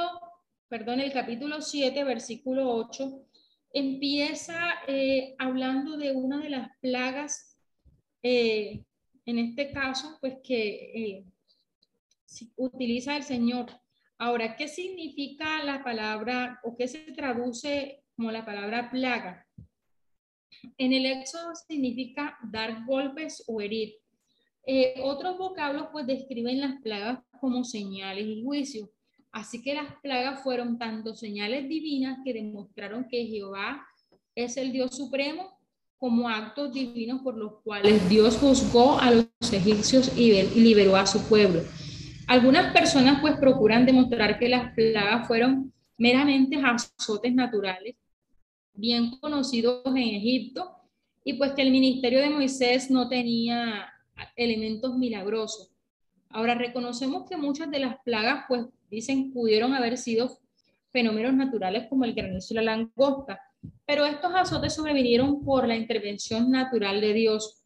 perdón, 0.70 1.00
el 1.00 1.12
capítulo 1.12 1.62
7, 1.62 2.04
versículo 2.04 2.70
8, 2.76 3.26
empieza 3.74 4.58
eh, 4.88 5.36
hablando 5.38 5.98
de 5.98 6.16
una 6.16 6.40
de 6.40 6.50
las 6.50 6.70
plagas, 6.80 7.58
eh, 8.24 8.86
en 9.28 9.40
este 9.40 9.72
caso, 9.72 10.18
pues 10.22 10.38
que 10.42 10.70
eh, 10.96 11.26
utiliza 12.56 13.18
el 13.18 13.24
Señor. 13.24 13.70
Ahora, 14.18 14.56
¿qué 14.56 14.70
significa 14.70 15.64
la 15.64 15.84
palabra 15.84 16.60
o 16.64 16.76
qué 16.76 16.88
se 16.88 17.00
traduce 17.12 18.04
como 18.16 18.32
la 18.32 18.46
palabra 18.46 18.90
plaga? 18.90 19.46
En 20.78 20.94
el 20.94 21.06
éxodo 21.06 21.54
significa 21.56 22.38
dar 22.50 22.86
golpes 22.86 23.44
o 23.48 23.60
herir. 23.60 23.96
Eh, 24.66 24.96
otros 25.04 25.38
vocablos 25.38 25.90
pues 25.92 26.08
describen 26.08 26.62
las 26.62 26.82
plagas 26.82 27.20
como 27.42 27.66
señales 27.66 28.26
y 28.26 28.44
juicios. 28.44 28.90
Así 29.34 29.62
que 29.62 29.76
las 29.76 29.94
plagas 30.02 30.42
fueron 30.42 30.80
tanto 30.80 31.16
señales 31.16 31.68
divinas 31.68 32.20
que 32.24 32.34
demostraron 32.34 33.08
que 33.10 33.26
Jehová 33.26 33.86
es 34.36 34.56
el 34.56 34.72
Dios 34.72 34.96
supremo, 34.96 35.57
como 36.00 36.30
actos 36.30 36.74
divinos 36.74 37.22
por 37.22 37.38
los 37.38 37.54
cuales 37.64 38.08
Dios 38.10 38.38
juzgó 38.38 39.00
a 39.00 39.12
los 39.12 39.54
egipcios 39.54 40.16
y 40.18 40.44
liberó 40.60 40.96
a 40.96 41.08
su 41.08 41.28
pueblo. 41.28 41.62
Algunas 42.28 42.74
personas 42.74 43.20
pues 43.22 43.36
procuran 43.38 43.86
demostrar 43.86 44.38
que 44.38 44.50
las 44.50 44.74
plagas 44.74 45.28
fueron 45.28 45.74
meramente 45.98 46.58
azotes 46.58 47.34
naturales 47.34 47.96
bien 48.78 49.18
conocidos 49.20 49.82
en 49.88 49.98
Egipto, 49.98 50.72
y 51.24 51.34
pues 51.34 51.52
que 51.52 51.62
el 51.62 51.72
ministerio 51.72 52.22
de 52.22 52.30
Moisés 52.30 52.90
no 52.90 53.10
tenía 53.10 53.92
elementos 54.36 54.98
milagrosos. 54.98 55.72
Ahora 56.30 56.56
reconocemos 56.56 57.28
que 57.30 57.36
muchas 57.36 57.70
de 57.70 57.80
las 57.80 57.98
plagas, 58.06 58.46
pues 58.48 58.66
dicen, 58.90 59.34
pudieron 59.34 59.74
haber 59.74 59.98
sido 59.98 60.38
fenómenos 60.92 61.34
naturales 61.34 61.88
como 61.90 62.06
el 62.06 62.14
granizo 62.14 62.54
y 62.54 62.56
la 62.56 62.62
langosta, 62.62 63.42
pero 63.88 64.06
estos 64.06 64.32
azotes 64.36 64.76
sobrevinieron 64.76 65.44
por 65.46 65.66
la 65.66 65.78
intervención 65.78 66.52
natural 66.52 67.00
de 67.00 67.14
Dios. 67.14 67.64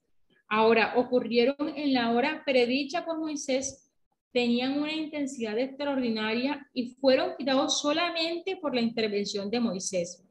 Ahora, 0.47 0.93
ocurrieron 0.95 1.73
en 1.75 1.93
la 1.93 2.11
hora 2.11 2.43
predicha 2.45 3.03
por 3.03 3.19
Moisés, 3.19 3.91
tenían 4.31 4.79
una 4.79 4.93
intensidad 4.93 5.57
extraordinaria 5.57 6.65
y 6.73 6.91
fueron 6.91 7.31
quitados 7.37 7.81
solamente 7.81 8.55
por 8.55 8.75
la 8.75 8.81
intervención 8.81 9.49
de 9.49 9.59
Moisés. 9.59 10.23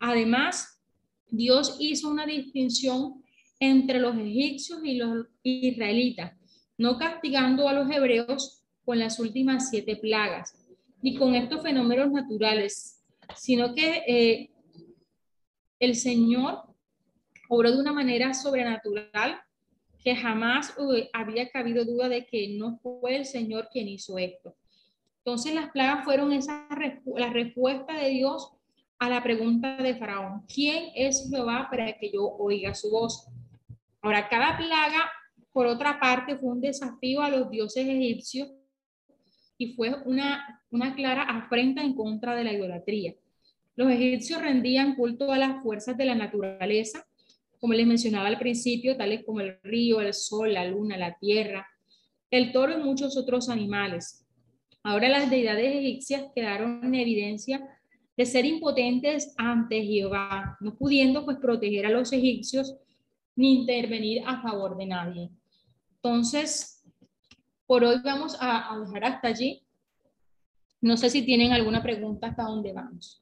Además, 0.00 0.80
Dios 1.30 1.76
hizo 1.78 2.10
una 2.10 2.26
distinción 2.26 3.22
entre 3.60 4.00
los 4.00 4.16
egipcios 4.16 4.80
y 4.82 4.96
los 4.96 5.28
israelitas, 5.44 6.32
no 6.76 6.98
castigando 6.98 7.68
a 7.68 7.72
los 7.72 7.88
hebreos 7.88 8.64
con 8.84 8.98
las 8.98 9.20
últimas 9.20 9.70
siete 9.70 9.94
plagas 9.96 10.58
ni 11.00 11.16
con 11.16 11.34
estos 11.34 11.62
fenómenos 11.62 12.12
naturales, 12.12 13.02
sino 13.36 13.74
que 13.74 14.02
eh, 14.06 14.51
el 15.82 15.96
Señor 15.96 16.62
obró 17.48 17.72
de 17.72 17.80
una 17.80 17.92
manera 17.92 18.34
sobrenatural 18.34 19.42
que 20.04 20.14
jamás 20.14 20.76
había 21.12 21.50
cabido 21.50 21.84
duda 21.84 22.08
de 22.08 22.24
que 22.24 22.56
no 22.56 22.78
fue 22.78 23.16
el 23.16 23.26
Señor 23.26 23.68
quien 23.72 23.88
hizo 23.88 24.16
esto. 24.16 24.54
Entonces 25.18 25.52
las 25.54 25.70
plagas 25.70 26.04
fueron 26.04 26.32
esa 26.32 26.68
la 27.16 27.30
respuesta 27.30 27.94
de 27.94 28.10
Dios 28.10 28.52
a 29.00 29.08
la 29.08 29.24
pregunta 29.24 29.76
de 29.76 29.96
Faraón, 29.96 30.46
¿quién 30.46 30.92
es 30.94 31.28
Jehová 31.28 31.66
para 31.68 31.98
que 31.98 32.12
yo 32.12 32.28
oiga 32.38 32.72
su 32.74 32.88
voz? 32.88 33.26
Ahora, 34.00 34.28
cada 34.28 34.56
plaga, 34.56 35.10
por 35.52 35.66
otra 35.66 35.98
parte, 35.98 36.36
fue 36.36 36.50
un 36.50 36.60
desafío 36.60 37.22
a 37.22 37.28
los 37.28 37.50
dioses 37.50 37.88
egipcios 37.88 38.52
y 39.58 39.74
fue 39.74 39.92
una, 40.04 40.62
una 40.70 40.94
clara 40.94 41.24
afrenta 41.24 41.82
en 41.82 41.96
contra 41.96 42.36
de 42.36 42.44
la 42.44 42.52
idolatría. 42.52 43.14
Los 43.74 43.90
egipcios 43.90 44.42
rendían 44.42 44.96
culto 44.96 45.32
a 45.32 45.38
las 45.38 45.62
fuerzas 45.62 45.96
de 45.96 46.04
la 46.04 46.14
naturaleza, 46.14 47.06
como 47.58 47.74
les 47.74 47.86
mencionaba 47.86 48.28
al 48.28 48.38
principio, 48.38 48.96
tales 48.96 49.24
como 49.24 49.40
el 49.40 49.58
río, 49.62 50.00
el 50.00 50.12
sol, 50.12 50.52
la 50.52 50.66
luna, 50.66 50.96
la 50.96 51.16
tierra, 51.18 51.66
el 52.30 52.52
toro 52.52 52.78
y 52.78 52.82
muchos 52.82 53.16
otros 53.16 53.48
animales. 53.48 54.26
Ahora 54.82 55.08
las 55.08 55.30
deidades 55.30 55.76
egipcias 55.76 56.24
quedaron 56.34 56.84
en 56.84 56.94
evidencia 56.96 57.66
de 58.16 58.26
ser 58.26 58.44
impotentes 58.44 59.34
ante 59.38 59.82
Jehová, 59.84 60.56
no 60.60 60.76
pudiendo 60.76 61.24
pues 61.24 61.38
proteger 61.38 61.86
a 61.86 61.90
los 61.90 62.12
egipcios 62.12 62.76
ni 63.36 63.60
intervenir 63.60 64.22
a 64.26 64.42
favor 64.42 64.76
de 64.76 64.86
nadie. 64.86 65.30
Entonces, 65.94 66.84
por 67.66 67.84
hoy 67.84 68.00
vamos 68.04 68.36
a, 68.40 68.74
a 68.74 68.78
dejar 68.80 69.04
hasta 69.04 69.28
allí. 69.28 69.62
No 70.80 70.96
sé 70.96 71.10
si 71.10 71.22
tienen 71.22 71.52
alguna 71.52 71.82
pregunta 71.82 72.26
hasta 72.26 72.42
dónde 72.42 72.72
vamos. 72.72 73.21